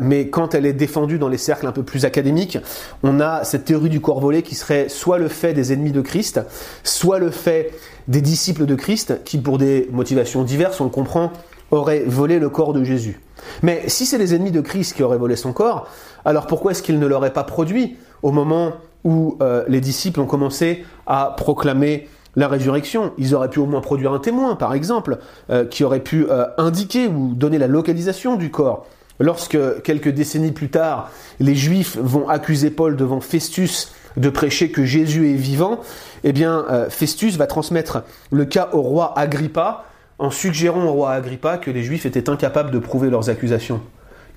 mais 0.01 0.29
quand 0.29 0.55
elle 0.55 0.67
est 0.67 0.73
défendue 0.73 1.19
dans 1.19 1.29
les 1.29 1.39
cercles 1.39 1.67
un 1.67 1.73
peu 1.73 1.83
plus 1.83 2.05
académiques, 2.05 2.59
on 3.03 3.21
a 3.21 3.45
cette 3.45 3.65
théorie 3.65 3.89
du 3.89 4.01
corps 4.01 4.21
volé 4.21 4.43
qui 4.43 4.55
serait 4.55 4.89
soit 4.89 5.19
le 5.19 5.29
fait 5.29 5.53
des 5.53 5.73
ennemis 5.73 5.93
de 5.93 6.01
Christ, 6.01 6.41
soit 6.83 7.19
le 7.19 7.31
fait 7.31 7.73
des 8.09 8.21
disciples 8.21 8.67
de 8.67 8.75
Christ, 8.75 9.23
qui 9.25 9.39
pour 9.39 9.59
des 9.59 9.89
motivations 9.93 10.43
diverses, 10.43 10.81
on 10.81 10.85
le 10.85 10.91
comprend, 10.91 11.33
auraient 11.71 12.05
volé 12.07 12.39
le 12.39 12.49
corps 12.49 12.73
de 12.73 12.85
Jésus. 12.85 13.21
Mais 13.63 13.83
si 13.89 14.07
c'est 14.07 14.19
les 14.19 14.35
ennemis 14.35 14.51
de 14.51 14.61
Christ 14.61 14.95
qui 14.95 15.03
auraient 15.03 15.19
volé 15.19 15.37
son 15.37 15.53
corps, 15.53 15.89
alors 16.25 16.47
pourquoi 16.47 16.73
est-ce 16.73 16.83
qu'il 16.83 16.99
ne 16.99 17.07
l'aurait 17.07 17.33
pas 17.33 17.45
produit 17.45 17.97
au 18.23 18.31
moment 18.31 18.73
où 19.05 19.37
euh, 19.41 19.65
les 19.69 19.81
disciples 19.81 20.21
ont 20.21 20.27
commencé 20.27 20.85
à 21.07 21.35
proclamer 21.37 22.09
la 22.37 22.49
résurrection? 22.49 23.13
Ils 23.19 23.35
auraient 23.35 23.51
pu 23.51 23.59
au 23.59 23.67
moins 23.67 23.81
produire 23.81 24.13
un 24.13 24.19
témoin, 24.19 24.57
par 24.57 24.75
exemple, 24.75 25.19
euh, 25.51 25.65
qui 25.65 25.85
aurait 25.85 26.01
pu 26.01 26.27
euh, 26.31 26.47
indiquer 26.59 27.07
ou 27.07 27.35
donner 27.35 27.59
la 27.59 27.67
localisation 27.67 28.37
du 28.37 28.51
corps. 28.51 28.87
Lorsque, 29.21 29.83
quelques 29.83 30.09
décennies 30.09 30.51
plus 30.51 30.71
tard, 30.71 31.11
les 31.39 31.55
Juifs 31.55 31.97
vont 32.01 32.29
accuser 32.29 32.71
Paul 32.71 32.97
devant 32.97 33.21
Festus 33.21 33.93
de 34.17 34.29
prêcher 34.29 34.71
que 34.71 34.85
Jésus 34.85 35.31
est 35.31 35.37
vivant, 35.37 35.81
eh 36.25 36.33
bien, 36.33 36.65
Festus 36.89 37.37
va 37.37 37.47
transmettre 37.47 38.03
le 38.33 38.45
cas 38.45 38.71
au 38.73 38.81
roi 38.81 39.17
Agrippa, 39.17 39.85
en 40.19 40.31
suggérant 40.31 40.85
au 40.85 40.93
roi 40.93 41.13
Agrippa 41.13 41.59
que 41.59 41.71
les 41.71 41.83
Juifs 41.83 42.07
étaient 42.07 42.31
incapables 42.31 42.71
de 42.71 42.79
prouver 42.79 43.11
leurs 43.11 43.31
accusations. 43.31 43.81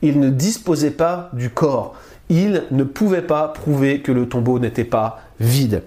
Ils 0.01 0.19
ne 0.19 0.29
disposaient 0.29 0.91
pas 0.91 1.29
du 1.33 1.49
corps. 1.49 1.95
Ils 2.29 2.63
ne 2.71 2.83
pouvaient 2.83 3.21
pas 3.21 3.47
prouver 3.47 4.01
que 4.01 4.11
le 4.11 4.27
tombeau 4.27 4.59
n'était 4.59 4.83
pas 4.83 5.21
vide. 5.39 5.83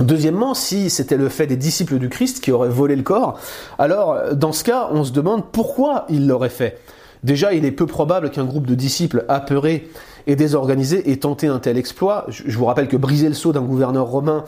Deuxièmement, 0.00 0.54
si 0.54 0.90
c'était 0.90 1.16
le 1.16 1.28
fait 1.28 1.46
des 1.46 1.56
disciples 1.56 1.98
du 1.98 2.08
Christ 2.08 2.40
qui 2.40 2.50
auraient 2.50 2.68
volé 2.68 2.96
le 2.96 3.02
corps, 3.02 3.38
alors 3.78 4.34
dans 4.34 4.52
ce 4.52 4.64
cas, 4.64 4.88
on 4.90 5.04
se 5.04 5.12
demande 5.12 5.44
pourquoi 5.52 6.06
ils 6.08 6.26
l'auraient 6.26 6.48
fait. 6.48 6.78
Déjà, 7.22 7.52
il 7.52 7.64
est 7.64 7.72
peu 7.72 7.86
probable 7.86 8.30
qu'un 8.30 8.44
groupe 8.44 8.66
de 8.66 8.74
disciples 8.74 9.24
apeurés 9.28 9.88
et 10.26 10.36
désorganisés 10.36 11.10
ait 11.10 11.16
tenté 11.16 11.46
un 11.46 11.58
tel 11.58 11.76
exploit. 11.78 12.26
Je 12.28 12.56
vous 12.56 12.64
rappelle 12.64 12.88
que 12.88 12.96
briser 12.96 13.28
le 13.28 13.34
sceau 13.34 13.52
d'un 13.52 13.62
gouverneur 13.62 14.06
romain, 14.06 14.44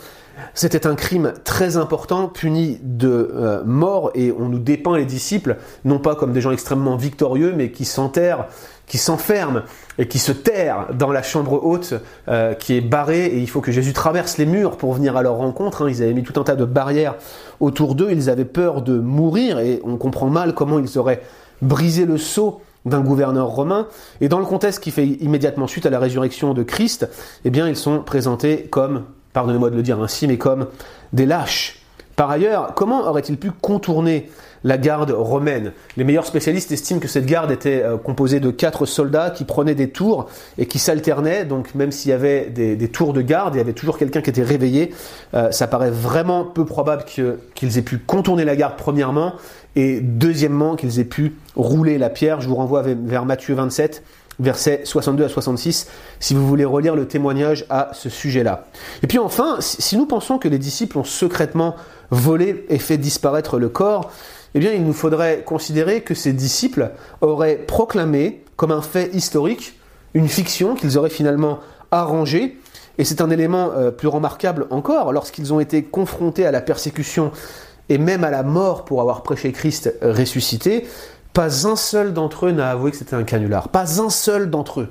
c'était 0.52 0.86
un 0.86 0.94
crime 0.94 1.32
très 1.44 1.76
important, 1.76 2.28
puni 2.28 2.78
de 2.82 3.30
euh, 3.34 3.62
mort, 3.64 4.10
et 4.14 4.32
on 4.36 4.48
nous 4.48 4.58
dépeint 4.58 4.96
les 4.96 5.04
disciples, 5.04 5.56
non 5.84 5.98
pas 5.98 6.14
comme 6.16 6.32
des 6.32 6.40
gens 6.40 6.50
extrêmement 6.50 6.96
victorieux, 6.96 7.54
mais 7.56 7.70
qui 7.70 7.84
s'enterrent, 7.84 8.46
qui 8.86 8.98
s'enferment 8.98 9.62
et 9.98 10.08
qui 10.08 10.18
se 10.18 10.32
terrent 10.32 10.88
dans 10.92 11.12
la 11.12 11.22
chambre 11.22 11.64
haute 11.64 11.94
euh, 12.28 12.54
qui 12.54 12.76
est 12.76 12.80
barrée, 12.80 13.26
et 13.26 13.38
il 13.38 13.48
faut 13.48 13.60
que 13.60 13.72
Jésus 13.72 13.92
traverse 13.92 14.38
les 14.38 14.46
murs 14.46 14.76
pour 14.76 14.92
venir 14.94 15.16
à 15.16 15.22
leur 15.22 15.36
rencontre. 15.36 15.82
Hein. 15.82 15.88
Ils 15.88 16.02
avaient 16.02 16.12
mis 16.12 16.24
tout 16.24 16.38
un 16.38 16.44
tas 16.44 16.56
de 16.56 16.64
barrières 16.64 17.14
autour 17.60 17.94
d'eux, 17.94 18.08
ils 18.10 18.28
avaient 18.28 18.44
peur 18.44 18.82
de 18.82 18.98
mourir, 18.98 19.60
et 19.60 19.80
on 19.84 19.96
comprend 19.96 20.28
mal 20.28 20.54
comment 20.54 20.78
ils 20.78 20.98
auraient 20.98 21.22
briser 21.62 22.06
le 22.06 22.18
sceau 22.18 22.60
d'un 22.84 23.00
gouverneur 23.00 23.48
romain. 23.48 23.88
Et 24.20 24.28
dans 24.28 24.38
le 24.38 24.46
contexte 24.46 24.80
qui 24.80 24.90
fait 24.90 25.06
immédiatement 25.06 25.66
suite 25.66 25.86
à 25.86 25.90
la 25.90 25.98
résurrection 25.98 26.54
de 26.54 26.62
Christ, 26.62 27.08
eh 27.44 27.50
bien, 27.50 27.68
ils 27.68 27.76
sont 27.76 28.00
présentés 28.00 28.66
comme, 28.70 29.04
pardonnez-moi 29.32 29.70
de 29.70 29.76
le 29.76 29.82
dire 29.82 30.00
ainsi, 30.00 30.26
mais 30.26 30.38
comme 30.38 30.66
des 31.12 31.26
lâches. 31.26 31.84
Par 32.16 32.30
ailleurs, 32.30 32.74
comment 32.74 33.08
aurait-il 33.08 33.36
pu 33.36 33.50
contourner 33.50 34.30
la 34.62 34.78
garde 34.78 35.10
romaine? 35.10 35.72
Les 35.96 36.04
meilleurs 36.04 36.26
spécialistes 36.26 36.70
estiment 36.70 37.00
que 37.00 37.08
cette 37.08 37.26
garde 37.26 37.50
était 37.50 37.82
euh, 37.82 37.96
composée 37.96 38.38
de 38.38 38.50
quatre 38.50 38.86
soldats 38.86 39.30
qui 39.30 39.44
prenaient 39.44 39.74
des 39.74 39.90
tours 39.90 40.28
et 40.56 40.66
qui 40.66 40.78
s'alternaient. 40.78 41.44
Donc 41.44 41.74
même 41.74 41.90
s'il 41.90 42.10
y 42.10 42.14
avait 42.14 42.50
des, 42.50 42.88
tours 42.88 43.14
de 43.14 43.20
garde, 43.20 43.56
il 43.56 43.58
y 43.58 43.60
avait 43.60 43.72
toujours 43.72 43.98
quelqu'un 43.98 44.20
qui 44.20 44.30
était 44.30 44.44
réveillé. 44.44 44.94
Euh, 45.34 45.50
ça 45.50 45.66
paraît 45.66 45.90
vraiment 45.90 46.44
peu 46.44 46.64
probable 46.64 47.04
qu'ils 47.04 47.78
aient 47.78 47.82
pu 47.82 47.98
contourner 47.98 48.44
la 48.44 48.54
garde 48.54 48.74
premièrement 48.76 49.34
et 49.76 50.00
deuxièmement 50.00 50.76
qu'ils 50.76 51.00
aient 51.00 51.04
pu 51.04 51.34
rouler 51.56 51.98
la 51.98 52.10
pierre. 52.10 52.40
Je 52.40 52.48
vous 52.48 52.54
renvoie 52.54 52.82
vers 52.82 53.24
Matthieu 53.24 53.54
27 53.54 54.02
versets 54.40 54.80
62 54.84 55.24
à 55.24 55.28
66, 55.28 55.88
si 56.18 56.34
vous 56.34 56.46
voulez 56.46 56.64
relire 56.64 56.96
le 56.96 57.06
témoignage 57.06 57.66
à 57.70 57.90
ce 57.92 58.08
sujet-là. 58.08 58.66
Et 59.02 59.06
puis 59.06 59.18
enfin, 59.18 59.58
si 59.60 59.96
nous 59.96 60.06
pensons 60.06 60.38
que 60.38 60.48
les 60.48 60.58
disciples 60.58 60.98
ont 60.98 61.04
secrètement 61.04 61.76
volé 62.10 62.66
et 62.68 62.78
fait 62.78 62.98
disparaître 62.98 63.58
le 63.58 63.68
corps, 63.68 64.10
eh 64.54 64.58
bien 64.58 64.72
il 64.72 64.84
nous 64.84 64.92
faudrait 64.92 65.42
considérer 65.44 66.00
que 66.00 66.14
ces 66.14 66.32
disciples 66.32 66.90
auraient 67.20 67.56
proclamé 67.56 68.42
comme 68.56 68.72
un 68.72 68.82
fait 68.82 69.14
historique 69.14 69.74
une 70.14 70.28
fiction 70.28 70.74
qu'ils 70.74 70.96
auraient 70.96 71.10
finalement 71.10 71.58
arrangée. 71.90 72.56
Et 72.98 73.04
c'est 73.04 73.20
un 73.20 73.30
élément 73.30 73.72
euh, 73.72 73.90
plus 73.90 74.06
remarquable 74.06 74.68
encore, 74.70 75.12
lorsqu'ils 75.12 75.52
ont 75.52 75.58
été 75.58 75.82
confrontés 75.82 76.46
à 76.46 76.52
la 76.52 76.60
persécution 76.60 77.32
et 77.88 77.98
même 77.98 78.24
à 78.24 78.30
la 78.30 78.42
mort 78.42 78.84
pour 78.84 79.00
avoir 79.00 79.22
prêché 79.22 79.52
Christ 79.52 79.94
ressuscité, 80.02 80.86
pas 81.32 81.66
un 81.66 81.76
seul 81.76 82.12
d'entre 82.12 82.46
eux 82.46 82.52
n'a 82.52 82.70
avoué 82.70 82.90
que 82.90 82.96
c'était 82.96 83.16
un 83.16 83.24
canular. 83.24 83.68
Pas 83.68 84.00
un 84.00 84.10
seul 84.10 84.50
d'entre 84.50 84.82
eux. 84.82 84.88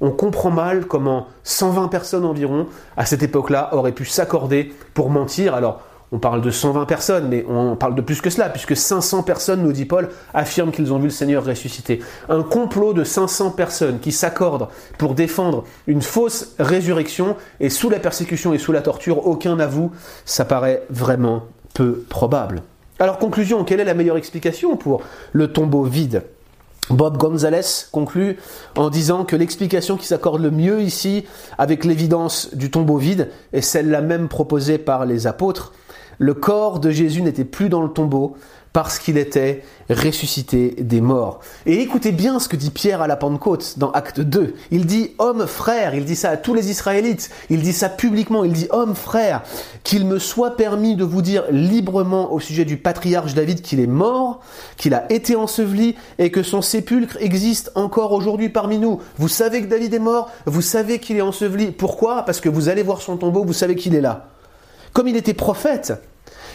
On 0.00 0.10
comprend 0.10 0.50
mal 0.50 0.86
comment 0.86 1.28
120 1.44 1.88
personnes 1.88 2.24
environ, 2.24 2.66
à 2.96 3.06
cette 3.06 3.22
époque-là, 3.22 3.68
auraient 3.72 3.92
pu 3.92 4.04
s'accorder 4.04 4.72
pour 4.94 5.10
mentir. 5.10 5.54
Alors, 5.54 5.82
on 6.10 6.18
parle 6.18 6.42
de 6.42 6.50
120 6.50 6.84
personnes, 6.86 7.28
mais 7.28 7.44
on 7.48 7.76
parle 7.76 7.94
de 7.94 8.00
plus 8.00 8.20
que 8.20 8.30
cela, 8.30 8.48
puisque 8.48 8.76
500 8.76 9.24
personnes, 9.24 9.62
nous 9.62 9.72
dit 9.72 9.84
Paul, 9.84 10.10
affirment 10.32 10.70
qu'ils 10.70 10.92
ont 10.92 10.98
vu 10.98 11.04
le 11.04 11.10
Seigneur 11.10 11.44
ressuscité. 11.44 12.00
Un 12.28 12.42
complot 12.42 12.92
de 12.92 13.04
500 13.04 13.50
personnes 13.50 13.98
qui 13.98 14.12
s'accordent 14.12 14.68
pour 14.96 15.14
défendre 15.14 15.64
une 15.86 16.02
fausse 16.02 16.54
résurrection, 16.58 17.36
et 17.60 17.68
sous 17.68 17.90
la 17.90 17.98
persécution 17.98 18.54
et 18.54 18.58
sous 18.58 18.72
la 18.72 18.80
torture, 18.80 19.26
aucun 19.26 19.56
n'avoue, 19.56 19.92
ça 20.24 20.44
paraît 20.44 20.82
vraiment 20.88 21.42
peu 21.74 22.04
probable. 22.08 22.62
Alors 22.98 23.18
conclusion, 23.18 23.64
quelle 23.64 23.80
est 23.80 23.84
la 23.84 23.94
meilleure 23.94 24.16
explication 24.16 24.76
pour 24.76 25.02
le 25.32 25.52
tombeau 25.52 25.82
vide? 25.82 26.22
Bob 26.90 27.16
Gonzalez 27.16 27.86
conclut 27.92 28.36
en 28.76 28.90
disant 28.90 29.24
que 29.24 29.36
l'explication 29.36 29.96
qui 29.96 30.06
s'accorde 30.06 30.42
le 30.42 30.50
mieux 30.50 30.82
ici 30.82 31.24
avec 31.58 31.84
l'évidence 31.84 32.54
du 32.54 32.70
tombeau 32.70 32.98
vide 32.98 33.30
est 33.52 33.62
celle-là 33.62 34.00
même 34.00 34.28
proposée 34.28 34.78
par 34.78 35.06
les 35.06 35.26
apôtres. 35.26 35.72
Le 36.18 36.34
corps 36.34 36.78
de 36.80 36.90
Jésus 36.90 37.22
n'était 37.22 37.44
plus 37.44 37.68
dans 37.68 37.82
le 37.82 37.88
tombeau, 37.88 38.36
parce 38.74 38.98
qu'il 38.98 39.18
était 39.18 39.62
ressuscité 39.88 40.74
des 40.80 41.00
morts. 41.00 41.38
Et 41.64 41.80
écoutez 41.80 42.10
bien 42.10 42.40
ce 42.40 42.48
que 42.48 42.56
dit 42.56 42.70
Pierre 42.70 43.02
à 43.02 43.06
la 43.06 43.14
Pentecôte 43.14 43.78
dans 43.78 43.92
Acte 43.92 44.18
2. 44.18 44.56
Il 44.72 44.84
dit 44.84 45.12
homme 45.18 45.46
frère, 45.46 45.94
il 45.94 46.04
dit 46.04 46.16
ça 46.16 46.30
à 46.30 46.36
tous 46.36 46.54
les 46.54 46.72
Israélites, 46.72 47.30
il 47.50 47.62
dit 47.62 47.72
ça 47.72 47.88
publiquement, 47.88 48.42
il 48.42 48.52
dit 48.52 48.66
homme 48.70 48.96
frère, 48.96 49.42
qu'il 49.84 50.04
me 50.04 50.18
soit 50.18 50.56
permis 50.56 50.96
de 50.96 51.04
vous 51.04 51.22
dire 51.22 51.44
librement 51.52 52.32
au 52.32 52.40
sujet 52.40 52.64
du 52.64 52.76
patriarche 52.76 53.34
David 53.34 53.62
qu'il 53.62 53.78
est 53.78 53.86
mort, 53.86 54.40
qu'il 54.76 54.92
a 54.92 55.10
été 55.12 55.36
enseveli 55.36 55.94
et 56.18 56.32
que 56.32 56.42
son 56.42 56.60
sépulcre 56.60 57.16
existe 57.20 57.70
encore 57.76 58.10
aujourd'hui 58.10 58.48
parmi 58.48 58.78
nous. 58.78 59.00
Vous 59.18 59.28
savez 59.28 59.62
que 59.62 59.68
David 59.68 59.94
est 59.94 60.00
mort, 60.00 60.32
vous 60.46 60.62
savez 60.62 60.98
qu'il 60.98 61.16
est 61.16 61.22
enseveli. 61.22 61.70
Pourquoi? 61.70 62.24
Parce 62.24 62.40
que 62.40 62.48
vous 62.48 62.68
allez 62.68 62.82
voir 62.82 63.02
son 63.02 63.18
tombeau, 63.18 63.44
vous 63.44 63.52
savez 63.52 63.76
qu'il 63.76 63.94
est 63.94 64.00
là. 64.00 64.30
Comme 64.92 65.06
il 65.06 65.16
était 65.16 65.32
prophète, 65.32 65.92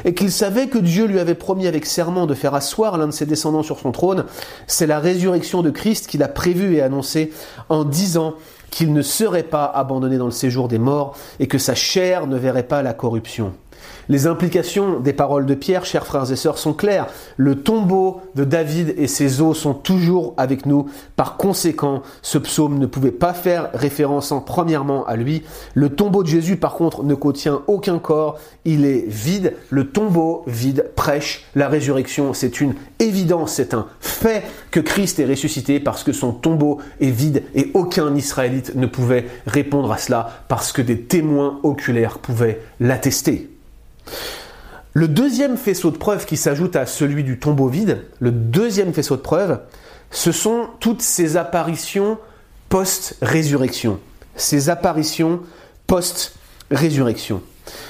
et 0.05 0.13
qu'il 0.13 0.31
savait 0.31 0.67
que 0.67 0.77
Dieu 0.77 1.05
lui 1.05 1.19
avait 1.19 1.35
promis 1.35 1.67
avec 1.67 1.85
serment 1.85 2.25
de 2.25 2.33
faire 2.33 2.53
asseoir 2.53 2.97
l'un 2.97 3.07
de 3.07 3.11
ses 3.11 3.25
descendants 3.25 3.63
sur 3.63 3.79
son 3.79 3.91
trône, 3.91 4.25
c'est 4.67 4.87
la 4.87 4.99
résurrection 4.99 5.61
de 5.61 5.69
Christ 5.69 6.07
qu'il 6.07 6.23
a 6.23 6.27
prévue 6.27 6.75
et 6.75 6.81
annoncée 6.81 7.31
en 7.69 7.83
disant 7.83 8.35
qu'il 8.69 8.93
ne 8.93 9.01
serait 9.01 9.43
pas 9.43 9.65
abandonné 9.65 10.17
dans 10.17 10.25
le 10.25 10.31
séjour 10.31 10.67
des 10.67 10.79
morts 10.79 11.17
et 11.39 11.47
que 11.47 11.57
sa 11.57 11.75
chair 11.75 12.27
ne 12.27 12.37
verrait 12.37 12.63
pas 12.63 12.81
la 12.81 12.93
corruption. 12.93 13.53
Les 14.09 14.27
implications 14.27 14.99
des 14.99 15.13
paroles 15.13 15.45
de 15.45 15.53
Pierre, 15.53 15.85
chers 15.85 16.05
frères 16.05 16.31
et 16.31 16.35
sœurs, 16.35 16.57
sont 16.57 16.73
claires. 16.73 17.07
Le 17.37 17.61
tombeau 17.61 18.21
de 18.35 18.43
David 18.43 18.95
et 18.97 19.07
ses 19.07 19.41
os 19.41 19.57
sont 19.57 19.73
toujours 19.73 20.33
avec 20.37 20.65
nous. 20.65 20.87
Par 21.15 21.37
conséquent, 21.37 22.01
ce 22.21 22.37
psaume 22.37 22.79
ne 22.79 22.85
pouvait 22.85 23.11
pas 23.11 23.33
faire 23.33 23.69
référence 23.73 24.31
en 24.31 24.41
premièrement 24.41 25.05
à 25.05 25.15
lui. 25.15 25.43
Le 25.73 25.89
tombeau 25.89 26.23
de 26.23 26.27
Jésus, 26.27 26.55
par 26.55 26.73
contre, 26.73 27.03
ne 27.03 27.13
contient 27.13 27.61
aucun 27.67 27.99
corps. 27.99 28.39
Il 28.65 28.85
est 28.85 29.05
vide. 29.07 29.53
Le 29.69 29.89
tombeau 29.89 30.43
vide 30.47 30.89
prêche 30.95 31.45
la 31.55 31.67
résurrection. 31.67 32.33
C'est 32.33 32.61
une 32.61 32.73
évidence, 32.99 33.53
c'est 33.53 33.73
un 33.73 33.87
fait 33.99 34.43
que 34.71 34.79
Christ 34.79 35.19
est 35.19 35.25
ressuscité 35.25 35.79
parce 35.79 36.03
que 36.03 36.11
son 36.11 36.31
tombeau 36.31 36.79
est 36.99 37.09
vide 37.09 37.43
et 37.55 37.71
aucun 37.73 38.15
Israélite 38.15 38.75
ne 38.75 38.87
pouvait 38.87 39.27
répondre 39.45 39.91
à 39.91 39.97
cela 39.97 40.43
parce 40.47 40.71
que 40.71 40.81
des 40.81 41.01
témoins 41.01 41.59
oculaires 41.63 42.19
pouvaient 42.19 42.61
l'attester. 42.79 43.49
Le 44.93 45.07
deuxième 45.07 45.55
faisceau 45.55 45.91
de 45.91 45.97
preuve 45.97 46.25
qui 46.25 46.35
s'ajoute 46.35 46.75
à 46.75 46.85
celui 46.85 47.23
du 47.23 47.39
tombeau 47.39 47.67
vide, 47.67 48.05
le 48.19 48.31
deuxième 48.31 48.93
faisceau 48.93 49.15
de 49.15 49.21
preuve, 49.21 49.59
ce 50.11 50.31
sont 50.31 50.67
toutes 50.79 51.01
ces 51.01 51.37
apparitions 51.37 52.17
post-résurrection. 52.69 53.99
Ces 54.35 54.69
apparitions 54.69 55.41
post-résurrection. 55.87 57.41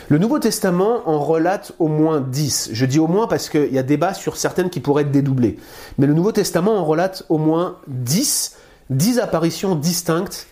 Le 0.09 0.17
Nouveau 0.17 0.39
Testament 0.39 1.07
en 1.07 1.19
relate 1.19 1.71
au 1.79 1.87
moins 1.87 2.19
dix. 2.19 2.69
Je 2.73 2.85
dis 2.85 2.99
au 2.99 3.07
moins 3.07 3.27
parce 3.27 3.49
qu'il 3.49 3.73
y 3.73 3.79
a 3.79 3.83
débat 3.83 4.13
sur 4.13 4.35
certaines 4.35 4.69
qui 4.69 4.79
pourraient 4.79 5.03
être 5.03 5.11
dédoublées. 5.11 5.57
Mais 5.97 6.07
le 6.07 6.13
Nouveau 6.13 6.31
Testament 6.31 6.77
en 6.77 6.85
relate 6.85 7.23
au 7.29 7.37
moins 7.37 7.77
dix, 7.87 8.57
dix 8.89 9.19
apparitions 9.19 9.75
distinctes 9.75 10.47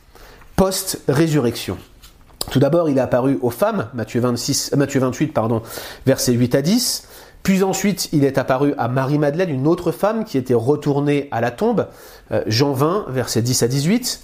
post-résurrection. 0.56 1.78
Tout 2.52 2.60
d'abord, 2.60 2.90
il 2.90 2.98
est 2.98 3.02
apparu 3.02 3.38
aux 3.42 3.50
femmes, 3.50 3.88
Matthieu, 3.94 4.22
26, 4.22 4.72
euh, 4.74 4.78
Matthieu 4.78 5.00
28, 5.00 5.28
pardon, 5.28 5.62
versets 6.06 6.34
8 6.34 6.56
à 6.56 6.62
10. 6.62 7.08
Puis 7.44 7.64
ensuite, 7.64 8.10
il 8.14 8.24
est 8.24 8.38
apparu 8.38 8.74
à 8.78 8.88
Marie-Madeleine, 8.88 9.50
une 9.50 9.68
autre 9.68 9.92
femme 9.92 10.26
qui 10.26 10.38
était 10.38 10.54
retournée 10.54 11.28
à 11.32 11.42
la 11.42 11.52
tombe, 11.52 11.88
euh, 12.32 12.44
Jean 12.48 12.74
20, 12.74 13.06
versets 13.10 13.42
10 13.42 13.64
à 13.64 13.68
18. 13.68 14.22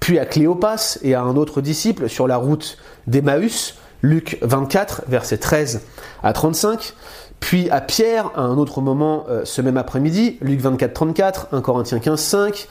Puis 0.00 0.18
à 0.18 0.26
Cléopas 0.26 0.98
et 1.02 1.14
à 1.14 1.22
un 1.22 1.36
autre 1.36 1.60
disciple 1.60 2.08
sur 2.08 2.26
la 2.26 2.36
route 2.36 2.76
d'Emmaüs, 3.06 3.76
Luc 4.02 4.38
24, 4.42 5.02
versets 5.08 5.38
13 5.38 5.82
à 6.22 6.32
35. 6.32 6.94
Puis 7.40 7.70
à 7.70 7.80
Pierre, 7.80 8.30
à 8.36 8.42
un 8.42 8.56
autre 8.56 8.80
moment 8.80 9.24
euh, 9.28 9.44
ce 9.44 9.62
même 9.62 9.76
après-midi, 9.76 10.38
Luc 10.40 10.60
24, 10.60 10.92
34, 10.92 11.48
1 11.52 11.60
Corinthiens 11.60 11.98
15, 11.98 12.20
5. 12.20 12.68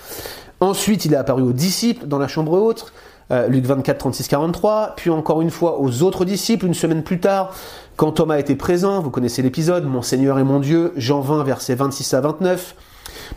Ensuite, 0.62 1.06
il 1.06 1.14
est 1.14 1.18
apparu 1.18 1.42
aux 1.42 1.54
disciples 1.54 2.06
dans 2.06 2.20
la 2.20 2.28
chambre 2.28 2.54
haute, 2.54 2.94
euh, 3.32 3.48
Luc 3.48 3.66
24, 3.66 3.98
36, 3.98 4.28
43, 4.28 4.94
puis 4.98 5.10
encore 5.10 5.42
une 5.42 5.50
fois 5.50 5.80
aux 5.80 6.04
autres 6.04 6.26
disciples 6.26 6.66
une 6.66 6.74
semaine 6.74 7.04
plus 7.04 7.20
tard, 7.20 7.54
quand 7.96 8.12
Thomas 8.12 8.38
était 8.38 8.56
présent, 8.56 9.02
vous 9.02 9.10
connaissez 9.10 9.42
l'épisode, 9.42 9.86
Mon 9.86 10.02
Seigneur 10.02 10.40
et 10.40 10.44
mon 10.44 10.60
Dieu, 10.60 10.92
Jean 10.98 11.22
20, 11.22 11.44
versets 11.44 11.76
26 11.76 12.14
à 12.14 12.22
29, 12.22 12.76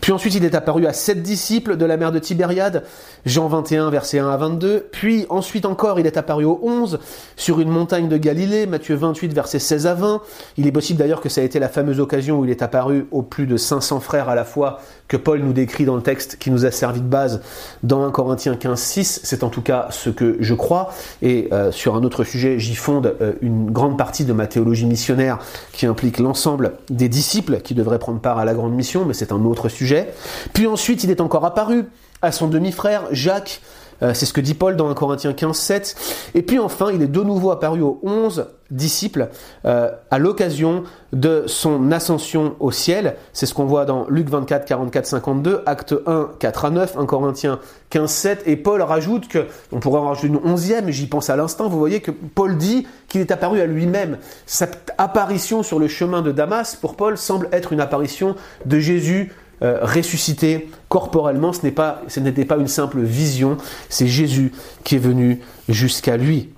puis 0.01 0.13
ensuite, 0.13 0.35
il 0.35 0.45
est 0.45 0.55
apparu 0.55 0.87
à 0.87 0.93
sept 0.93 1.23
disciples 1.23 1.77
de 1.77 1.85
la 1.85 1.97
mère 1.97 2.13
de 2.13 2.19
Tibériade, 2.19 2.85
Jean 3.27 3.49
21, 3.49 3.91
versets 3.91 4.19
1 4.19 4.29
à 4.29 4.37
22. 4.37 4.89
Puis 4.93 5.27
ensuite 5.29 5.67
encore, 5.67 6.01
il 6.01 6.07
est 6.07 6.17
apparu 6.17 6.45
aux 6.45 6.61
11 6.63 6.99
sur 7.37 7.61
une 7.61 7.71
montagne 7.71 8.09
de 8.09 8.17
Galilée, 8.17 8.67
Matthieu 8.67 8.97
28, 8.97 9.33
versets 9.33 9.59
16 9.59 9.87
à 9.87 9.95
20. 9.95 10.21
Il 10.57 10.67
est 10.67 10.73
possible 10.73 10.99
d'ailleurs 10.99 11.21
que 11.21 11.29
ça 11.29 11.41
a 11.41 11.45
été 11.45 11.59
la 11.59 11.69
fameuse 11.69 12.01
occasion 12.01 12.39
où 12.39 12.45
il 12.45 12.51
est 12.51 12.63
apparu 12.63 13.07
aux 13.11 13.23
plus 13.23 13.47
de 13.47 13.57
500 13.57 14.01
frères 14.01 14.29
à 14.29 14.35
la 14.35 14.45
fois 14.45 14.81
que 15.09 15.17
Paul 15.17 15.41
nous 15.41 15.53
décrit 15.53 15.85
dans 15.85 15.97
le 15.97 16.03
texte 16.03 16.37
qui 16.39 16.51
nous 16.51 16.65
a 16.65 16.71
servi 16.71 17.01
de 17.01 17.07
base 17.07 17.43
dans 17.83 18.05
1 18.05 18.11
Corinthiens 18.11 18.57
15, 18.57 18.79
6. 18.79 19.21
C'est 19.23 19.45
en 19.45 19.49
tout 19.49 19.63
cas 19.63 19.89
ce 19.91 20.11
que 20.11 20.37
je 20.41 20.55
crois. 20.55 20.91
Et 21.23 21.49
euh, 21.53 21.73
sur 21.73 21.95
un 21.95 22.03
autre 22.05 22.25
sujet, 22.25 22.59
j'y 22.59 22.75
fonde 22.75 23.15
euh, 23.21 23.33
une 23.43 23.71
grande 23.71 23.99
partie 23.99 24.25
de 24.25 24.33
ma 24.33 24.47
théologie 24.47 24.87
missionnaire 24.87 25.39
qui 25.73 25.87
implique 25.87 26.19
l'ensemble 26.19 26.73
des 26.91 27.09
disciples 27.09 27.61
qui 27.61 27.75
devraient 27.75 27.99
prendre 27.99 28.21
part 28.21 28.39
à 28.39 28.45
la 28.45 28.55
grande 28.55 28.75
mission, 28.75 29.05
mais 29.05 29.15
c'est 29.15 29.33
un 29.33 29.45
autre 29.45 29.64
sujet. 29.69 30.13
Puis 30.53 30.67
ensuite, 30.67 31.05
il 31.05 31.11
est 31.11 31.21
encore 31.21 31.45
apparu 31.45 31.87
à 32.23 32.33
son 32.33 32.49
demi-frère 32.49 33.05
Jacques. 33.11 33.61
Euh, 34.03 34.13
c'est 34.15 34.27
ce 34.27 34.33
que 34.33 34.41
dit 34.41 34.55
Paul 34.55 34.77
dans 34.77 34.89
1 34.89 34.95
Corinthiens 34.95 35.33
15, 35.33 35.57
7. 35.57 35.97
Et 36.35 36.43
puis 36.43 36.59
enfin, 36.59 36.91
il 36.93 37.03
est 37.03 37.09
de 37.09 37.23
nouveau 37.23 37.51
apparu 37.51 37.81
aux 37.81 38.01
11 38.03 38.47
disciples 38.71 39.29
euh, 39.67 39.91
à 40.11 40.19
l'occasion 40.19 40.85
de 41.13 41.45
son 41.47 41.93
ascension 41.93 42.57
au 42.61 42.71
ciel. 42.73 43.17
C'est 43.33 43.47
ce 43.47 43.55
qu'on 43.55 43.67
voit 43.67 43.85
dans 43.85 44.07
Luc 44.09 44.29
24, 44.29 44.65
44, 44.65 45.07
52, 45.07 45.63
Acte 45.67 45.95
1, 46.07 46.31
4 46.39 46.65
à 46.65 46.71
9, 46.71 46.99
1 46.99 47.07
Corinthiens 47.07 47.61
15, 47.91 48.11
7. 48.11 48.43
Et 48.47 48.57
Paul 48.57 48.83
rajoute 48.83 49.29
que, 49.29 49.47
on 49.71 49.79
pourrait 49.81 50.01
en 50.01 50.09
rajouter 50.09 50.29
une 50.29 50.41
onzième, 50.45 50.91
j'y 50.91 51.07
pense 51.07 51.31
à 51.31 51.37
l'instant, 51.37 51.69
vous 51.69 51.79
voyez 51.79 52.01
que 52.01 52.11
Paul 52.11 52.57
dit 52.57 52.87
qu'il 53.09 53.21
est 53.21 53.31
apparu 53.31 53.61
à 53.61 53.67
lui-même. 53.67 54.19
Cette 54.47 54.93
apparition 54.99 55.63
sur 55.63 55.79
le 55.79 55.87
chemin 55.87 56.23
de 56.23 56.33
Damas, 56.33 56.75
pour 56.75 56.97
Paul, 56.97 57.17
semble 57.17 57.49
être 57.53 57.73
une 57.73 57.81
apparition 57.81 58.35
de 58.67 58.79
Jésus 58.81 59.33
euh, 59.63 59.79
ressuscité 59.83 60.69
corporellement, 60.89 61.53
ce 61.53 62.21
n'était 62.21 62.45
pas 62.45 62.57
une 62.57 62.69
simple 62.69 63.01
vision, 63.01 63.57
c'est 63.89 64.07
Jésus 64.07 64.53
qui 64.85 64.97
est 64.97 64.99
venu 64.99 65.41
jusqu'à 65.69 66.17
lui. 66.17 66.51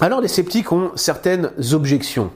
Alors 0.00 0.22
les 0.22 0.28
sceptiques 0.28 0.72
ont 0.72 0.92
certaines 0.94 1.50
objections. 1.72 2.30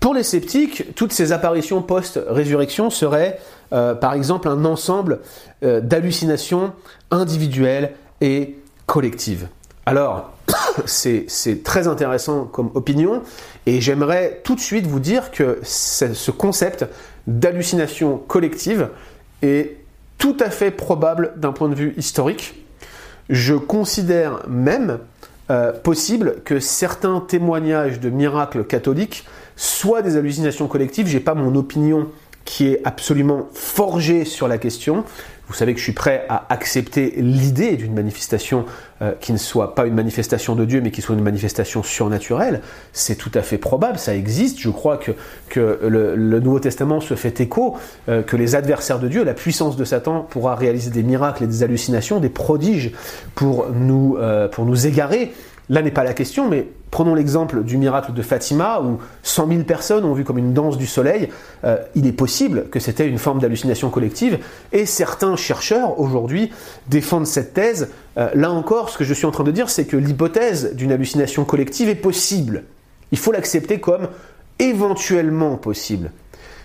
Pour 0.00 0.12
les 0.12 0.24
sceptiques, 0.24 0.94
toutes 0.94 1.12
ces 1.12 1.32
apparitions 1.32 1.80
post-résurrection 1.80 2.90
seraient 2.90 3.38
euh, 3.72 3.94
par 3.94 4.14
exemple 4.14 4.48
un 4.48 4.64
ensemble 4.64 5.20
euh, 5.62 5.80
d'hallucinations 5.80 6.72
individuelles 7.10 7.92
et 8.20 8.56
collectives. 8.86 9.48
Alors, 9.86 10.32
c'est 10.84 11.62
très 11.62 11.86
intéressant 11.86 12.44
comme 12.44 12.70
opinion 12.74 13.22
et 13.66 13.80
j'aimerais 13.80 14.40
tout 14.42 14.56
de 14.56 14.60
suite 14.60 14.86
vous 14.86 15.00
dire 15.00 15.30
que 15.30 15.60
ce 15.62 16.30
concept 16.30 16.86
d'hallucination 17.26 18.18
collective 18.18 18.88
est 19.42 19.76
tout 20.18 20.36
à 20.40 20.50
fait 20.50 20.70
probable 20.70 21.34
d'un 21.36 21.52
point 21.52 21.68
de 21.68 21.74
vue 21.74 21.94
historique. 21.96 22.54
Je 23.28 23.54
considère 23.54 24.42
même 24.48 24.98
euh, 25.50 25.72
possible 25.72 26.36
que 26.44 26.58
certains 26.58 27.20
témoignages 27.20 28.00
de 28.00 28.10
miracles 28.10 28.64
catholiques 28.64 29.24
soient 29.56 30.02
des 30.02 30.16
hallucinations 30.16 30.68
collectives. 30.68 31.06
J'ai 31.06 31.20
pas 31.20 31.34
mon 31.34 31.54
opinion 31.54 32.08
qui 32.46 32.68
est 32.68 32.80
absolument 32.84 33.48
forgée 33.52 34.24
sur 34.24 34.48
la 34.48 34.56
question. 34.56 35.04
Vous 35.48 35.54
savez 35.54 35.74
que 35.74 35.78
je 35.78 35.84
suis 35.84 35.92
prêt 35.92 36.24
à 36.28 36.46
accepter 36.48 37.14
l'idée 37.18 37.76
d'une 37.76 37.94
manifestation 37.94 38.64
euh, 39.00 39.12
qui 39.20 39.32
ne 39.32 39.36
soit 39.36 39.74
pas 39.74 39.86
une 39.86 39.94
manifestation 39.94 40.56
de 40.56 40.64
Dieu, 40.64 40.80
mais 40.80 40.90
qui 40.90 41.02
soit 41.02 41.14
une 41.14 41.22
manifestation 41.22 41.82
surnaturelle. 41.82 42.62
C'est 42.92 43.14
tout 43.14 43.30
à 43.34 43.42
fait 43.42 43.58
probable, 43.58 43.98
ça 43.98 44.14
existe. 44.14 44.58
Je 44.58 44.70
crois 44.70 44.96
que, 44.96 45.12
que 45.48 45.78
le, 45.82 46.40
Nouveau 46.40 46.58
Testament 46.58 47.00
se 47.00 47.14
fait 47.14 47.40
écho, 47.40 47.76
euh, 48.08 48.22
que 48.22 48.36
les 48.36 48.54
adversaires 48.56 48.98
de 48.98 49.08
Dieu, 49.08 49.22
la 49.22 49.34
puissance 49.34 49.76
de 49.76 49.84
Satan, 49.84 50.22
pourra 50.22 50.56
réaliser 50.56 50.90
des 50.90 51.04
miracles 51.04 51.44
et 51.44 51.46
des 51.46 51.62
hallucinations, 51.62 52.18
des 52.18 52.28
prodiges 52.28 52.92
pour 53.34 53.68
nous, 53.72 54.16
euh, 54.18 54.48
pour 54.48 54.64
nous 54.64 54.86
égarer. 54.86 55.32
Là 55.68 55.82
n'est 55.82 55.90
pas 55.90 56.04
la 56.04 56.14
question, 56.14 56.48
mais 56.48 56.68
prenons 56.92 57.14
l'exemple 57.14 57.64
du 57.64 57.76
miracle 57.76 58.12
de 58.12 58.22
Fatima, 58.22 58.80
où 58.80 58.98
100 59.24 59.48
000 59.48 59.62
personnes 59.64 60.04
ont 60.04 60.12
vu 60.12 60.22
comme 60.22 60.38
une 60.38 60.54
danse 60.54 60.78
du 60.78 60.86
soleil. 60.86 61.28
Euh, 61.64 61.78
il 61.96 62.06
est 62.06 62.12
possible 62.12 62.68
que 62.70 62.78
c'était 62.78 63.08
une 63.08 63.18
forme 63.18 63.40
d'hallucination 63.40 63.90
collective, 63.90 64.38
et 64.72 64.86
certains 64.86 65.34
chercheurs 65.34 65.98
aujourd'hui 65.98 66.52
défendent 66.88 67.26
cette 67.26 67.52
thèse. 67.52 67.90
Euh, 68.16 68.30
là 68.34 68.52
encore, 68.52 68.90
ce 68.90 68.98
que 68.98 69.04
je 69.04 69.12
suis 69.12 69.26
en 69.26 69.32
train 69.32 69.44
de 69.44 69.50
dire, 69.50 69.68
c'est 69.68 69.86
que 69.86 69.96
l'hypothèse 69.96 70.74
d'une 70.74 70.92
hallucination 70.92 71.44
collective 71.44 71.88
est 71.88 71.96
possible. 71.96 72.64
Il 73.10 73.18
faut 73.18 73.32
l'accepter 73.32 73.80
comme 73.80 74.08
éventuellement 74.58 75.56
possible. 75.56 76.12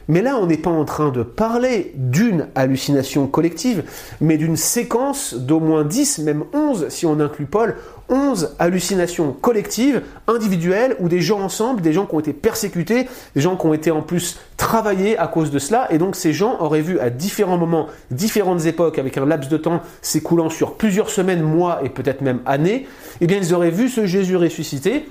Mais 0.07 0.21
là, 0.21 0.37
on 0.37 0.47
n'est 0.47 0.57
pas 0.57 0.69
en 0.69 0.85
train 0.85 1.09
de 1.09 1.23
parler 1.23 1.93
d'une 1.95 2.47
hallucination 2.55 3.27
collective, 3.27 3.83
mais 4.19 4.37
d'une 4.37 4.57
séquence 4.57 5.33
d'au 5.33 5.59
moins 5.59 5.83
10, 5.83 6.19
même 6.19 6.43
11, 6.53 6.87
si 6.89 7.05
on 7.05 7.19
inclut 7.19 7.45
Paul, 7.45 7.75
11 8.09 8.55
hallucinations 8.59 9.31
collectives, 9.31 10.01
individuelles, 10.27 10.95
où 10.99 11.07
des 11.07 11.21
gens 11.21 11.39
ensemble, 11.39 11.81
des 11.81 11.93
gens 11.93 12.05
qui 12.05 12.15
ont 12.15 12.19
été 12.19 12.33
persécutés, 12.33 13.07
des 13.35 13.41
gens 13.41 13.55
qui 13.55 13.65
ont 13.65 13.73
été 13.73 13.91
en 13.91 14.01
plus 14.01 14.37
travaillés 14.57 15.17
à 15.17 15.27
cause 15.27 15.49
de 15.49 15.59
cela, 15.59 15.87
et 15.91 15.97
donc 15.97 16.15
ces 16.15 16.33
gens 16.33 16.59
auraient 16.59 16.81
vu 16.81 16.99
à 16.99 17.09
différents 17.09 17.57
moments, 17.57 17.87
différentes 18.09 18.65
époques, 18.65 18.99
avec 18.99 19.17
un 19.17 19.25
laps 19.25 19.49
de 19.49 19.57
temps 19.57 19.81
s'écoulant 20.01 20.49
sur 20.49 20.75
plusieurs 20.75 21.09
semaines, 21.09 21.41
mois 21.41 21.81
et 21.83 21.89
peut-être 21.89 22.21
même 22.21 22.41
années, 22.45 22.87
eh 23.21 23.27
bien 23.27 23.37
ils 23.37 23.53
auraient 23.53 23.71
vu 23.71 23.87
ce 23.87 24.05
Jésus 24.05 24.35
ressuscité, 24.35 25.07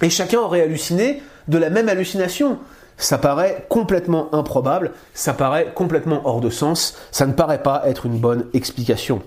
et 0.00 0.10
chacun 0.10 0.38
aurait 0.40 0.62
halluciné 0.62 1.22
de 1.48 1.58
la 1.58 1.70
même 1.70 1.88
hallucination. 1.88 2.58
Ça 2.98 3.16
paraît 3.16 3.64
complètement 3.68 4.28
improbable, 4.34 4.90
ça 5.14 5.32
paraît 5.32 5.72
complètement 5.74 6.22
hors 6.24 6.40
de 6.40 6.50
sens, 6.50 6.96
ça 7.12 7.26
ne 7.26 7.32
paraît 7.32 7.62
pas 7.62 7.82
être 7.86 8.06
une 8.06 8.18
bonne 8.18 8.46
explication. 8.52 9.22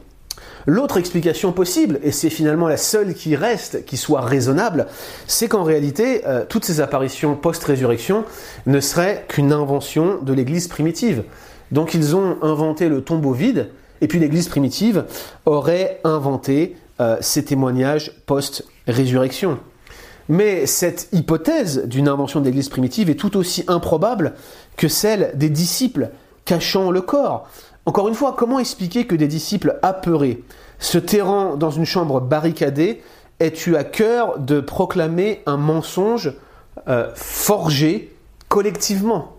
L'autre 0.68 0.98
explication 0.98 1.54
possible, 1.54 2.00
et 2.04 2.12
c'est 2.12 2.30
finalement 2.30 2.68
la 2.68 2.78
seule 2.78 3.16
qui 3.16 3.36
reste, 3.36 3.86
qui 3.86 3.98
soit 3.98 4.22
raisonnable, 4.22 4.88
c'est 5.26 5.48
qu'en 5.48 5.64
réalité, 5.64 6.22
euh, 6.28 6.44
toutes 6.48 6.66
ces 6.66 6.82
apparitions 6.82 7.36
post-résurrection 7.36 8.26
ne 8.68 8.80
seraient 8.80 9.26
qu'une 9.28 9.54
invention 9.54 10.20
de 10.22 10.34
l'Église 10.34 10.68
primitive. 10.68 11.24
Donc 11.72 11.94
ils 11.94 12.16
ont 12.16 12.38
inventé 12.42 12.90
le 12.90 13.02
tombeau 13.02 13.32
vide, 13.32 13.70
et 14.02 14.08
puis 14.08 14.20
l'Église 14.20 14.50
primitive 14.50 15.06
aurait 15.46 16.00
inventé 16.04 16.76
euh, 17.00 17.18
ces 17.22 17.46
témoignages 17.46 18.12
post-résurrection. 18.26 19.58
Mais 20.30 20.66
cette 20.66 21.10
hypothèse 21.12 21.86
d'une 21.86 22.08
invention 22.08 22.40
de 22.40 22.46
l'Église 22.46 22.70
primitive 22.70 23.10
est 23.10 23.16
tout 23.16 23.38
aussi 23.38 23.64
improbable 23.68 24.34
que 24.78 24.88
celle 24.88 25.32
des 25.36 25.50
disciples 25.50 26.10
cachant 26.46 26.92
le 26.92 27.02
corps. 27.02 27.48
Encore 27.86 28.08
une 28.08 28.14
fois, 28.14 28.36
comment 28.38 28.60
expliquer 28.60 29.06
que 29.06 29.16
des 29.16 29.28
disciples 29.28 29.80
apeurés, 29.82 30.44
se 30.80 30.98
terrant 30.98 31.56
dans 31.56 31.72
une 31.72 31.86
chambre 31.86 32.22
barricadée, 32.22 33.02
aient 33.40 33.54
eu 33.66 33.76
à 33.76 33.84
cœur 33.84 34.40
de 34.40 34.60
proclamer 34.60 35.42
un 35.46 35.58
mensonge 35.58 36.34
euh, 36.88 37.10
forgé 37.16 38.14
collectivement? 38.50 39.36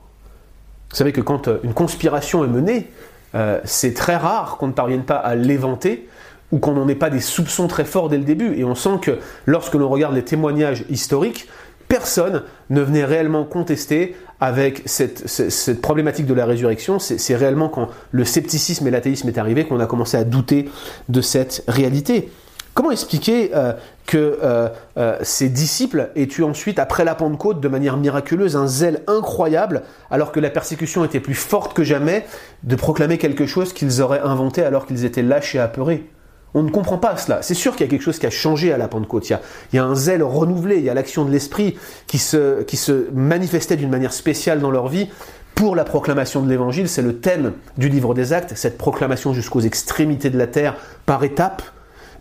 Vous 0.90 0.96
savez 0.96 1.12
que 1.12 1.20
quand 1.20 1.48
euh, 1.48 1.58
une 1.62 1.72
conspiration 1.72 2.44
est 2.44 2.48
menée, 2.48 2.90
euh, 3.34 3.60
c'est 3.64 3.94
très 3.94 4.16
rare 4.16 4.56
qu'on 4.58 4.66
ne 4.66 4.72
parvienne 4.72 5.04
pas 5.04 5.16
à 5.16 5.34
l'éventer 5.34 6.08
ou 6.52 6.58
qu'on 6.58 6.72
n'en 6.72 6.86
ait 6.86 6.94
pas 6.94 7.10
des 7.10 7.20
soupçons 7.20 7.66
très 7.66 7.84
forts 7.84 8.08
dès 8.08 8.18
le 8.18 8.24
début. 8.24 8.54
Et 8.56 8.64
on 8.64 8.74
sent 8.74 8.98
que 9.00 9.18
lorsque 9.46 9.74
l'on 9.74 9.88
regarde 9.88 10.14
les 10.14 10.22
témoignages 10.22 10.84
historiques, 10.88 11.48
personne 11.88 12.42
ne 12.70 12.80
venait 12.80 13.04
réellement 13.04 13.44
contester 13.44 14.14
avec 14.40 14.82
cette, 14.86 15.80
problématique 15.80 16.26
de 16.26 16.34
la 16.34 16.46
résurrection. 16.46 16.98
C'est 16.98 17.36
réellement 17.36 17.68
quand 17.68 17.88
le 18.10 18.24
scepticisme 18.24 18.86
et 18.86 18.90
l'athéisme 18.90 19.28
est 19.28 19.38
arrivé 19.38 19.64
qu'on 19.64 19.80
a 19.80 19.86
commencé 19.86 20.16
à 20.16 20.24
douter 20.24 20.68
de 21.08 21.20
cette 21.20 21.64
réalité. 21.68 22.30
Comment 22.74 22.90
expliquer 22.90 23.50
euh, 23.54 23.74
que 24.06 24.38
euh, 24.42 24.68
euh, 24.96 25.18
ces 25.22 25.50
disciples 25.50 26.08
aient 26.16 26.28
eu 26.38 26.42
ensuite, 26.42 26.78
après 26.78 27.04
la 27.04 27.14
Pentecôte, 27.14 27.60
de 27.60 27.68
manière 27.68 27.98
miraculeuse, 27.98 28.56
un 28.56 28.66
zèle 28.66 29.02
incroyable, 29.06 29.82
alors 30.10 30.32
que 30.32 30.40
la 30.40 30.48
persécution 30.48 31.04
était 31.04 31.20
plus 31.20 31.34
forte 31.34 31.74
que 31.74 31.84
jamais, 31.84 32.24
de 32.62 32.74
proclamer 32.74 33.18
quelque 33.18 33.44
chose 33.44 33.74
qu'ils 33.74 34.00
auraient 34.00 34.20
inventé 34.20 34.62
alors 34.62 34.86
qu'ils 34.86 35.04
étaient 35.04 35.22
lâches 35.22 35.54
et 35.54 35.58
apeurés? 35.58 36.06
On 36.54 36.62
ne 36.62 36.70
comprend 36.70 36.98
pas 36.98 37.16
cela. 37.16 37.42
C'est 37.42 37.54
sûr 37.54 37.72
qu'il 37.72 37.86
y 37.86 37.88
a 37.88 37.90
quelque 37.90 38.02
chose 38.02 38.18
qui 38.18 38.26
a 38.26 38.30
changé 38.30 38.72
à 38.72 38.78
la 38.78 38.88
Pentecôte. 38.88 39.28
Il 39.28 39.38
y 39.74 39.78
a, 39.78 39.84
un 39.84 39.94
zèle 39.94 40.22
renouvelé, 40.22 40.76
il 40.76 40.84
y 40.84 40.90
a 40.90 40.94
l'action 40.94 41.24
de 41.24 41.30
l'Esprit 41.30 41.76
qui 42.06 42.18
se, 42.18 43.10
manifestait 43.12 43.76
d'une 43.76 43.90
manière 43.90 44.12
spéciale 44.12 44.60
dans 44.60 44.70
leur 44.70 44.88
vie 44.88 45.08
pour 45.54 45.76
la 45.76 45.84
proclamation 45.84 46.42
de 46.42 46.48
l'Évangile. 46.48 46.88
C'est 46.88 47.02
le 47.02 47.18
thème 47.18 47.52
du 47.78 47.88
livre 47.88 48.14
des 48.14 48.32
actes, 48.32 48.52
cette 48.54 48.78
proclamation 48.78 49.32
jusqu'aux 49.32 49.60
extrémités 49.60 50.30
de 50.30 50.38
la 50.38 50.46
terre 50.46 50.76
par 51.06 51.24
étapes. 51.24 51.62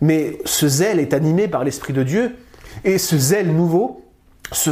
Mais 0.00 0.38
ce 0.44 0.66
zèle 0.66 0.98
est 0.98 1.14
animé 1.14 1.48
par 1.48 1.64
l'Esprit 1.64 1.92
de 1.92 2.02
Dieu. 2.02 2.36
Et 2.84 2.98
ce 2.98 3.18
zèle 3.18 3.54
nouveau, 3.54 4.01
se, 4.52 4.70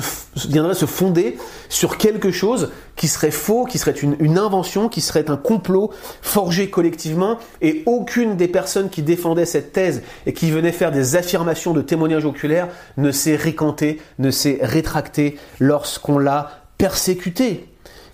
viendrait 0.48 0.74
se 0.74 0.86
fonder 0.86 1.38
sur 1.68 1.96
quelque 1.98 2.30
chose 2.30 2.70
qui 2.96 3.08
serait 3.08 3.30
faux, 3.30 3.64
qui 3.64 3.78
serait 3.78 3.92
une, 3.92 4.38
invention, 4.38 4.88
qui 4.88 5.00
serait 5.00 5.30
un 5.30 5.36
complot 5.36 5.90
forgé 6.22 6.70
collectivement, 6.70 7.38
et 7.62 7.82
aucune 7.86 8.36
des 8.36 8.48
personnes 8.48 8.90
qui 8.90 9.02
défendaient 9.02 9.46
cette 9.46 9.72
thèse 9.72 10.02
et 10.26 10.32
qui 10.32 10.50
venaient 10.50 10.72
faire 10.72 10.92
des 10.92 11.16
affirmations 11.16 11.72
de 11.72 11.82
témoignages 11.82 12.26
oculaires 12.26 12.68
ne 12.96 13.10
s'est 13.10 13.36
récanté, 13.36 14.00
ne 14.18 14.30
s'est 14.30 14.58
rétracté 14.62 15.38
lorsqu'on 15.58 16.18
l'a 16.18 16.62
persécuté. 16.78 17.69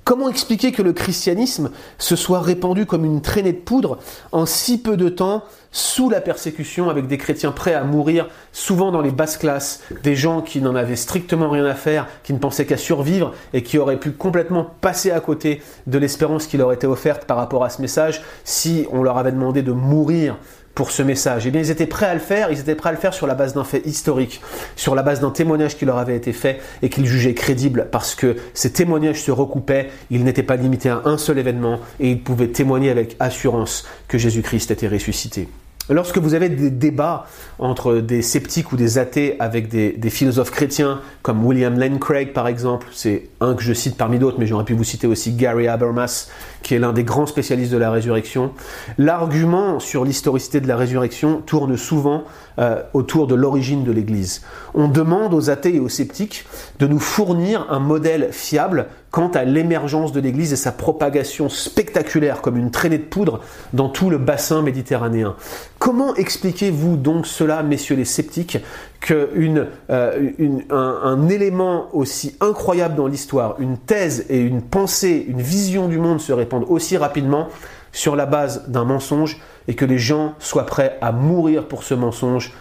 Comment 0.06 0.28
expliquer 0.28 0.70
que 0.70 0.82
le 0.82 0.92
christianisme 0.92 1.72
se 1.98 2.14
soit 2.14 2.40
répandu 2.40 2.86
comme 2.86 3.04
une 3.04 3.22
traînée 3.22 3.52
de 3.52 3.58
poudre 3.58 3.98
en 4.30 4.46
si 4.46 4.80
peu 4.80 4.96
de 4.96 5.08
temps 5.08 5.42
sous 5.72 6.08
la 6.08 6.20
persécution 6.20 6.88
avec 6.88 7.08
des 7.08 7.18
chrétiens 7.18 7.50
prêts 7.50 7.74
à 7.74 7.82
mourir, 7.82 8.28
souvent 8.52 8.92
dans 8.92 9.00
les 9.00 9.10
basses 9.10 9.36
classes, 9.36 9.82
des 10.04 10.14
gens 10.14 10.42
qui 10.42 10.60
n'en 10.60 10.76
avaient 10.76 10.94
strictement 10.94 11.50
rien 11.50 11.64
à 11.64 11.74
faire, 11.74 12.06
qui 12.22 12.32
ne 12.32 12.38
pensaient 12.38 12.66
qu'à 12.66 12.76
survivre 12.76 13.34
et 13.52 13.64
qui 13.64 13.78
auraient 13.78 13.98
pu 13.98 14.12
complètement 14.12 14.70
passer 14.80 15.10
à 15.10 15.18
côté 15.18 15.60
de 15.88 15.98
l'espérance 15.98 16.46
qui 16.46 16.56
leur 16.56 16.72
était 16.72 16.86
offerte 16.86 17.24
par 17.24 17.36
rapport 17.36 17.64
à 17.64 17.68
ce 17.68 17.82
message 17.82 18.22
si 18.44 18.86
on 18.92 19.02
leur 19.02 19.18
avait 19.18 19.32
demandé 19.32 19.62
de 19.62 19.72
mourir 19.72 20.36
pour 20.76 20.92
ce 20.92 21.02
message. 21.02 21.46
Eh 21.46 21.50
bien, 21.50 21.62
ils 21.62 21.70
étaient 21.70 21.86
prêts 21.86 22.06
à 22.06 22.14
le 22.14 22.20
faire, 22.20 22.52
ils 22.52 22.60
étaient 22.60 22.76
prêts 22.76 22.90
à 22.90 22.92
le 22.92 22.98
faire 22.98 23.14
sur 23.14 23.26
la 23.26 23.34
base 23.34 23.54
d'un 23.54 23.64
fait 23.64 23.84
historique, 23.86 24.42
sur 24.76 24.94
la 24.94 25.02
base 25.02 25.20
d'un 25.20 25.30
témoignage 25.30 25.76
qui 25.76 25.86
leur 25.86 25.96
avait 25.96 26.14
été 26.14 26.32
fait 26.32 26.60
et 26.82 26.90
qu'ils 26.90 27.06
jugeaient 27.06 27.34
crédible 27.34 27.88
parce 27.90 28.14
que 28.14 28.36
ces 28.52 28.72
témoignages 28.72 29.22
se 29.22 29.30
recoupaient, 29.30 29.90
ils 30.10 30.22
n'étaient 30.22 30.42
pas 30.42 30.56
limités 30.56 30.90
à 30.90 31.00
un 31.06 31.16
seul 31.18 31.38
événement 31.38 31.80
et 31.98 32.10
ils 32.10 32.22
pouvaient 32.22 32.48
témoigner 32.48 32.90
avec 32.90 33.16
assurance 33.18 33.86
que 34.06 34.18
Jésus-Christ 34.18 34.70
était 34.70 34.86
ressuscité. 34.86 35.48
Lorsque 35.88 36.18
vous 36.18 36.34
avez 36.34 36.48
des 36.48 36.70
débats 36.70 37.26
entre 37.60 37.98
des 37.98 38.20
sceptiques 38.20 38.72
ou 38.72 38.76
des 38.76 38.98
athées 38.98 39.36
avec 39.38 39.68
des, 39.68 40.10
philosophes 40.10 40.50
chrétiens 40.50 41.00
comme 41.22 41.44
William 41.44 41.78
Lane 41.78 42.00
Craig 42.00 42.32
par 42.32 42.48
exemple, 42.48 42.88
c'est 42.92 43.28
un 43.40 43.54
que 43.54 43.62
je 43.62 43.72
cite 43.72 43.96
parmi 43.96 44.18
d'autres, 44.18 44.38
mais 44.40 44.46
j'aurais 44.46 44.64
pu 44.64 44.74
vous 44.74 44.82
citer 44.82 45.06
aussi 45.06 45.32
Gary 45.32 45.68
Habermas, 45.68 46.28
qui 46.62 46.74
est 46.74 46.80
l'un 46.80 46.92
des 46.92 47.04
grands 47.04 47.26
spécialistes 47.26 47.72
de 47.72 47.76
la 47.76 47.92
résurrection, 47.92 48.52
l'argument 48.98 49.78
sur 49.78 50.04
l'historicité 50.04 50.60
de 50.60 50.66
la 50.66 50.76
résurrection 50.76 51.40
tourne 51.40 51.76
souvent 51.76 52.24
euh, 52.58 52.82
autour 52.94 53.26
de 53.26 53.34
l'origine 53.34 53.84
de 53.84 53.92
l'Église. 53.92 54.42
On 54.74 54.88
demande 54.88 55.34
aux 55.34 55.50
athées 55.50 55.76
et 55.76 55.80
aux 55.80 55.88
sceptiques 55.88 56.46
de 56.78 56.86
nous 56.86 56.98
fournir 56.98 57.66
un 57.70 57.80
modèle 57.80 58.28
fiable 58.32 58.86
quant 59.10 59.28
à 59.28 59.44
l'émergence 59.44 60.12
de 60.12 60.20
l'Église 60.20 60.52
et 60.52 60.56
sa 60.56 60.72
propagation 60.72 61.48
spectaculaire 61.48 62.42
comme 62.42 62.56
une 62.56 62.70
traînée 62.70 62.98
de 62.98 63.04
poudre 63.04 63.40
dans 63.72 63.88
tout 63.88 64.10
le 64.10 64.18
bassin 64.18 64.62
méditerranéen. 64.62 65.36
Comment 65.78 66.14
expliquez-vous 66.14 66.96
donc 66.96 67.26
cela, 67.26 67.62
messieurs 67.62 67.96
les 67.96 68.04
sceptiques, 68.04 68.58
qu'un 69.00 69.66
euh, 69.90 71.28
élément 71.30 71.88
aussi 71.94 72.36
incroyable 72.40 72.94
dans 72.94 73.06
l'histoire, 73.06 73.56
une 73.58 73.78
thèse 73.78 74.26
et 74.28 74.38
une 74.38 74.62
pensée, 74.62 75.24
une 75.28 75.40
vision 75.40 75.88
du 75.88 75.98
monde 75.98 76.20
se 76.20 76.32
répandent 76.32 76.66
aussi 76.68 76.96
rapidement 76.96 77.48
sur 77.96 78.14
la 78.14 78.26
base 78.26 78.68
d'un 78.68 78.84
mensonge 78.84 79.38
et 79.68 79.74
que 79.74 79.86
les 79.86 79.98
gens 79.98 80.34
soient 80.38 80.66
prêts 80.66 80.98
à 81.00 81.12
mourir 81.12 81.66
pour 81.66 81.82
ce 81.82 81.94
mensonge 81.94 82.52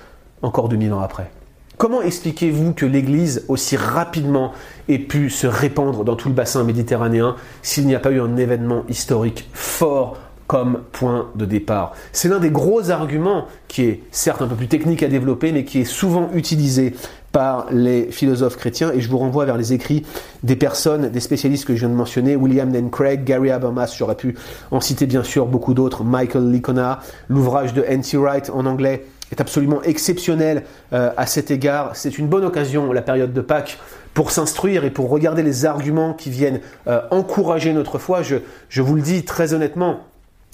encore 0.42 0.70
2000 0.70 0.94
ans 0.94 1.02
après. 1.02 1.30
Comment 1.78 2.02
expliquez-vous 2.02 2.74
que 2.74 2.86
l'Église 2.86 3.44
aussi 3.50 3.76
rapidement 3.76 4.54
ait 4.88 4.98
pu 4.98 5.30
se 5.30 5.46
répandre 5.46 6.06
dans 6.06 6.16
tout 6.16 6.30
le 6.30 6.34
bassin 6.34 6.64
méditerranéen 6.64 7.36
s'il 7.62 7.86
n'y 7.86 7.96
a 7.96 8.00
pas 8.00 8.12
eu 8.12 8.22
un 8.22 8.38
événement 8.38 8.86
historique 8.88 9.50
fort 9.52 10.18
comme 10.48 10.82
point 10.92 11.30
de 11.36 11.46
départ 11.46 11.94
C'est 12.12 12.30
l'un 12.30 12.40
des 12.40 12.52
gros 12.52 12.92
arguments 12.92 13.46
qui 13.68 13.84
est 13.84 14.04
certes 14.12 14.42
un 14.42 14.48
peu 14.48 14.56
plus 14.56 14.68
technique 14.68 15.04
à 15.04 15.08
développer, 15.08 15.52
mais 15.52 15.66
qui 15.66 15.82
est 15.82 15.86
souvent 15.86 16.30
utilisé 16.34 16.94
par 17.32 17.68
les 17.70 18.12
philosophes 18.12 18.56
chrétiens, 18.56 18.94
et 18.94 19.02
je 19.02 19.10
vous 19.10 19.18
renvoie 19.18 19.44
vers 19.44 19.58
les 19.58 19.74
écrits 19.74 20.06
des 20.44 20.56
personnes, 20.56 21.10
des 21.10 21.20
spécialistes 21.20 21.66
que 21.66 21.76
je 21.76 21.82
viens 21.82 21.90
de 21.90 21.94
mentionner, 21.94 22.38
William 22.38 22.72
Lane 22.72 22.90
Craig, 22.90 23.26
Gary 23.26 23.52
Habermas, 23.52 23.94
j'aurais 23.98 24.16
pu 24.16 24.36
en 24.72 24.80
citer 24.80 25.06
bien 25.06 25.22
sûr 25.22 25.46
beaucoup 25.46 25.74
d'autres, 25.74 26.06
Michael 26.06 26.50
Licona, 26.50 27.02
l'ouvrage 27.28 27.74
de 27.74 27.84
N.T. 27.86 28.16
Wright 28.16 28.50
en 28.54 28.66
anglais, 28.66 29.06
est 29.34 29.42
absolument 29.42 29.82
exceptionnel 29.82 30.64
euh, 30.94 31.12
à 31.18 31.26
cet 31.26 31.52
égard. 31.52 31.96
C'est 31.96 32.18
une 32.18 32.28
bonne 32.28 32.46
occasion, 32.46 32.94
la 32.94 33.02
période 33.02 33.34
de 33.34 33.42
Pâques, 33.42 33.80
pour 34.14 34.32
s'instruire 34.32 34.86
et 34.86 34.90
pour 34.92 35.10
regarder 35.10 35.44
les 35.44 35.66
arguments 35.66 36.14
qui 36.14 36.30
viennent 36.30 36.62
euh, 36.88 37.02
encourager 37.12 37.74
notre 37.74 37.98
foi. 37.98 38.22
Je, 38.22 38.38
je, 38.70 38.82
vous 38.82 38.96
le 38.96 39.02
dis 39.02 39.26
très 39.26 39.54
honnêtement, 39.54 40.00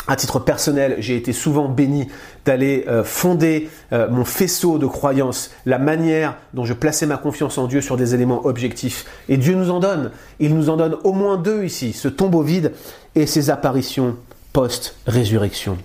à 0.07 0.15
titre 0.15 0.39
personnel, 0.39 0.95
j'ai 0.99 1.15
été 1.15 1.31
souvent 1.31 1.69
béni 1.69 2.07
d'aller 2.45 2.85
euh, 2.87 3.03
fonder 3.03 3.69
mon 3.91 4.25
faisceau 4.25 4.77
de 4.77 4.87
croyances, 4.87 5.51
la 5.65 5.77
manière 5.77 6.37
dont 6.53 6.65
je 6.65 6.73
plaçais 6.73 7.05
ma 7.05 7.17
confiance 7.17 7.57
en 7.57 7.67
Dieu 7.67 7.81
sur 7.81 7.97
des 7.97 8.15
éléments 8.15 8.45
objectifs. 8.45 9.05
Et 9.29 9.37
Dieu 9.37 9.53
nous 9.53 9.69
en 9.69 9.79
donne. 9.79 10.11
Il 10.39 10.55
nous 10.55 10.69
en 10.69 10.77
donne 10.77 10.97
au 11.03 11.13
moins 11.13 11.37
deux 11.37 11.63
ici, 11.63 11.93
ce 11.93 12.07
tombeau 12.07 12.41
vide 12.41 12.71
et 13.15 13.25
ces 13.27 13.49
apparitions 13.49 14.15
post-résurrection. 14.53 15.77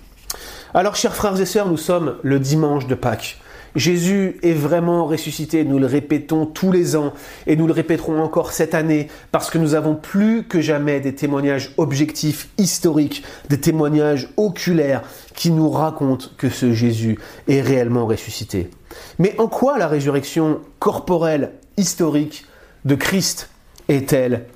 Alors, 0.74 0.96
chers 0.96 1.14
frères 1.14 1.40
et 1.40 1.46
sœurs, 1.46 1.68
nous 1.68 1.76
sommes 1.76 2.16
le 2.22 2.38
dimanche 2.38 2.86
de 2.86 2.94
Pâques. 2.94 3.38
Jésus 3.76 4.38
est 4.42 4.54
vraiment 4.54 5.04
ressuscité, 5.04 5.62
nous 5.62 5.78
le 5.78 5.84
répétons 5.86 6.46
tous 6.46 6.72
les 6.72 6.96
ans 6.96 7.12
et 7.46 7.56
nous 7.56 7.66
le 7.66 7.74
répéterons 7.74 8.22
encore 8.22 8.52
cette 8.52 8.74
année 8.74 9.08
parce 9.32 9.50
que 9.50 9.58
nous 9.58 9.74
avons 9.74 9.94
plus 9.94 10.44
que 10.44 10.62
jamais 10.62 10.98
des 11.00 11.14
témoignages 11.14 11.72
objectifs, 11.76 12.48
historiques, 12.56 13.22
des 13.50 13.60
témoignages 13.60 14.30
oculaires 14.38 15.02
qui 15.34 15.50
nous 15.50 15.68
racontent 15.68 16.28
que 16.38 16.48
ce 16.48 16.72
Jésus 16.72 17.18
est 17.48 17.60
réellement 17.60 18.06
ressuscité. 18.06 18.70
Mais 19.18 19.38
en 19.38 19.46
quoi 19.46 19.76
la 19.76 19.88
résurrection 19.88 20.60
corporelle, 20.78 21.52
historique 21.76 22.46
de 22.86 22.94
Christ 22.94 23.50
est-elle 23.88 24.46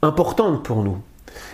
importante 0.00 0.64
pour 0.64 0.82
nous? 0.82 0.96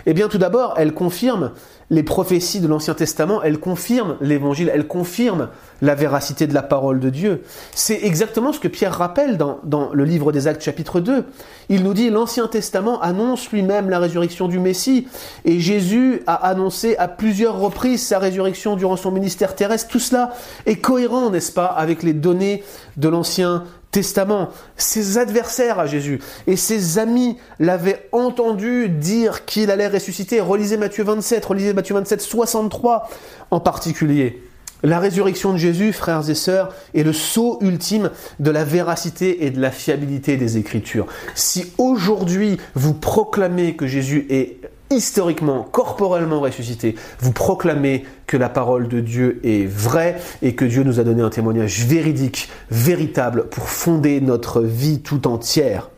Eh 0.05 0.13
bien 0.13 0.29
tout 0.29 0.37
d'abord, 0.37 0.75
elle 0.77 0.93
confirme 0.93 1.51
les 1.89 2.03
prophéties 2.03 2.59
de 2.59 2.67
l'Ancien 2.67 2.93
Testament, 2.93 3.41
elles 3.41 3.59
confirment 3.59 4.15
l'évangile, 4.21 4.71
elles 4.73 4.87
confirment 4.87 5.49
la 5.81 5.95
véracité 5.95 6.45
de 6.45 6.53
la 6.53 6.61
parole 6.61 6.99
de 6.99 7.09
Dieu. 7.09 7.41
C'est 7.73 8.03
exactement 8.03 8.53
ce 8.53 8.59
que 8.59 8.67
Pierre 8.67 8.93
rappelle 8.93 9.37
dans, 9.37 9.59
le 9.93 10.03
livre 10.03 10.31
des 10.31 10.47
Actes 10.47 10.61
chapitre 10.61 10.99
2. 10.99 11.25
Il 11.69 11.83
nous 11.83 11.93
dit 11.93 12.09
l'Ancien 12.09 12.47
Testament 12.47 13.01
annonce 13.01 13.49
lui-même 13.51 13.89
la 13.89 13.99
résurrection 13.99 14.47
du 14.47 14.59
Messie 14.59 15.07
et 15.45 15.59
Jésus 15.59 16.21
a 16.27 16.35
annoncé 16.35 16.95
à 16.97 17.07
plusieurs 17.07 17.59
reprises 17.59 18.05
sa 18.05 18.19
résurrection 18.19 18.75
durant 18.75 18.97
son 18.97 19.11
ministère 19.11 19.55
terrestre. 19.55 19.89
Tout 19.89 19.99
cela 19.99 20.33
est 20.65 20.77
cohérent, 20.77 21.31
n'est-ce 21.31 21.51
pas, 21.51 21.65
avec 21.65 22.03
les 22.03 22.13
données 22.13 22.63
de 22.97 23.09
l'Ancien. 23.09 23.63
Ses 23.91 25.17
adversaires 25.17 25.79
à 25.79 25.87
Jésus 25.87 26.19
et 26.45 26.55
ses 26.55 26.99
amis 26.99 27.37
l'avaient 27.59 28.07
entendu 28.11 28.87
dire 28.87 29.45
qu'il 29.45 29.71
allait 29.71 29.87
ressusciter. 29.87 30.39
Relisez 30.41 30.77
Matthieu 30.77 31.03
27, 31.03 31.43
relisez 31.43 31.73
Matthieu 31.73 31.95
27, 31.95 32.21
63 32.21 33.09
en 33.49 33.59
particulier. 33.59 34.43
La 34.81 34.99
résurrection 34.99 35.51
de 35.51 35.57
Jésus, 35.57 35.91
frères 35.91 36.29
et 36.29 36.35
sœurs, 36.35 36.73
est 36.93 37.03
le 37.03 37.11
saut 37.11 37.57
ultime 37.61 38.11
de 38.39 38.51
la 38.51 38.63
véracité 38.63 39.45
et 39.45 39.49
de 39.49 39.59
la 39.59 39.71
fiabilité 39.71 40.37
des 40.37 40.57
Écritures. 40.57 41.07
Si 41.35 41.73
aujourd'hui 41.77 42.57
vous 42.75 42.93
proclamez 42.93 43.75
que 43.75 43.87
Jésus 43.87 44.25
est 44.29 44.57
historiquement, 44.91 45.63
corporellement 45.63 46.39
ressuscité, 46.39 46.95
vous 47.19 47.31
proclamez 47.31 48.05
que 48.27 48.37
la 48.37 48.49
parole 48.49 48.87
de 48.87 48.99
Dieu 48.99 49.39
est 49.43 49.65
vraie 49.67 50.19
et 50.41 50.55
que 50.55 50.65
Dieu 50.65 50.83
nous 50.83 50.99
a 50.99 51.03
donné 51.03 51.21
un 51.21 51.29
témoignage 51.29 51.85
véridique, 51.85 52.49
véritable, 52.71 53.47
pour 53.49 53.69
fonder 53.69 54.21
notre 54.21 54.61
vie 54.61 55.01
tout 55.01 55.27
entière. 55.27 55.89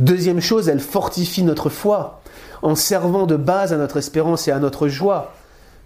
Deuxième 0.00 0.40
chose, 0.40 0.68
elle 0.68 0.80
fortifie 0.80 1.42
notre 1.42 1.68
foi 1.68 2.20
en 2.62 2.74
servant 2.74 3.26
de 3.26 3.36
base 3.36 3.72
à 3.72 3.76
notre 3.76 3.98
espérance 3.98 4.48
et 4.48 4.50
à 4.50 4.58
notre 4.58 4.88
joie. 4.88 5.34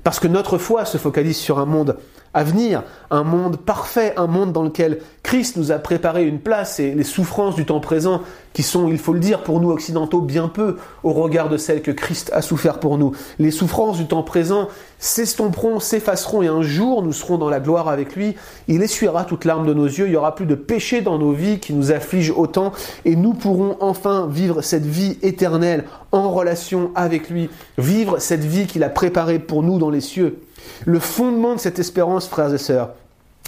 Parce 0.05 0.21
que 0.21 0.29
notre 0.29 0.59
foi 0.59 0.85
se 0.85 0.97
focalise 0.97 1.37
sur 1.37 1.59
un 1.59 1.67
monde 1.67 1.99
à 2.41 3.17
un 3.17 3.25
monde 3.25 3.57
parfait, 3.57 4.15
un 4.17 4.27
monde 4.27 4.53
dans 4.53 4.63
lequel 4.63 5.01
Christ 5.23 5.57
nous 5.57 5.73
a 5.73 5.79
préparé 5.79 6.25
une 6.25 6.39
place 6.39 6.81
et 6.81 6.95
les 6.95 7.05
souffrances 7.05 7.55
du 7.55 7.65
temps 7.65 7.81
présent, 7.81 8.23
qui 8.53 8.63
sont, 8.63 8.89
il 8.89 8.99
faut 8.99 9.13
le 9.13 9.21
dire, 9.21 9.43
pour 9.43 9.61
nous 9.61 9.71
occidentaux 9.71 10.21
bien 10.21 10.49
peu 10.49 10.77
au 11.03 11.13
regard 11.13 11.49
de 11.49 11.57
celles 11.57 11.83
que 11.83 11.91
Christ 11.91 12.31
a 12.33 12.43
souffert 12.43 12.81
pour 12.81 12.99
nous. 12.99 13.13
Les 13.39 13.51
souffrances 13.51 13.99
du 13.99 14.07
temps 14.07 14.23
présent 14.23 14.69
s'estomperont, 14.99 15.81
s'effaceront 15.81 16.43
et 16.43 16.49
un 16.49 16.63
jour 16.63 17.03
nous 17.03 17.13
serons 17.13 17.39
dans 17.39 17.51
la 17.51 17.61
gloire 17.61 17.89
avec 17.89 18.17
lui. 18.17 18.35
Il 18.69 18.83
essuiera 18.83 19.25
toute 19.25 19.45
larme 19.45 19.67
de 19.67 19.75
nos 19.75 19.87
yeux, 19.87 20.07
il 20.07 20.11
n'y 20.11 20.17
aura 20.17 20.35
plus 20.35 20.47
de 20.47 20.55
péché 20.55 21.03
dans 21.03 21.19
nos 21.19 21.33
vies 21.33 21.61
qui 21.61 21.73
nous 21.73 21.93
affligent 21.93 22.35
autant 22.37 22.73
et 23.05 23.17
nous 23.17 23.35
pourrons 23.35 23.77
enfin 23.81 24.29
vivre 24.31 24.63
cette 24.63 24.87
vie 24.87 25.19
éternelle 25.23 25.85
en 26.13 26.31
relation 26.31 26.91
avec 26.95 27.31
lui, 27.31 27.51
vivre 27.77 28.19
cette 28.19 28.45
vie 28.45 28.67
qu'il 28.67 28.83
a 28.83 28.89
préparée 28.89 29.39
pour 29.39 29.63
nous 29.63 29.79
dans 29.79 29.91
les 29.91 30.01
cieux. 30.01 30.41
Le 30.85 30.99
fondement 30.99 31.55
de 31.55 31.61
cette 31.61 31.79
espérance, 31.79 32.29
frères 32.29 32.53
et 32.53 32.59
sœurs, 32.59 32.91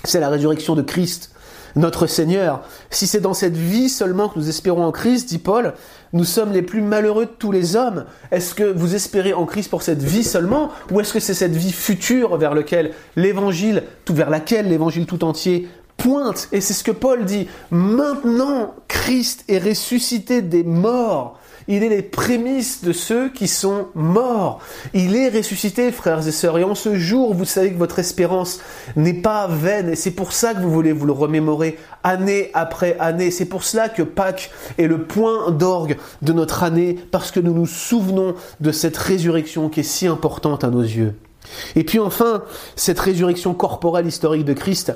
c'est 0.05 0.21
la 0.21 0.29
résurrection 0.29 0.75
de 0.75 0.83
Christ, 0.83 1.33
notre 1.77 2.07
Seigneur. 2.07 2.63
Si 2.91 3.07
c'est 3.07 3.21
dans 3.21 3.35
cette 3.35 3.57
vie 3.57 3.89
seulement 3.89 4.29
que 4.29 4.39
nous 4.39 4.49
espérons 4.49 4.85
en 4.85 4.93
Christ, 4.93 5.29
dit 5.29 5.39
Paul, 5.39 5.75
nous 6.13 6.25
sommes 6.25 6.53
les 6.53 6.63
plus 6.63 6.81
malheureux 6.81 7.27
de 7.27 7.31
tous 7.31 7.53
les 7.53 7.77
hommes. 7.77 8.07
Est-ce 8.31 8.55
que 8.55 8.65
vous 8.65 8.95
espérez 8.95 9.33
en 9.33 9.47
Christ 9.47 9.71
pour 9.71 9.83
cette 9.83 10.03
vie 10.03 10.25
seulement, 10.25 10.71
ou 10.91 11.01
est-ce 11.01 11.13
que 11.13 11.21
c'est 11.21 11.35
cette 11.35 11.55
vie 11.55 11.73
future 11.73 12.37
vers 12.37 12.55
laquelle 12.55 12.93
l'évangile, 13.15 13.85
vers 14.09 14.31
laquelle 14.31 14.69
l'évangile 14.69 15.07
tout 15.07 15.23
entier 15.23 15.69
pointe? 15.97 16.49
Et 16.51 16.61
c'est 16.61 16.75
ce 16.75 16.83
que 16.83 16.91
Paul 16.91 17.25
dit. 17.25 17.47
Maintenant, 17.71 18.75
Christ 18.89 19.45
est 19.49 19.59
ressuscité 19.59 20.43
des 20.43 20.65
morts. 20.65 21.39
Il 21.73 21.85
est 21.85 21.89
les 21.89 22.03
prémices 22.03 22.83
de 22.83 22.93
ceux 22.93 23.29
qui 23.29 23.47
sont 23.47 23.87
morts. 23.95 24.59
Il 24.93 25.15
est 25.15 25.29
ressuscité, 25.29 25.93
frères 25.93 26.27
et 26.27 26.33
sœurs. 26.33 26.59
Et 26.59 26.65
en 26.65 26.75
ce 26.75 26.97
jour, 26.97 27.33
vous 27.33 27.45
savez 27.45 27.73
que 27.73 27.79
votre 27.79 28.01
espérance 28.01 28.59
n'est 28.97 29.15
pas 29.15 29.47
vaine. 29.47 29.89
Et 29.89 29.95
c'est 29.95 30.11
pour 30.11 30.33
ça 30.33 30.53
que 30.53 30.59
vous 30.59 30.73
voulez 30.73 30.91
vous 30.91 31.07
le 31.07 31.13
remémorer 31.13 31.79
année 32.03 32.51
après 32.55 32.97
année. 32.99 33.31
C'est 33.31 33.45
pour 33.45 33.63
cela 33.63 33.89
que 33.89 34.03
Pâques 34.03 34.51
est 34.79 34.89
le 34.89 35.05
point 35.05 35.53
d'orgue 35.53 35.97
de 36.23 36.33
notre 36.33 36.65
année, 36.65 36.99
parce 37.13 37.31
que 37.31 37.39
nous 37.39 37.55
nous 37.55 37.67
souvenons 37.67 38.35
de 38.59 38.73
cette 38.73 38.97
résurrection 38.97 39.69
qui 39.69 39.81
est 39.81 39.85
si 39.85 40.09
importante 40.09 40.65
à 40.65 40.71
nos 40.71 40.83
yeux. 40.83 41.15
Et 41.77 41.85
puis 41.85 42.01
enfin, 42.01 42.43
cette 42.75 42.99
résurrection 42.99 43.55
corporelle 43.55 44.09
historique 44.09 44.45
de 44.45 44.55
Christ 44.55 44.93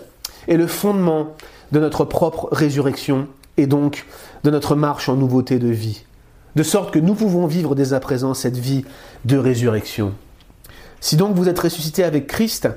est 0.49 0.57
le 0.57 0.66
fondement 0.66 1.37
de 1.70 1.79
notre 1.79 2.05
propre 2.05 2.49
résurrection 2.51 3.29
et 3.59 3.68
donc 3.68 4.07
de 4.43 4.51
notre 4.51 4.75
marche 4.75 5.09
en 5.09 5.14
nouveauté 5.14 5.61
de 5.61 5.68
vie 5.68 6.03
de 6.57 6.62
sorte 6.62 6.92
que 6.92 6.98
nous 6.98 7.14
pouvons 7.14 7.46
vivre 7.46 7.74
dès 7.74 7.92
à 7.92 8.00
présent 8.00 8.34
cette 8.34 8.57
vie 8.57 8.84
de 9.24 9.36
résurrection. 9.36 10.12
Si 11.00 11.16
donc 11.16 11.34
vous 11.34 11.48
êtes 11.48 11.59
ressuscité 11.59 12.05
avec 12.05 12.26
Christ, 12.26 12.68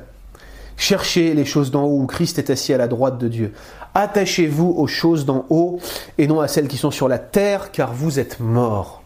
cherchez 0.76 1.34
les 1.34 1.46
choses 1.46 1.72
d'en 1.72 1.84
haut 1.84 2.02
où 2.02 2.06
Christ 2.08 2.40
est 2.40 2.50
assis 2.50 2.74
à 2.74 2.78
la 2.78 2.88
droite 2.88 3.18
de 3.18 3.28
Dieu. 3.28 3.54
Attachez-vous 3.94 4.74
aux 4.78 4.88
choses 4.88 5.26
d'en 5.26 5.46
haut 5.50 5.80
et 6.18 6.28
non 6.28 6.40
à 6.40 6.48
celles 6.48 6.68
qui 6.68 6.78
sont 6.78 6.92
sur 6.92 7.08
la 7.08 7.20
terre, 7.20 7.72
car 7.72 7.94
vous 7.94 8.20
êtes 8.20 8.40
morts. 8.40 9.02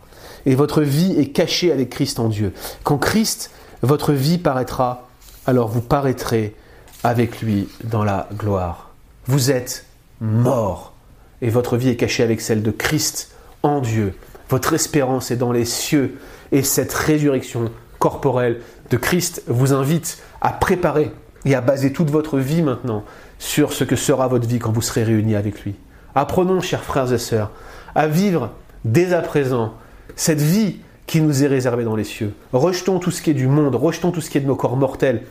Et 0.46 0.56
votre 0.56 0.82
vie 0.82 1.14
est 1.18 1.28
cachée 1.28 1.72
avec 1.72 1.90
Christ 1.90 2.20
en 2.20 2.30
Dieu. 2.30 2.54
Quand 2.84 2.98
Christ, 2.98 3.52
votre 3.84 4.12
vie 4.12 4.38
paraîtra, 4.38 5.08
alors 5.46 5.68
vous 5.68 5.82
paraîtrez 5.82 6.56
avec 7.04 7.42
lui 7.42 7.68
dans 7.84 8.04
la 8.04 8.28
gloire. 8.36 8.92
Vous 9.28 9.52
êtes 9.52 9.86
morts 10.20 10.94
et 11.42 11.50
votre 11.50 11.78
vie 11.78 11.90
est 11.90 11.96
cachée 11.96 12.24
avec 12.24 12.42
celle 12.42 12.64
de 12.64 12.72
Christ 12.72 13.32
en 13.64 13.82
Dieu. 13.82 14.16
Votre 14.52 14.74
espérance 14.74 15.32
est 15.32 15.38
dans 15.38 15.54
les 15.54 15.64
cieux 15.64 16.18
et 16.52 16.62
cette 16.62 16.92
résurrection 16.92 17.72
corporelle 18.00 18.60
de 18.90 18.98
Christ 18.98 19.44
vous 19.48 19.72
invite 19.72 20.22
à 20.42 20.52
préparer 20.52 21.14
et 21.46 21.56
à 21.56 21.62
baser 21.62 21.94
toute 21.94 22.10
votre 22.10 22.38
vie 22.38 22.62
maintenant 22.62 23.06
sur 23.40 23.72
ce 23.72 23.86
que 23.86 23.96
sera 23.96 24.28
votre 24.28 24.50
vie 24.50 24.60
quand 24.60 24.74
vous 24.74 24.82
serez 24.82 25.04
réunis 25.04 25.38
avec 25.38 25.62
lui. 25.62 25.76
Apprenons, 26.16 26.60
chers 26.60 26.84
frères 26.84 27.14
et 27.14 27.18
sœurs, 27.18 27.52
à 27.96 28.10
vivre 28.10 28.52
dès 28.84 29.14
à 29.14 29.22
présent 29.22 29.74
cette 30.18 30.42
vie 30.42 30.80
qui 31.08 31.22
nous 31.22 31.46
est 31.46 31.48
réservée 31.48 31.86
dans 31.86 31.96
les 31.96 32.04
cieux. 32.04 32.34
Rejetons 32.52 33.00
tout 33.00 33.12
ce 33.12 33.22
qui 33.22 33.30
est 33.30 33.34
du 33.34 33.48
monde, 33.48 33.76
rejetons 33.76 34.12
tout 34.12 34.20
ce 34.20 34.30
qui 34.30 34.38
est 34.38 34.42
de 34.42 34.48
nos 34.48 34.58
corps 34.58 34.76
mortels, 34.76 35.24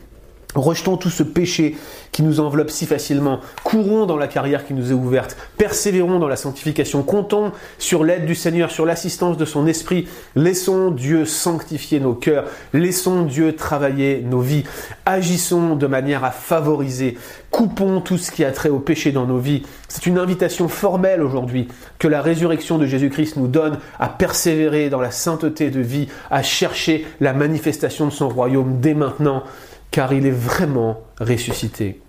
Rejetons 0.55 0.97
tout 0.97 1.11
ce 1.11 1.23
péché 1.23 1.77
qui 2.13 2.23
nous 2.23 2.41
enveloppe 2.41 2.71
si 2.71 2.87
facilement. 2.87 3.41
Courons 3.63 4.07
dans 4.07 4.17
la 4.17 4.27
carrière 4.27 4.67
qui 4.67 4.75
nous 4.75 4.91
est 4.91 4.95
ouverte. 4.95 5.37
Persévérons 5.57 6.19
dans 6.19 6.29
la 6.29 6.37
sanctification. 6.37 7.03
Comptons 7.03 7.53
sur 7.79 8.05
l'aide 8.05 8.27
du 8.27 8.35
Seigneur, 8.35 8.71
sur 8.71 8.85
l'assistance 8.85 9.37
de 9.37 9.45
son 9.45 9.67
Esprit. 9.67 10.09
Laissons 10.35 10.91
Dieu 10.91 11.25
sanctifier 11.25 12.01
nos 12.01 12.15
cœurs. 12.15 12.45
Laissons 12.73 13.23
Dieu 13.23 13.55
travailler 13.55 14.25
nos 14.29 14.41
vies. 14.41 14.65
Agissons 15.07 15.77
de 15.77 15.87
manière 15.87 16.25
à 16.25 16.31
favoriser. 16.31 17.17
Coupons 17.51 18.01
tout 18.01 18.19
ce 18.19 18.31
qui 18.31 18.45
a 18.45 18.53
trait 18.53 18.69
au 18.69 18.79
péché 18.79 19.13
dans 19.13 19.27
nos 19.27 19.39
vies. 19.39 19.63
C'est 19.89 20.07
une 20.07 20.19
invitation 20.19 20.69
formelle 20.69 21.23
aujourd'hui 21.23 21.69
que 21.99 22.09
la 22.09 22.23
résurrection 22.23 22.79
de 22.79 22.87
Jésus-Christ 22.87 23.37
nous 23.37 23.49
donne 23.49 23.79
à 23.99 24.09
persévérer 24.09 24.89
dans 24.89 25.01
la 25.01 25.11
sainteté 25.11 25.71
de 25.71 25.81
vie, 25.81 26.09
à 26.31 26.43
chercher 26.43 27.07
la 27.21 27.33
manifestation 27.33 28.07
de 28.07 28.13
son 28.13 28.29
royaume 28.29 28.81
dès 28.81 28.95
maintenant 28.95 29.43
car 29.91 30.13
il 30.13 30.27
est 30.27 30.31
vraiment 30.31 31.03
ressuscité. 31.21 32.01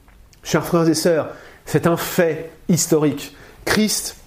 Chers 0.44 0.66
frères 0.66 0.88
et 0.88 0.94
sœurs, 0.94 1.30
c'est 1.66 1.88
un 1.88 1.98
fait 1.98 2.52
historique. 2.70 3.36
Christ 3.66 4.18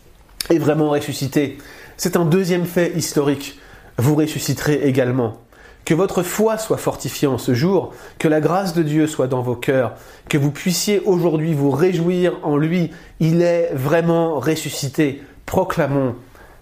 est 0.50 0.58
vraiment 0.58 0.90
ressuscité. 0.90 1.58
C'est 1.96 2.16
un 2.16 2.24
deuxième 2.24 2.66
fait 2.66 2.92
historique. 2.96 3.58
Vous 3.98 4.14
ressusciterez 4.14 4.82
également. 4.84 5.40
Que 5.84 5.94
votre 5.94 6.22
foi 6.22 6.56
soit 6.56 6.78
fortifiée 6.78 7.28
en 7.28 7.36
ce 7.36 7.52
jour, 7.52 7.92
que 8.18 8.26
la 8.26 8.40
grâce 8.40 8.72
de 8.74 8.82
Dieu 8.82 9.06
soit 9.06 9.26
dans 9.26 9.42
vos 9.42 9.54
cœurs, 9.54 9.94
que 10.28 10.38
vous 10.38 10.50
puissiez 10.50 11.00
aujourd'hui 11.00 11.52
vous 11.52 11.70
réjouir 11.70 12.38
en 12.42 12.56
lui. 12.56 12.90
Il 13.20 13.42
est 13.42 13.70
vraiment 13.74 14.40
ressuscité. 14.40 15.22
Proclamons 15.44 16.14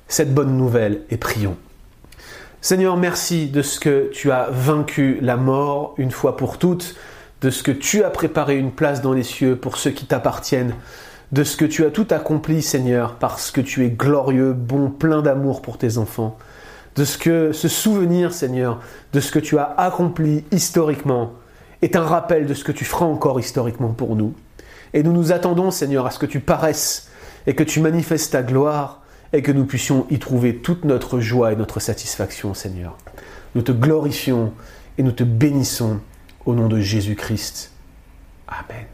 cette 0.08 0.34
bonne 0.34 0.56
nouvelle 0.56 1.02
et 1.10 1.16
prions. 1.16 1.56
Seigneur, 2.64 2.96
merci 2.96 3.48
de 3.48 3.60
ce 3.60 3.80
que 3.80 4.08
tu 4.12 4.30
as 4.30 4.46
vaincu 4.48 5.18
la 5.20 5.36
mort 5.36 5.94
une 5.98 6.12
fois 6.12 6.36
pour 6.36 6.58
toutes, 6.58 6.94
de 7.40 7.50
ce 7.50 7.64
que 7.64 7.72
tu 7.72 8.04
as 8.04 8.10
préparé 8.10 8.56
une 8.56 8.70
place 8.70 9.02
dans 9.02 9.12
les 9.12 9.24
cieux 9.24 9.56
pour 9.56 9.78
ceux 9.78 9.90
qui 9.90 10.06
t'appartiennent, 10.06 10.76
de 11.32 11.42
ce 11.42 11.56
que 11.56 11.64
tu 11.64 11.84
as 11.84 11.90
tout 11.90 12.06
accompli, 12.10 12.62
Seigneur, 12.62 13.16
parce 13.16 13.50
que 13.50 13.60
tu 13.60 13.84
es 13.84 13.90
glorieux, 13.90 14.52
bon, 14.52 14.90
plein 14.90 15.22
d'amour 15.22 15.60
pour 15.60 15.76
tes 15.76 15.98
enfants, 15.98 16.38
de 16.94 17.04
ce 17.04 17.18
que 17.18 17.50
ce 17.50 17.66
souvenir, 17.66 18.32
Seigneur, 18.32 18.78
de 19.12 19.18
ce 19.18 19.32
que 19.32 19.40
tu 19.40 19.58
as 19.58 19.74
accompli 19.76 20.44
historiquement 20.52 21.32
est 21.82 21.96
un 21.96 22.04
rappel 22.04 22.46
de 22.46 22.54
ce 22.54 22.62
que 22.62 22.70
tu 22.70 22.84
feras 22.84 23.06
encore 23.06 23.40
historiquement 23.40 23.90
pour 23.90 24.14
nous. 24.14 24.34
Et 24.94 25.02
nous 25.02 25.12
nous 25.12 25.32
attendons, 25.32 25.72
Seigneur, 25.72 26.06
à 26.06 26.12
ce 26.12 26.20
que 26.20 26.26
tu 26.26 26.38
paraisses 26.38 27.08
et 27.48 27.56
que 27.56 27.64
tu 27.64 27.80
manifestes 27.80 28.34
ta 28.34 28.44
gloire 28.44 29.01
et 29.32 29.42
que 29.42 29.52
nous 29.52 29.64
puissions 29.64 30.06
y 30.10 30.18
trouver 30.18 30.56
toute 30.56 30.84
notre 30.84 31.20
joie 31.20 31.52
et 31.52 31.56
notre 31.56 31.80
satisfaction, 31.80 32.54
Seigneur. 32.54 32.98
Nous 33.54 33.62
te 33.62 33.72
glorifions 33.72 34.52
et 34.98 35.02
nous 35.02 35.12
te 35.12 35.24
bénissons 35.24 36.00
au 36.44 36.54
nom 36.54 36.68
de 36.68 36.80
Jésus-Christ. 36.80 37.72
Amen. 38.46 38.91